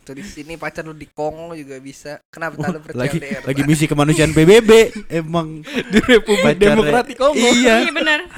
Atau 0.05 0.13
di 0.13 0.21
sini 0.21 0.55
pacar 0.55 0.85
lu 0.85 0.93
di 0.93 1.09
Kongo 1.09 1.57
juga 1.57 1.81
bisa. 1.81 2.21
Kenapa 2.29 2.61
tak 2.61 2.71
lu 2.71 2.81
percaya 2.83 3.01
lagi 3.01 3.17
LDR? 3.19 3.41
lagi 3.43 3.57
Pak? 3.59 3.67
misi 3.67 3.85
kemanusiaan 3.85 4.31
PBB 4.31 4.71
emang 5.11 5.65
Di 5.93 5.99
Republik. 5.99 6.61
Demokratik 6.61 7.17
Kongo. 7.17 7.41
iya 7.57 7.81
iya 7.81 7.89
benar 7.91 8.29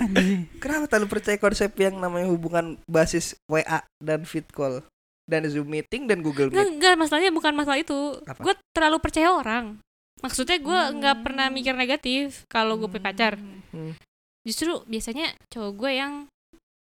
Kenapa 0.57 0.87
tak 0.87 0.99
lu 1.01 1.07
percaya 1.07 1.35
konsep 1.37 1.75
yang 1.75 1.97
namanya 1.97 2.27
hubungan 2.27 2.79
basis 2.85 3.35
WA 3.45 3.67
dan 3.99 4.23
fit 4.23 4.47
call 4.49 4.79
dan 5.25 5.43
Zoom 5.45 5.67
meeting 5.67 6.07
dan 6.07 6.23
Google 6.23 6.49
enggak 6.49 6.63
Meet? 6.63 6.75
enggak 6.77 6.95
masalahnya 6.97 7.31
bukan 7.31 7.53
masalah 7.53 7.77
itu 7.77 7.99
gue 8.23 8.55
terlalu 8.71 8.97
percaya 8.97 9.29
orang 9.29 9.75
maksudnya 10.17 10.57
gue 10.57 10.81
nggak 10.97 11.17
pernah 11.21 11.47
mikir 11.49 11.75
negatif 11.75 12.47
kalau 12.47 12.75
gue 12.77 12.87
punya 12.87 13.05
pacar 13.05 13.35
Hmm. 13.69 13.93
justru 14.41 14.71
biasanya 14.85 15.35
cowok 15.49 15.73
gue 15.77 15.91
yang 15.93 16.13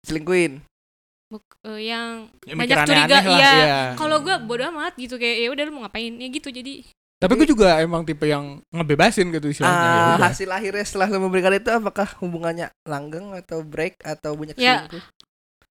Selingkuhin. 0.02 0.60
Buk- 1.26 1.58
eh, 1.62 1.80
yang 1.86 2.28
Ya, 2.42 2.54
Banyak 2.54 2.76
curiga, 2.80 3.16
aneh-aneh 3.16 3.26
lah, 3.26 3.54
iya. 3.58 3.78
kalau 3.94 4.20
gue 4.20 4.34
bodo 4.40 4.64
amat 4.68 4.92
gitu 4.94 5.14
kayak 5.14 5.36
ya 5.38 5.48
udah 5.48 5.62
lu 5.62 5.72
mau 5.72 5.82
ngapain 5.82 6.12
ya 6.12 6.28
gitu 6.28 6.48
jadi 6.48 6.84
Tapi 7.14 7.32
gue 7.34 7.48
juga 7.48 7.78
emang 7.78 8.02
tipe 8.02 8.22
yang 8.22 8.60
ngebebasin 8.68 9.30
gitu 9.30 9.48
istilahnya. 9.48 9.80
ya 9.80 10.02
Ah, 10.14 10.28
hasil 10.28 10.44
akhirnya 10.46 10.82
setelah 10.82 11.08
lu 11.08 11.18
memberikan 11.20 11.50
itu 11.50 11.70
apakah 11.70 12.04
hubungannya 12.18 12.68
langgeng 12.84 13.32
atau 13.34 13.60
break 13.60 13.96
atau 13.98 14.34
banyak 14.34 14.54
Ya. 14.54 14.84
selingkuh? 14.84 15.02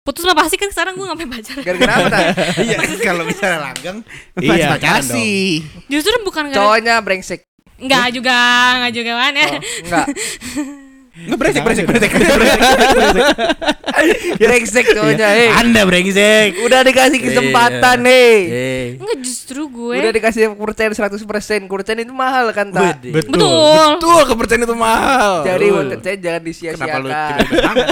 putus 0.03 0.23
mah 0.23 0.35
pasti 0.37 0.55
kan 0.55 0.71
sekarang 0.71 0.95
gue 0.95 1.03
ngapain 1.03 1.27
pacar 1.29 1.59
Gara-gara 1.61 1.95
apa 2.01 2.19
iya 2.63 2.79
kalau 3.01 3.23
misalnya 3.23 3.59
langgeng 3.65 3.99
Iya, 4.37 4.71
pacaran 4.71 5.03
kasih. 5.03 5.67
justru 5.87 6.15
bukan 6.23 6.47
gara 6.47 6.57
Cowoknya 6.57 6.95
brengsek. 7.01 7.43
enggak 7.77 8.07
juga 8.11 8.35
enggak 8.77 8.93
juga 8.95 9.13
kan 9.17 9.33
ya 9.33 9.47
Oh, 9.47 9.59
enggak. 9.83 10.07
nggak 11.17 11.39
brengsek 11.39 11.63
brengsek 11.63 11.85
Jangan 11.87 12.01
brengsek 12.05 12.11
brengsek 14.37 14.85
cowoknya, 14.95 15.27
hei. 15.27 15.49
anda 15.51 15.83
brengsek 15.83 16.61
Udah 16.61 16.81
dikasih 16.83 17.19
kesempatan, 17.19 17.99
hei. 18.05 18.37
eh 18.47 18.85
enggak 18.97 19.19
justru 19.23 19.65
gue 19.67 19.97
Udah 19.97 20.13
dikasih 20.13 20.53
kepercayaan 20.53 20.93
100% 20.93 21.17
Kepercayaan 21.67 22.01
itu 22.03 22.13
mahal 22.13 22.53
kan, 22.53 22.69
tak? 22.69 23.01
Wede. 23.01 23.11
Betul. 23.15 23.97
Betul, 23.97 24.21
kepercayaan 24.29 24.63
itu 24.63 24.77
mahal. 24.77 25.33
Jadi 25.43 25.67
Betul. 25.67 25.99
saya 25.99 26.17
jangan 26.17 26.37
kenapa 26.37 26.37
lu 26.37 26.47
disia-siakan. 26.47 27.01
tiba-tiba 27.01 27.57
semangat 27.57 27.87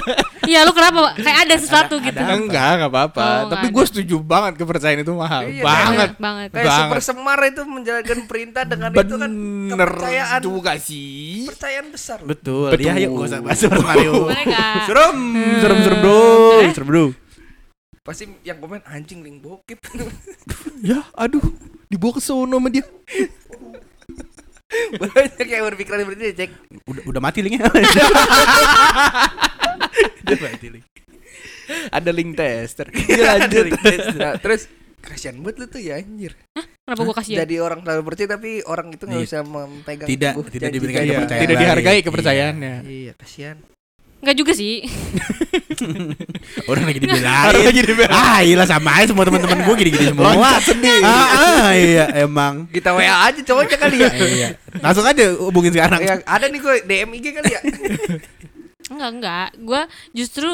Iya 0.44 0.60
lu 0.60 0.72
kenapa? 0.72 0.98
Kayak 1.16 1.38
ada 1.40 1.54
sesuatu 1.56 1.94
gitu. 1.98 2.18
Enggak, 2.20 2.70
enggak 2.76 2.90
apa-apa. 2.92 3.24
Oh, 3.24 3.48
Tapi 3.48 3.66
gue 3.70 3.84
setuju 3.86 4.16
banget 4.20 4.52
kepercayaan 4.58 5.00
itu 5.00 5.12
mahal. 5.14 5.42
Iya, 5.46 5.62
banget. 5.64 6.10
banget. 6.18 6.48
Kayak 6.52 6.66
Banget. 6.66 6.84
super 6.84 7.00
semar 7.00 7.38
itu 7.42 7.62
menjalankan 7.64 8.18
perintah 8.28 8.62
dengan 8.62 8.90
itu 8.92 9.14
kan 9.16 9.30
Bener 9.32 9.88
kepercayaan 9.88 10.40
juga 10.40 10.72
sih. 10.76 11.48
kepercayaan 11.48 11.86
besar. 11.88 12.18
Betul. 12.20 12.68
Betul. 12.68 12.76
Gak 13.14 13.26
usah 13.30 13.40
bahas 13.40 13.58
Super 13.62 13.80
Mario. 13.80 14.26
Boleh 14.26 14.42
nggak? 14.42 14.90
serem, 14.90 15.18
serem, 15.62 15.78
serem 15.86 15.98
bro, 16.02 16.18
serem 16.74 16.88
bro. 16.90 17.04
Pasti 18.04 18.28
yang 18.44 18.60
komen 18.60 18.84
anjing 18.84 19.24
link 19.24 19.40
bokep. 19.40 19.80
Ya, 20.84 21.00
aduh. 21.16 21.40
Dibawa 21.88 22.18
ke 22.18 22.20
sono 22.20 22.60
sama 22.60 22.68
dia. 22.68 22.84
Banyak 25.00 25.48
yang 25.48 25.64
berpikiran 25.72 26.04
seperti 26.04 26.20
itu, 26.20 26.34
cek. 26.44 26.50
Udah, 26.84 27.02
udah 27.08 27.20
mati 27.22 27.40
linknya. 27.40 27.70
udah 30.26 30.38
mati 30.44 30.66
link. 30.68 30.84
Ada 31.88 32.10
link 32.12 32.36
tester. 32.36 32.92
Dia 32.92 33.38
lanjut. 33.38 33.72
Terus 34.44 34.68
kasihan 35.00 35.40
banget 35.40 35.56
lu 35.62 35.66
tuh 35.70 35.80
ya 35.80 35.96
anjir. 35.96 36.36
Kenapa 36.84 37.00
gua 37.02 37.16
kasih? 37.16 37.34
Jadi 37.40 37.54
orang 37.58 37.80
terlalu 37.80 38.02
percaya 38.04 38.28
tapi 38.30 38.60
orang 38.62 38.92
itu 38.92 39.04
nggak 39.04 39.16
Iya. 39.16 39.26
bisa 39.26 39.38
memegang 39.40 40.04
Tidak, 40.04 40.32
teguh 40.32 40.48
tidak 40.48 40.68
diberikan 40.70 41.00
Iya, 41.00 41.08
kepercayaan 41.14 41.42
tidak 41.42 41.56
dihargai 41.58 41.94
Iya. 41.94 42.04
kepercayaannya. 42.04 42.74
Iya, 42.84 43.12
kasihan. 43.16 43.56
Enggak 44.20 44.36
juga 44.36 44.52
sih. 44.52 44.74
Orang 46.70 46.84
lagi 46.84 46.98
Orang 47.04 47.16
dibelain. 47.20 47.64
lagi 47.64 47.80
dibelain. 47.82 48.12
ah, 48.14 48.40
iya 48.40 48.64
sama 48.64 48.90
aja 48.96 49.06
semua 49.10 49.24
teman-teman 49.24 49.58
gue 49.60 49.74
gini-gini 49.76 50.04
semua. 50.08 50.24
Loncat 50.30 50.62
sedih. 50.62 51.00
Ah, 51.00 51.28
ah, 51.32 51.68
iya 51.72 52.04
emang. 52.20 52.64
Kita 52.68 52.92
WA 52.92 53.28
aja 53.28 53.40
cowoknya 53.42 53.76
kali 53.84 53.96
ya. 54.00 54.10
iya. 54.16 54.48
Langsung 54.80 55.04
aja 55.04 55.24
hubungin 55.36 55.72
sekarang. 55.72 56.00
Ya, 56.00 56.20
ada 56.22 56.46
nih 56.48 56.60
gue 56.60 56.74
DM 56.84 57.10
IG 57.14 57.26
kali 57.32 57.48
ya. 57.48 57.60
Enggak, 58.86 59.10
enggak. 59.10 59.48
Gua 59.58 59.80
justru 60.12 60.48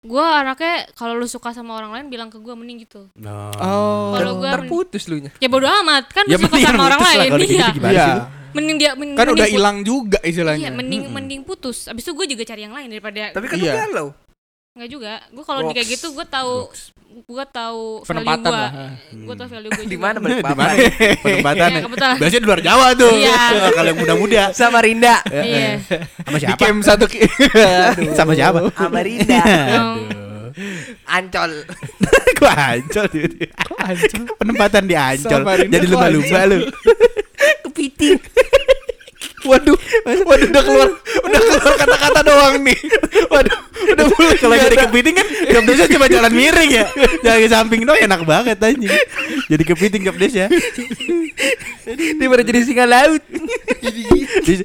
gua 0.00 0.40
anaknya 0.40 0.88
kalau 0.92 1.12
lu 1.12 1.24
suka 1.24 1.52
sama 1.52 1.76
orang 1.76 1.92
lain 1.92 2.06
bilang 2.08 2.32
ke 2.32 2.40
gua 2.40 2.56
mending 2.56 2.84
gitu. 2.84 3.12
Oh. 3.60 4.16
Kalau 4.16 4.40
gua 4.40 4.56
terputus 4.56 5.04
lu 5.06 5.20
nya. 5.20 5.30
Ya 5.38 5.48
bodo 5.48 5.68
amat, 5.68 6.08
kan 6.08 6.24
Ya, 6.24 6.40
lu 6.40 6.48
suka 6.48 6.56
sama 6.58 6.88
orang 6.88 7.00
lain. 7.00 7.30
Iya. 7.44 7.68
gitu 7.70 7.86
Iya. 7.86 8.08
Mending 8.50 8.76
dia 8.82 8.90
mending, 8.98 9.14
Kan 9.14 9.26
udah 9.30 9.36
mending 9.36 9.46
put- 9.46 9.54
hilang 9.54 9.76
juga 9.86 10.18
istilahnya. 10.26 10.58
Iya, 10.58 10.70
mending 10.74 11.02
mending 11.06 11.40
putus. 11.46 11.86
Abis 11.86 12.02
itu 12.02 12.12
gue 12.18 12.26
juga 12.26 12.42
cari 12.42 12.66
yang 12.66 12.74
lain 12.74 12.90
daripada 12.90 13.30
Tapi 13.30 13.46
kan 13.46 13.56
Iya. 13.60 13.70
lu 13.70 13.78
galau. 13.78 14.08
Enggak 14.80 14.96
juga. 14.96 15.20
Gue 15.28 15.44
kalau 15.44 15.60
di 15.68 15.76
kayak 15.76 15.88
gitu 15.92 16.06
gue 16.16 16.24
tahu 16.24 16.72
gue 17.10 17.44
tahu 17.52 18.00
value 18.00 18.08
Penempatan 18.08 18.48
gue. 18.48 18.56
lah. 18.56 18.70
Gue 19.12 19.34
tahu 19.36 19.48
value 19.52 19.70
gue 19.76 19.84
Di 19.92 19.98
mana 20.00 20.16
balik 20.16 20.40
Di 20.40 20.56
mana? 20.56 20.72
Penempatan. 21.20 21.68
Iya, 21.76 21.80
kebetulan. 21.84 22.16
Biasanya 22.16 22.40
di 22.40 22.48
luar 22.48 22.60
Jawa 22.64 22.86
tuh. 22.96 23.12
Iya. 23.12 23.40
Kalau 23.76 23.88
yang 23.92 23.98
muda-muda. 24.00 24.42
Sama 24.56 24.80
Rinda. 24.80 25.20
Iya. 25.28 25.84
Sama 26.24 26.32
Di 26.32 26.40
siapa? 26.48 26.56
camp 26.64 26.80
satu 26.80 27.04
Sama 28.16 28.32
siapa? 28.32 28.58
Sama 28.72 29.00
Rinda. 29.04 29.42
Ancol. 31.12 31.52
Gua 32.40 32.52
ancol 32.56 33.06
dia. 33.12 33.52
Penempatan 34.40 34.88
di 34.88 34.96
ancol. 34.96 35.44
Sama 35.44 35.60
Jadi 35.60 35.84
kok 35.84 35.92
lumba-lumba 35.92 36.40
lu. 36.48 36.58
Kepiting. 37.68 38.16
Waduh, 39.50 39.76
waduh 40.22 40.46
udah 40.46 40.62
keluar, 40.62 40.88
udah 41.20 41.40
keluar 41.40 41.72
kata-kata 41.76 42.20
doang 42.22 42.54
nih. 42.62 42.78
Waduh, 43.26 43.58
udah 43.90 44.04
mulai 44.08 44.36
Kalau 44.36 44.56
jadi 44.56 44.76
kepiting 44.80 45.14
kan 45.16 45.26
job 45.26 45.64
desa 45.64 45.84
cuma 45.86 46.06
jalan 46.06 46.30
miring 46.30 46.70
ya. 46.72 46.84
Jalan 47.20 47.38
ke 47.40 47.48
samping 47.48 47.80
doang 47.82 47.98
enak 47.98 48.20
banget 48.22 48.56
anjing. 48.56 48.94
Jadi 49.46 49.62
kepiting 49.64 50.02
job 50.04 50.16
desa. 50.16 50.46
Dia 51.90 52.26
baru 52.26 52.42
jadi 52.42 52.60
singa 52.62 52.86
laut. 52.86 53.22
Di- 54.40 54.62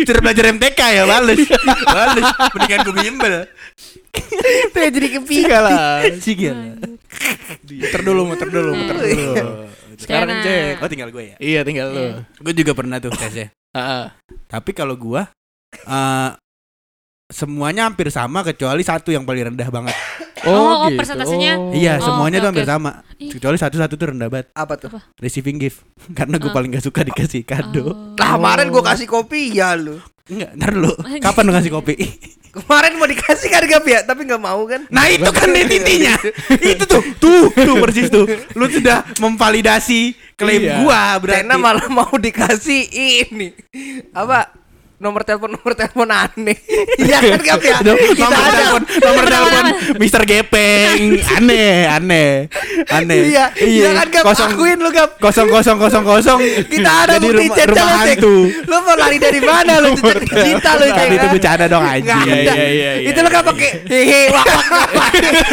Suruh 0.00 0.22
belajar 0.22 0.44
MTK 0.48 0.78
ya 0.78 1.02
Males 1.04 1.42
Males 1.84 2.26
Mendingan 2.54 2.80
gue 2.80 2.94
bimbel 2.96 3.34
Tuh 4.70 4.80
jadi 4.88 5.08
kepiting. 5.10 5.50
lah. 5.50 6.00
Sih 6.16 6.32
gila 6.32 6.78
Muter 7.60 8.00
dulu, 8.00 8.22
muter 8.24 8.48
dulu, 8.48 8.70
muter 8.72 8.96
dulu. 8.96 9.32
Sekarang 9.98 10.40
cek. 10.40 10.78
Oh 10.78 10.88
tinggal 10.88 11.10
gue 11.10 11.24
ya 11.24 11.36
Iya, 11.38 11.60
tinggal 11.62 11.88
lu. 11.90 12.04
Gue 12.38 12.54
juga 12.54 12.72
pernah 12.72 12.96
tuh 12.98 13.10
tesnya 13.10 13.50
Heeh. 13.72 14.04
Tapi 14.46 14.70
kalau 14.72 14.94
gue 14.94 15.22
eh 15.84 16.30
Semuanya 17.28 17.84
hampir 17.84 18.08
sama 18.08 18.40
Kecuali 18.40 18.80
satu 18.80 19.12
yang 19.12 19.22
paling 19.22 19.52
rendah 19.52 19.68
banget 19.68 19.92
Oh, 20.40 20.86
oh, 20.86 20.90
persentasenya. 20.94 21.74
Iya 21.74 21.98
Oh, 21.98 22.08
semuanya 22.08 22.38
oke, 22.38 22.42
tuh 22.46 22.48
hampir 22.48 22.64
oke. 22.64 22.72
sama. 22.72 22.90
Kecuali 23.18 23.58
satu-satu 23.58 23.94
tuh 23.94 24.06
rendah 24.08 24.28
banget 24.30 24.46
Apa 24.54 24.78
tuh? 24.78 24.88
Receiving 25.18 25.58
gift 25.58 25.82
Karena 26.18 26.38
gue 26.38 26.48
Oh. 26.48 26.54
paling 26.54 26.70
gak 26.70 26.84
suka 26.84 27.02
dikasih 27.02 27.42
kado 27.42 27.84
Oh. 27.84 27.94
Lah 28.16 28.38
kemarin 28.38 28.70
gua 28.70 28.80
kasih 28.86 29.04
kopi 29.04 29.52
ya 29.52 29.74
lu. 29.74 29.98
Enggak 30.26 30.50
ntar 30.56 30.72
lu 30.72 30.92
Kapan 31.24 31.42
lu 31.42 31.52
ngasih 31.52 31.72
kopi 31.72 31.94
Kemarin 32.48 32.96
mau 32.96 33.06
dikasih 33.06 33.48
kan 33.48 33.64
gap 33.64 33.84
ya, 33.84 34.00
tapi 34.02 34.24
nggak 34.24 34.40
mau 34.40 34.64
kan? 34.64 34.88
Nah 34.88 35.06
itu 35.06 35.28
kan 35.30 35.48
intinya 35.52 36.16
Itu 36.72 36.84
tuh. 36.84 37.02
Tuh 37.16 37.52
Tuh 37.52 37.74
persis 37.78 38.08
tuh. 38.08 38.24
Lu 38.56 38.66
sudah 38.66 39.04
memvalidasi 39.18 40.16
Klaim 40.34 40.62
Iya. 40.62 40.82
gua 40.82 41.02
berarti. 41.18 41.42
Rena 41.44 41.54
malah 41.58 41.88
mau 41.90 42.10
dikasih 42.14 42.82
ini. 42.90 43.50
Apa 44.14 44.50
nomor 44.98 45.22
telepon 45.22 45.54
nomor 45.54 45.72
telepon 45.78 46.10
aneh. 46.10 46.58
Iya 46.98 47.18
kan 47.22 47.40
gap 47.46 47.62
ya? 47.62 47.78
Kita 47.78 48.26
nomor 48.26 48.42
ada. 48.42 48.50
telepon 48.50 48.82
nomor 48.98 49.24
telepon 49.30 49.64
Mister 50.02 50.22
Gepeng. 50.26 51.22
Aneh 51.38 51.86
aneh 51.86 52.30
aneh. 52.90 53.18
Iya 53.30 53.44
iya 53.62 53.90
kan 53.94 54.06
gap? 54.10 54.24
Kosong 54.26 54.58
akuin 54.58 54.78
lu 54.82 54.90
gap. 54.90 55.14
kosong 55.22 55.46
kosong 55.46 55.78
kosong 55.78 56.02
kosong. 56.02 56.38
Kita 56.66 56.90
ada 57.06 57.14
jadi 57.16 57.26
bukti 57.30 57.46
rumah, 57.46 57.56
chat 57.56 57.68
rumah 57.70 57.98
hantu. 58.02 58.36
lu 58.50 58.76
mau 58.82 58.94
lari 58.98 59.18
dari 59.22 59.40
mana 59.40 59.72
lu? 59.78 59.94
Cek 59.94 60.26
kita 60.26 60.70
lu 60.76 60.84
Tadi 60.90 61.14
itu 61.14 61.26
kan? 61.26 61.30
bercanda 61.30 61.64
dong 61.70 61.84
ada. 61.86 61.98
Iya, 61.98 62.34
iya, 62.34 62.54
iya, 62.68 62.90
itu 63.06 63.18
lu 63.22 63.28
gak 63.30 63.44
pakai 63.46 63.70
hehe 63.86 64.20
wak 64.34 64.46
wak 64.98 65.12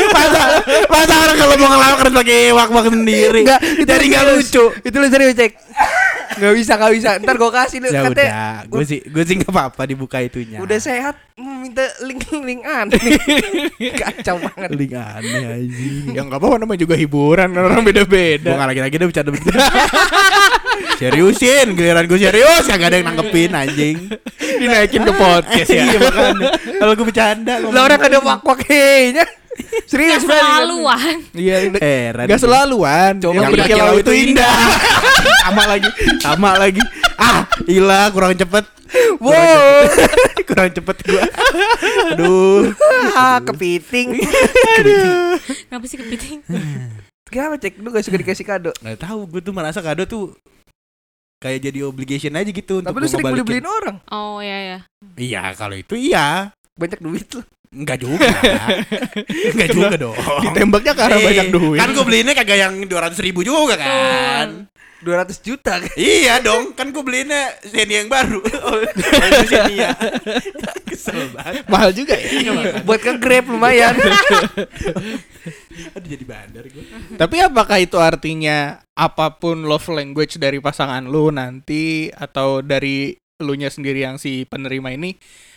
masa 0.10 0.42
masa 0.90 1.14
orang 1.22 1.38
kalau 1.38 1.56
mau 1.62 1.68
ngelawak 1.70 1.98
harus 2.02 2.14
pakai 2.18 2.42
wak 2.50 2.70
wak 2.74 2.86
sendiri. 2.90 3.42
Enggak, 3.46 3.62
lu 3.62 4.06
nggak 4.10 4.24
lucu. 4.34 4.64
Itu 4.82 4.96
lu 4.98 5.08
serius 5.14 5.34
cek 5.38 5.52
nggak 6.36 6.54
bisa 6.58 6.74
nggak 6.76 6.94
bisa. 6.98 7.10
Ntar 7.22 7.36
gua 7.38 7.52
kasih 7.54 7.78
lu 7.80 7.88
ya 7.94 8.02
katanya 8.04 8.12
udah 8.12 8.56
gue 8.68 8.84
sih 8.86 9.00
gue 9.06 9.24
sih 9.24 9.35
nggak 9.42 9.52
apa 9.52 9.62
apa 9.72 9.82
dibuka 9.88 10.18
itunya. 10.24 10.60
Udah 10.64 10.80
sehat 10.80 11.16
minta 11.36 11.84
link 12.06 12.24
link 12.32 12.62
aneh 12.64 13.02
kacau 14.02 14.40
banget. 14.40 14.70
Link 14.72 14.94
aneh 14.96 15.44
anjing. 15.46 16.16
Ya 16.16 16.22
enggak 16.24 16.40
apa-apa 16.40 16.64
namanya 16.64 16.80
juga 16.80 16.96
hiburan, 16.96 17.52
orang 17.52 17.84
beda-beda. 17.84 18.56
Gak 18.56 18.68
lagi-lagi 18.72 18.96
udah 18.96 19.08
bercanda 19.12 19.30
bercanda 19.36 19.60
Seriusin 21.00 21.76
Giliran 21.76 22.08
gue 22.08 22.20
serius 22.20 22.64
Gak 22.68 22.80
ada 22.80 22.96
yang 23.00 23.08
nanggepin 23.12 23.52
anjing. 23.52 23.98
Dinaikin 24.40 25.02
ke 25.04 25.14
podcast 25.16 25.70
ya. 25.72 25.84
Iya 25.92 25.98
makanya. 26.02 26.50
Kalau 26.56 26.94
gue 26.96 27.06
bercanda 27.06 27.54
lah 27.62 27.82
orang 27.84 28.00
ada 28.02 28.18
wak 28.24 28.42
wak 28.42 28.60
hehenya 28.68 29.26
serius 29.88 30.24
Gak 30.24 30.36
selaluan. 30.36 31.16
Iya, 31.36 31.56
Heran 31.80 32.26
Gak 32.28 32.42
selaluan. 32.42 33.12
Coba 33.20 33.36
yang 33.36 33.52
berkilau 33.52 33.96
itu 34.00 34.12
indah. 34.12 34.56
Sama 35.44 35.64
lagi 35.68 35.90
Sama 36.24 36.50
lagi 36.60 36.82
Ah 37.16 37.48
Gila 37.64 38.12
kurang 38.12 38.36
cepet. 38.36 38.66
Wow. 39.18 39.90
Kurang 40.48 40.70
cepet. 40.72 40.96
Gue 41.08 41.24
Aduh. 42.14 42.72
Ah 43.16 43.42
kepiting. 43.42 44.22
Kenapa 45.68 45.86
sih 45.88 45.98
kepiting? 46.00 46.40
kenapa 47.26 47.60
cek? 47.60 47.82
Lu 47.82 47.92
gak 47.92 48.06
suka 48.06 48.22
dikasih 48.22 48.46
kado? 48.46 48.72
Gak 48.80 49.02
tahu 49.02 49.28
gue 49.28 49.42
tuh 49.44 49.52
merasa 49.52 49.84
kado 49.84 50.08
tuh 50.08 50.38
Kayak 51.44 51.68
jadi 51.68 51.80
obligation 51.84 52.34
aja 52.34 52.48
gitu 52.48 52.80
tapi 52.80 52.96
untuk 52.96 52.96
lu 52.96 53.06
gua 53.06 53.12
sering 53.12 53.26
beli 53.36 53.44
beliin 53.44 53.68
orang. 53.68 53.98
Oh 54.10 54.40
iya 54.40 54.58
ya. 54.64 54.80
Iya 55.20 55.42
kalau 55.54 55.76
itu 55.76 55.94
iya 55.94 56.55
banyak 56.76 57.00
duit 57.00 57.28
lu 57.32 57.42
Enggak 57.76 57.98
juga 58.04 58.30
Enggak 59.56 59.70
juga 59.76 59.96
dong 60.00 60.16
Ditembaknya 60.48 60.92
ke 60.96 61.02
arah 61.04 61.18
Eh, 61.20 61.26
banyak 61.28 61.48
duit. 61.52 61.80
Kan 61.80 61.90
gue 61.92 62.04
beliinnya 62.08 62.32
kagak 62.32 62.56
yang 62.60 62.74
200 62.88 63.20
ribu 63.20 63.44
juga 63.44 63.76
kan 63.76 64.68
200 65.04 65.38
juta 65.44 65.84
kan 65.84 65.92
Iya 66.00 66.40
dong, 66.40 66.72
kan 66.74 66.90
gue 66.90 67.04
beliinnya 67.04 67.54
Xenia 67.62 68.02
yang 68.02 68.10
baru. 68.10 68.40
Oh, 68.66 68.80
Xenia. 69.46 69.92
Kesel 70.88 71.30
banget. 71.36 71.68
mahal 71.68 71.92
juga 71.94 72.16
ya. 72.18 72.82
buat 72.82 72.98
ke 73.04 73.14
grab 73.20 73.46
lumayan 73.52 73.94
Aduh 75.96 76.08
jadi 76.10 76.26
bandar 76.26 76.66
gue. 76.66 76.84
Tapi 77.20 77.36
apakah 77.44 77.78
itu 77.84 78.00
artinya 78.00 78.82
apa 78.96 79.36
pun 79.36 79.68
love 79.68 79.86
language 79.92 80.40
dari 80.40 80.58
pasangan 80.64 81.04
lu 81.06 81.30
nanti 81.30 82.10
atau 82.10 82.64
dari 82.64 83.14
elunya 83.38 83.68
sendiri 83.68 84.08
yang 84.08 84.16
si 84.16 84.48
penerima 84.48 84.96
ini 84.96 85.12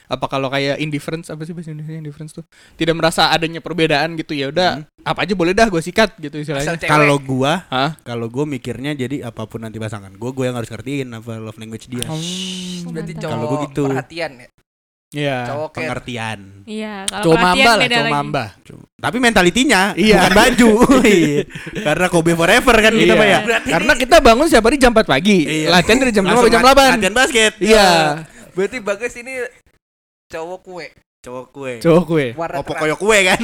apa 0.09 0.25
kalau 0.25 0.49
kayak 0.49 0.77
indifference 0.79 1.29
apa 1.29 1.45
sih 1.45 1.53
bahasa 1.53 1.69
Indonesia 1.69 1.95
indifference 1.95 2.33
tuh 2.33 2.45
tidak 2.75 2.95
merasa 2.95 3.29
adanya 3.29 3.61
perbedaan 3.61 4.17
gitu 4.17 4.33
ya 4.33 4.49
udah 4.49 4.71
Hmm. 4.75 4.85
apa 5.03 5.23
aja 5.23 5.33
boleh 5.33 5.53
dah 5.53 5.67
gue 5.67 5.79
sikat 5.79 6.17
gitu 6.19 6.37
istilahnya 6.39 6.81
Kalau 6.81 7.17
gua, 7.17 7.69
Hah? 7.69 7.97
kalau 8.01 8.27
gua 8.27 8.45
mikirnya 8.45 8.93
jadi 8.93 9.23
apa 9.23 9.45
pun 9.45 9.61
nanti 9.61 9.77
pasangan 9.77 10.13
gua, 10.13 10.31
gua 10.31 10.45
yang 10.47 10.57
harus 10.57 10.67
ngertiin 10.67 11.09
apa 11.13 11.37
love 11.37 11.57
language 11.57 11.87
dia. 11.87 12.05
Hmm. 12.05 12.89
berarti 12.89 13.13
cowok 13.15 13.29
Kalau 13.31 13.45
gua 13.47 13.59
gitu. 13.65 13.83
perhatian 13.87 14.33
ya 14.35 14.49
Iya. 15.09 15.37
cowok 15.43 15.69
Pengertian. 15.73 16.39
Iya, 16.69 17.09
kalau 17.09 17.25
Cowok 17.25 17.39
mamba 17.41 17.65
lah, 17.71 17.77
cowok 17.83 18.05
lagi. 18.05 18.13
mamba. 18.13 18.45
Tapi 18.95 19.17
mentalitinya 19.19 19.81
Iya. 19.97 20.21
bukan 20.21 20.33
baju. 20.37 20.71
Iya. 21.09 21.41
Karena 21.81 22.07
Kobe 22.09 22.33
forever 22.35 22.77
kan 22.77 22.93
kita 22.93 23.05
Iya. 23.09 23.17
mah 23.17 23.25
ya. 23.27 23.39
Karena 23.67 23.93
kita 23.95 24.17
bangun 24.21 24.47
setiap 24.47 24.69
hari 24.69 24.77
jam 24.77 24.93
4 24.93 25.09
pagi. 25.09 25.39
Iya. 25.43 25.69
Latihan 25.71 25.97
dari 25.97 26.13
jam 26.13 26.23
5 26.23 26.29
Langsung 26.29 26.45
sampai 26.45 26.53
jam 26.53 26.61
lat- 26.63 26.77
8. 26.77 26.93
Latihan 26.95 27.17
basket. 27.17 27.53
Iya. 27.59 27.89
berarti 28.51 28.79
bagus 28.83 29.13
ini 29.15 29.33
cowok 30.29 30.61
kue 30.63 30.87
Cowok 31.19 31.47
kue. 31.51 31.73
Cowok 31.83 32.05
kue. 32.07 32.27
Warna 32.39 32.63
Opo 32.63 32.79
koyo 32.79 32.95
kue 32.95 33.27
kan. 33.27 33.43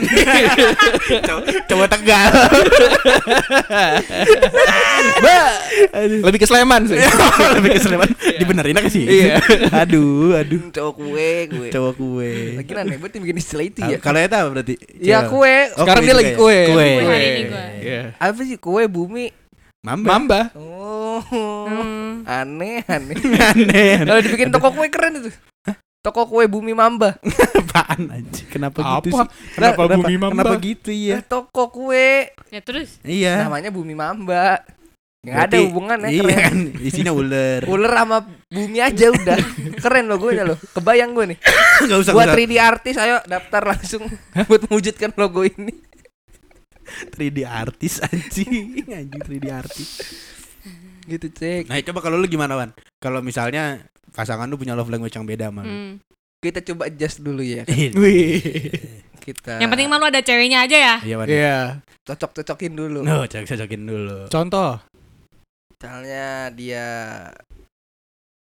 cowok, 1.26 1.42
cowok 1.66 1.86
tegal. 1.90 2.30
Lebih 6.22 6.38
ke 6.38 6.46
Sleman 6.46 6.86
sih. 6.86 6.94
Lebih 7.58 7.70
ke 7.74 7.80
Sleman. 7.82 8.06
Dibenerin 8.38 8.78
aja 8.78 8.86
sih. 8.86 9.02
Iya. 9.02 9.42
Aduh, 9.74 10.38
aduh. 10.38 10.70
cowok 10.70 10.94
kue 10.94 11.30
kue 11.50 11.68
Cowok 11.68 11.92
kue. 11.98 12.32
lagi 12.54 12.70
aneh 12.72 12.94
banget 12.94 13.12
yang 13.12 13.22
bikin 13.26 13.38
istilah 13.40 13.64
itu 13.66 13.80
ya 13.82 13.98
Kalau 13.98 14.18
eta 14.22 14.38
berarti. 14.46 14.74
ya 14.94 15.18
kue 15.26 15.54
Oh, 15.74 15.82
Sekarang 15.82 15.98
kue 15.98 16.06
dia 16.06 16.14
lagi 16.14 16.30
ya? 16.30 16.38
kue. 16.38 16.58
Kue. 16.64 16.88
Kue 16.94 17.04
hari 17.04 17.26
ini 17.26 17.42
gua. 17.44 17.64
Iya. 17.74 18.02
apa 18.16 18.40
sih 18.40 18.56
kue 18.56 18.82
bumi 18.86 19.24
Mamba. 19.82 20.06
Mamba. 20.08 20.40
oh 20.54 21.18
Hmm. 21.26 22.22
aneh 22.24 22.82
aneh 22.84 23.16
Aneh. 23.34 23.92
kalau 24.02 24.20
dibikin 24.20 24.48
toko 24.48 24.70
kue 24.70 24.86
keren 24.88 25.18
itu 25.18 25.30
toko 26.04 26.28
kue 26.28 26.44
bumi 26.44 26.70
mamba 26.70 27.16
Apaan 27.64 28.12
anjing? 28.12 28.44
Kenapa 28.46 28.78
gitu 29.00 29.08
Apa? 29.10 29.24
sih? 29.24 29.56
Kenapa 29.56 29.80
bumi 29.90 30.14
mamba? 30.14 30.42
Kenapa 30.44 30.54
gitu 30.60 30.90
ya? 30.92 31.24
toko 31.24 31.72
kue 31.72 32.28
Ya 32.52 32.60
terus 32.60 33.00
Iya. 33.00 33.42
namanya 33.42 33.72
bumi 33.72 33.96
mamba 33.96 34.60
nggak 35.24 35.32
ada 35.32 35.48
Berarti- 35.48 35.64
hubungannya 35.64 36.08
Iya 36.10 36.20
keren 36.22 36.36
kan, 36.36 36.58
isinya 36.78 37.08
ular. 37.10 37.64
ular 37.72 37.92
sama 37.96 38.18
bumi 38.46 38.78
aja 38.78 39.08
udah 39.08 39.38
keren 39.80 40.04
logonya 40.04 40.44
loh 40.44 40.60
kebayang 40.70 41.16
gue 41.16 41.24
nih 41.32 41.38
Enggak 41.82 41.98
usah 41.98 42.12
buat 42.12 42.28
usah. 42.28 42.36
3D 42.36 42.52
artis 42.54 42.94
ayo 42.94 43.16
daftar 43.24 43.62
langsung 43.66 44.04
buat 44.44 44.60
mewujudkan 44.68 45.16
logo 45.16 45.40
ini 45.42 45.72
3D 47.10 47.38
artis 47.42 47.96
anjing, 47.98 48.84
anjing 48.86 49.22
3D 49.24 49.46
artis. 49.48 49.88
gitu 51.04 51.28
cek 51.28 51.66
Nah, 51.66 51.80
coba 51.82 52.00
kalau 52.00 52.16
lu 52.16 52.24
gimana, 52.26 52.52
Wan? 52.54 52.70
Kalau 52.96 53.20
misalnya 53.20 53.80
pasangan 54.14 54.46
lu 54.46 54.54
punya 54.54 54.72
love 54.72 54.88
language 54.88 55.12
yang 55.12 55.26
beda 55.26 55.50
lu. 55.50 55.66
hmm. 55.66 55.92
kita 56.38 56.62
coba 56.62 56.86
adjust 56.86 57.18
dulu 57.18 57.42
ya 57.42 57.66
Wih. 58.00 58.38
kita 59.18 59.58
Yang 59.58 59.70
penting 59.70 59.88
malu 59.88 60.04
ada 60.04 60.20
ceweknya 60.20 60.62
aja 60.62 60.76
ya 60.76 60.94
Iya. 61.02 61.16
Iya. 61.26 61.58
cocok 62.04 62.30
cocokin 62.38 62.72
dulu 62.72 63.00
No, 63.02 63.24
cocok 63.24 63.48
cocokin 63.48 63.82
dulu. 63.82 64.18
Contoh. 64.28 64.78
misalnya 65.74 66.52
dia 66.52 66.86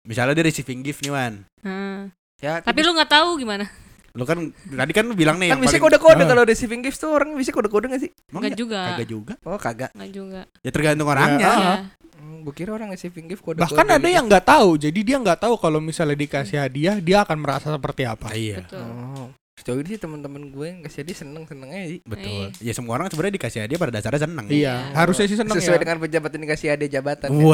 Misalnya 0.01 0.33
dia 0.33 0.49
receiving 0.49 0.81
gift 0.81 1.05
nih, 1.05 1.13
Wan. 1.13 1.45
Hmm. 1.61 2.09
ya 2.41 2.65
Tapi 2.65 2.81
lu 2.81 2.97
nggak 2.97 3.13
tahu 3.13 3.37
gimana 3.37 3.69
Lu 4.13 4.25
kan 4.25 4.39
tadi 4.53 4.93
kan 4.93 5.07
bilang 5.13 5.37
nih 5.37 5.49
kan 5.49 5.53
yang 5.53 5.61
bisa 5.61 5.77
paling- 5.77 5.85
kode-kode 5.87 6.23
Ah. 6.23 6.29
kalau 6.29 6.43
receiving 6.43 6.81
gift 6.81 6.99
tuh 6.99 7.11
orang 7.11 7.31
bisa 7.33 7.51
kode-kode 7.51 7.87
gak 7.89 8.01
sih 8.01 8.11
Emang 8.27 8.43
Nggak 8.43 8.51
iya? 8.51 8.59
juga 8.59 8.81
Kagak 8.85 9.09
juga. 9.09 9.33
oh 9.41 9.57
kagak 9.57 9.91
Nggak 9.93 10.11
juga 10.11 10.41
Ya 10.61 10.71
tergantung 10.71 11.07
orangnya. 11.07 11.47
Ah. 11.47 11.57
Iya. 11.57 11.75
hmm, 12.17 12.37
gue 12.43 12.55
kira 12.55 12.71
orang 12.71 12.89
receiving 12.89 13.27
gift 13.27 13.41
kode-kode 13.41 13.65
Bahkan 13.65 13.87
ada 13.89 14.03
gitu. 14.03 14.13
yang 14.13 14.25
nggak 14.27 14.45
tahu. 14.45 14.71
Jadi 14.77 15.01
dia 15.01 15.17
nggak 15.17 15.41
tahu 15.41 15.55
kalau 15.57 15.79
misalnya 15.79 16.15
dikasih 16.15 16.59
hadiah, 16.59 16.97
dia 16.97 17.23
akan 17.23 17.39
merasa 17.39 17.71
seperti 17.71 18.03
apa. 18.05 18.29
Iya, 18.31 18.61
Betul 18.63 18.83
oh 18.83 19.29
sejauh 19.57 19.77
ini 19.77 19.93
sih 19.93 20.01
teman-teman 20.01 20.43
gue 20.49 20.67
yang 20.67 20.81
kasih 20.81 21.05
dia 21.05 21.13
seneng 21.15 21.45
seneng 21.45 21.69
aja 21.69 21.85
sih 21.87 22.01
betul. 22.03 22.49
Ya 22.59 22.73
semua 22.73 22.97
orang 22.97 23.13
sebenarnya 23.13 23.37
dikasih 23.37 23.61
hadiah 23.61 23.77
pada 23.77 23.93
dasarnya 23.93 24.25
seneng. 24.25 24.47
Iya, 24.49 24.57
Iya. 24.57 24.75
harusnya 24.97 25.27
sih 25.27 25.37
seneng 25.37 25.53
sesuai 25.55 25.77
ya. 25.77 25.83
dengan 25.85 25.97
pejabat 26.01 26.31
yang 26.33 26.43
dikasih 26.43 26.69
hadiah 26.73 26.91
jabatan 26.91 27.29
ya. 27.29 27.45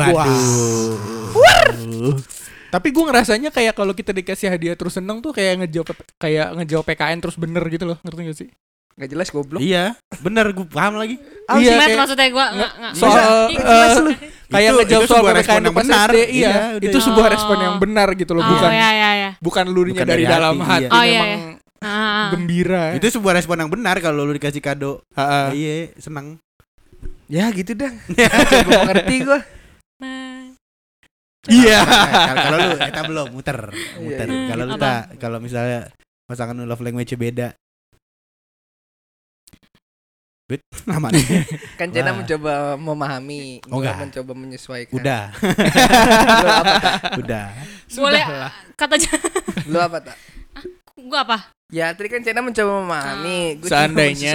Waduh. 1.35 2.15
Tapi 2.67 2.89
gue 2.91 3.05
ngerasanya 3.05 3.51
kayak 3.51 3.73
kalau 3.73 3.93
kita 3.93 4.11
dikasih 4.11 4.49
hadiah 4.49 4.75
terus 4.75 4.95
seneng 4.95 5.19
tuh 5.19 5.31
kayak 5.31 5.63
ngejawab 5.63 5.89
kayak 6.17 6.49
ngejawab 6.57 6.85
PKN 6.85 7.19
terus 7.21 7.37
bener 7.37 7.63
gitu 7.67 7.85
loh, 7.85 7.99
ngerti 8.01 8.21
gak 8.25 8.39
sih? 8.39 8.51
nggak 8.97 9.13
jelas 9.13 9.29
goblok 9.29 9.61
Iya, 9.61 9.93
bener 10.25 10.57
gue 10.57 10.65
paham 10.65 10.97
lagi. 10.97 11.21
Ah, 11.45 11.61
Iya, 11.61 11.77
kayak- 11.77 12.01
maksudnya 12.01 12.29
gua 12.33 12.47
nggak 12.49 12.73
Soal 12.97 13.29
lu. 13.45 14.13
kayak 14.49 14.71
Itu- 14.73 14.79
ngejawab 14.81 15.05
itu 15.05 15.13
soal 15.13 15.25
respon 15.37 15.61
yang 15.61 15.77
benar. 15.77 16.09
SD, 16.09 16.17
iya. 16.17 16.49
Iya, 16.49 16.57
itu 16.81 16.99
sebuah 17.05 17.29
Oh. 17.29 17.35
respon 17.37 17.57
yang 17.61 17.77
benar 17.77 18.09
gitu 18.17 18.33
loh, 18.33 18.41
Oh 18.41 18.49
bukan 18.49 18.73
ya 18.73 18.89
ya 18.91 19.11
ya 19.13 19.31
bukan 19.37 19.65
lurunya 19.69 20.01
Bukan 20.01 20.09
dari, 20.09 20.25
dari 20.25 20.33
dalam 20.33 20.57
hati, 20.59 20.73
hati, 20.73 20.81
iya. 20.81 20.89
Oh, 20.91 21.05
iya, 21.05 21.21
memang 21.21 21.43
Ah. 21.77 22.29
gembira. 22.33 22.85
Itu 22.97 23.07
sebuah 23.13 23.37
respon 23.37 23.57
yang 23.59 23.69
benar 23.69 24.01
kalau 24.01 24.25
lu 24.25 24.33
dikasih 24.33 24.65
kado. 24.65 25.05
Heeh. 25.13 25.47
Iya, 25.53 25.75
senang. 25.99 26.41
ya 27.27 27.51
gitu 27.51 27.75
dah 27.75 27.91
gue 28.65 28.81
ngerti 28.87 29.17
gue 29.21 29.39
Nah, 29.99 30.46
Iya. 31.47 31.79
Kalau 31.81 32.35
kalau 32.37 32.57
lu 32.59 32.77
eta 32.79 33.01
belum 33.03 33.27
muter, 33.31 33.59
muter. 33.97 34.27
iya. 34.27 34.47
Kalau 34.49 34.65
lu 34.65 34.75
tak, 34.77 35.01
kalau 35.17 35.39
misalnya 35.39 35.91
pasangan 36.25 36.55
lu 36.55 36.65
love 36.65 36.81
language 36.81 37.15
beda. 37.15 37.55
Bet, 40.47 40.63
namanya. 40.87 41.43
kan 41.75 41.91
Cena 41.91 42.11
Wah. 42.11 42.23
mencoba 42.23 42.53
memahami 42.77 43.59
Oh, 43.67 43.83
enggak. 43.83 43.99
mencoba 43.99 44.33
menyesuaikan 44.33 44.95
Udah, 44.95 45.35
lu 46.39 46.49
apa 46.49 46.73
tak 46.79 46.95
udah. 47.19 47.47
boleh 47.93 48.23
kata 48.73 48.95
aja 48.95 49.11
lu 49.67 49.79
apa 49.81 49.99
tak 50.01 50.15
gua 50.97 51.27
apa 51.27 51.39
ya 51.67 51.91
tadi 51.91 52.07
kan 52.07 52.23
Cena 52.23 52.47
mencoba 52.47 52.79
memahami 52.79 53.59
gua 53.59 53.67
coba 53.67 53.71
Seandainya 53.75 54.35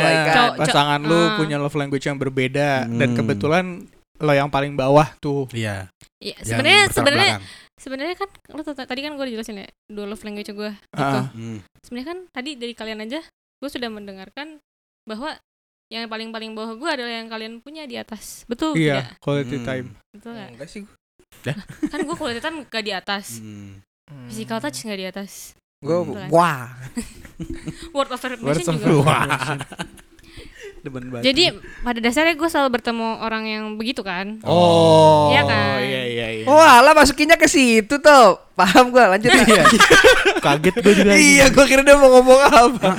pasangan 0.57 0.99
lu 0.99 1.16
ah. 1.16 1.39
punya 1.39 1.55
love 1.55 1.76
language 1.76 2.03
yang 2.03 2.20
berbeda 2.20 2.84
dan 2.86 3.07
Hmm. 3.07 3.16
kebetulan 3.16 3.66
lo 4.22 4.32
yang 4.32 4.47
paling 4.47 4.74
bawah 4.74 5.09
tuh. 5.17 5.49
Iya. 5.51 5.89
Iya, 6.17 6.38
sebenarnya 6.39 6.82
sebenarnya 6.88 7.34
sebenarnya 7.76 8.15
kan 8.15 8.30
tau- 8.61 8.78
tadi 8.78 9.01
kan 9.01 9.13
gue 9.13 9.26
jelasin 9.28 9.57
ya 9.57 9.67
dua 9.89 10.05
love 10.05 10.22
language 10.22 10.53
gue 10.53 10.72
gitu. 10.72 11.17
Ah. 11.17 11.34
Hmm. 11.34 11.59
Sebenarnya 11.82 12.07
kan 12.07 12.19
tadi 12.30 12.53
dari 12.53 12.74
kalian 12.74 13.01
aja 13.01 13.26
gue 13.57 13.69
sudah 13.69 13.89
mendengarkan 13.89 14.61
bahwa 15.03 15.34
yang 15.89 16.05
paling 16.05 16.30
paling 16.30 16.53
bawah 16.53 16.78
gue 16.78 16.88
adalah 16.88 17.11
yang 17.11 17.28
kalian 17.28 17.53
punya 17.59 17.84
di 17.84 17.97
atas. 17.97 18.45
Betul 18.45 18.74
tidak? 18.74 18.80
Iya, 18.80 18.99
quality 19.17 19.57
Hmm. 19.57 19.65
time. 19.65 19.88
Betul 20.13 20.32
nggak? 20.32 20.49
enggak 20.53 20.69
sih 20.69 20.84
Kan 21.91 21.99
gue 22.05 22.15
quality 22.15 22.39
time 22.39 22.57
gak 22.63 22.84
di 22.86 22.93
atas. 22.93 23.41
Hmm. 23.41 23.82
Physical 24.30 24.61
touch 24.61 24.78
gak 24.84 24.95
di 24.95 25.07
atas. 25.07 25.57
gue 25.82 25.97
kan? 26.13 26.30
wah 26.30 26.78
Word 27.97 28.05
of 28.07 28.22
affirmation 28.22 28.69
of 28.69 28.78
juga. 28.78 29.01
Wah. 29.01 29.57
Demen 30.82 31.03
banget. 31.07 31.23
Jadi 31.29 31.43
pada 31.82 31.99
dasarnya 31.99 32.34
gue 32.34 32.49
selalu 32.49 32.69
bertemu 32.73 33.07
orang 33.21 33.43
yang 33.45 33.63
begitu 33.77 34.01
kan. 34.01 34.41
Oh. 34.41 35.29
Iya 35.29 35.45
kan? 35.45 35.77
Iya 35.77 36.03
iya 36.03 36.27
iya. 36.34 36.45
oh 36.45 36.57
alah 36.57 36.91
masukinnya 36.91 37.38
ke 37.38 37.45
situ 37.45 37.97
tuh 37.97 38.25
paham 38.53 38.89
gue 38.89 38.99
lanjut 38.99 39.29
Iya. 39.29 39.63
kaget 40.45 40.75
gue 40.75 40.93
juga. 40.97 41.11
iya 41.13 41.45
gue 41.47 41.65
kira 41.65 41.82
dia 41.82 41.93
mau 41.93 42.09
ngomong 42.11 42.39
apa 42.41 42.89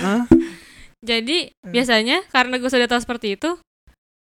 Jadi 1.02 1.50
Hmm. 1.58 1.74
biasanya 1.74 2.22
karena 2.28 2.54
gue 2.56 2.70
sudah 2.70 2.86
tahu 2.86 3.02
seperti 3.02 3.34
itu, 3.34 3.58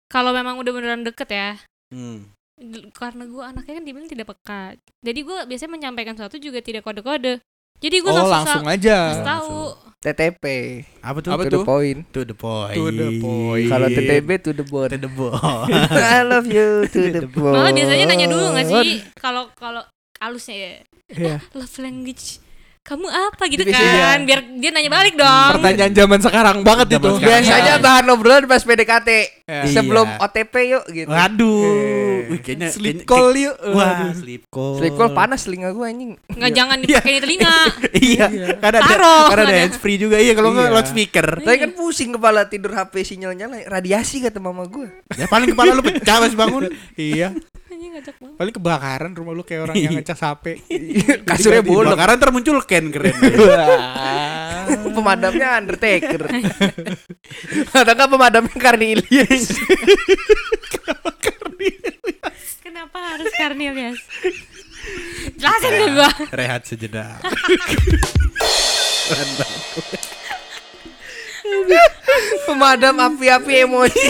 kalau 0.07 0.32
memang 0.32 0.55
udah 0.55 0.72
beneran 0.72 1.03
deket 1.03 1.28
ya, 1.28 1.49
Hmm. 1.91 2.32
karena 2.93 3.24
gue 3.24 3.43
anaknya 3.43 3.74
kan 3.76 3.84
dibilang 3.84 4.07
tidak 4.07 4.28
peka. 4.30 4.80
Jadi 4.99 5.20
gue 5.20 5.38
biasanya 5.45 5.72
menyampaikan 5.74 6.16
sesuatu 6.16 6.39
juga 6.39 6.60
tidak 6.60 6.84
kode-kode. 6.84 7.43
Jadi 7.80 7.96
gue 8.00 8.12
Oh, 8.12 8.28
langsung, 8.28 8.64
aja. 8.66 8.98
langsung 9.10 9.26
tahu. 9.26 9.56
TTP 10.00 10.44
Apa 11.04 11.20
tuh? 11.20 11.32
Apa 11.36 11.44
to 11.44 11.50
tuh? 11.50 11.52
the 11.52 11.68
point 11.68 12.00
To 12.12 12.20
the 12.24 12.32
point. 12.32 12.72
To 12.74 12.88
the 12.88 13.20
point. 13.20 13.68
kalau 13.68 13.88
TTB 13.88 14.30
to 14.40 14.52
the 14.52 14.64
bot 14.64 14.88
To 14.88 14.96
the 14.96 15.12
point. 15.12 15.68
I 16.16 16.24
love 16.24 16.48
you 16.48 16.88
to 16.88 17.00
the 17.10 17.28
bot 17.36 17.52
Malah 17.52 17.76
biasanya 17.76 18.06
nanya 18.08 18.28
dulu 18.28 18.56
gak 18.56 18.64
sih 18.66 19.04
kalau 19.16 19.52
kalau 19.56 19.84
halusnya 20.18 20.56
ya. 20.56 20.72
Iya. 21.10 21.36
Love 21.52 21.76
language 21.80 22.40
kamu 22.90 23.06
apa 23.06 23.44
gitu 23.46 23.62
kan? 23.64 24.18
Biar 24.20 24.40
dia 24.50 24.70
nanya 24.70 24.90
balik 24.90 25.14
dong. 25.14 25.52
Pertanyaan 25.56 25.94
zaman 25.94 26.20
sekarang 26.20 26.58
banget 26.60 26.88
Zaman 26.90 26.98
itu. 26.98 27.10
sekarang. 27.14 27.30
biasanya 27.30 27.62
Iya. 27.72 27.76
bahan 27.80 28.06
obrolan 28.10 28.44
pas 28.44 28.62
PDKT 28.62 29.10
Ya. 29.46 29.62
Iya. 29.62 29.64
sebelum 29.72 30.08
OTP 30.18 30.54
yuk 30.68 30.84
gitu 30.88 31.08
Waduh. 31.08 31.62
Eh. 31.64 32.18
Wih, 32.30 32.40
kayaknya 32.40 32.70
Sleep 32.70 33.02
kayaknya- 33.02 33.08
call 33.08 33.30
yuk. 33.36 33.56
Wah, 33.72 34.10
sleep 34.12 34.44
call. 34.48 34.74
Sleep 34.78 34.94
call 34.94 35.10
panas 35.12 35.42
telinga 35.42 35.70
gue 35.70 35.82
anjing 35.84 36.12
Nggak 36.30 36.52
jangan 36.52 36.78
dipakai 36.80 37.12
di 37.12 37.20
telinga. 37.20 37.56
iya, 38.10 38.26
karena 38.56 38.78
ada 38.80 38.96
karena 39.28 39.44
ada 39.44 39.56
hands 39.56 39.78
free 39.78 39.98
juga 39.98 40.18
iya 40.18 40.34
kalau 40.34 40.50
nggak 40.52 40.66
Iya. 40.66 40.76
loudspeaker. 40.76 41.28
Tapi 41.40 41.58
kan 41.60 41.72
pusing 41.72 42.10
kepala 42.12 42.46
tidur 42.46 42.72
HP 42.72 42.94
sinyal 43.04 43.34
nyala 43.34 43.62
radiasi 43.64 44.18
kata 44.20 44.38
mama 44.38 44.66
gue 44.66 44.90
Ya 45.14 45.26
paling 45.26 45.54
kepala 45.54 45.72
lu 45.72 45.82
pecah 45.82 46.18
pas 46.20 46.34
bangun. 46.36 46.70
Iya. 47.00 47.34
Ngajak 48.00 48.16
banget. 48.16 48.38
Paling 48.39 48.54
kebakaran 48.56 49.12
rumah 49.12 49.34
lu 49.36 49.43
kayak 49.43 49.62
orang 49.68 49.76
yang 49.76 49.91
ngecas 50.00 50.24
HP. 50.24 50.45
kasurnya 51.28 51.64
bolong 51.68 52.00
Bakaran 52.00 52.16
ntar 52.16 52.32
muncul 52.32 52.64
Ken 52.64 52.88
keren. 52.95 53.12
pemadamnya 54.95 55.60
Undertaker 55.60 56.30
ada 57.74 57.91
nggak 57.97 58.10
pemadamnya 58.10 58.56
Cornelius 58.56 59.52
Kenapa 62.64 62.97
harus 63.12 63.28
Cornelius? 63.36 64.00
Jelasin 65.36 65.74
ke 65.76 65.86
gua. 65.91 66.10
Rehat 66.32 66.64
sejenak. 66.64 67.20
pemadam 72.47 72.95
api-api 72.97 73.54
emosi 73.68 74.08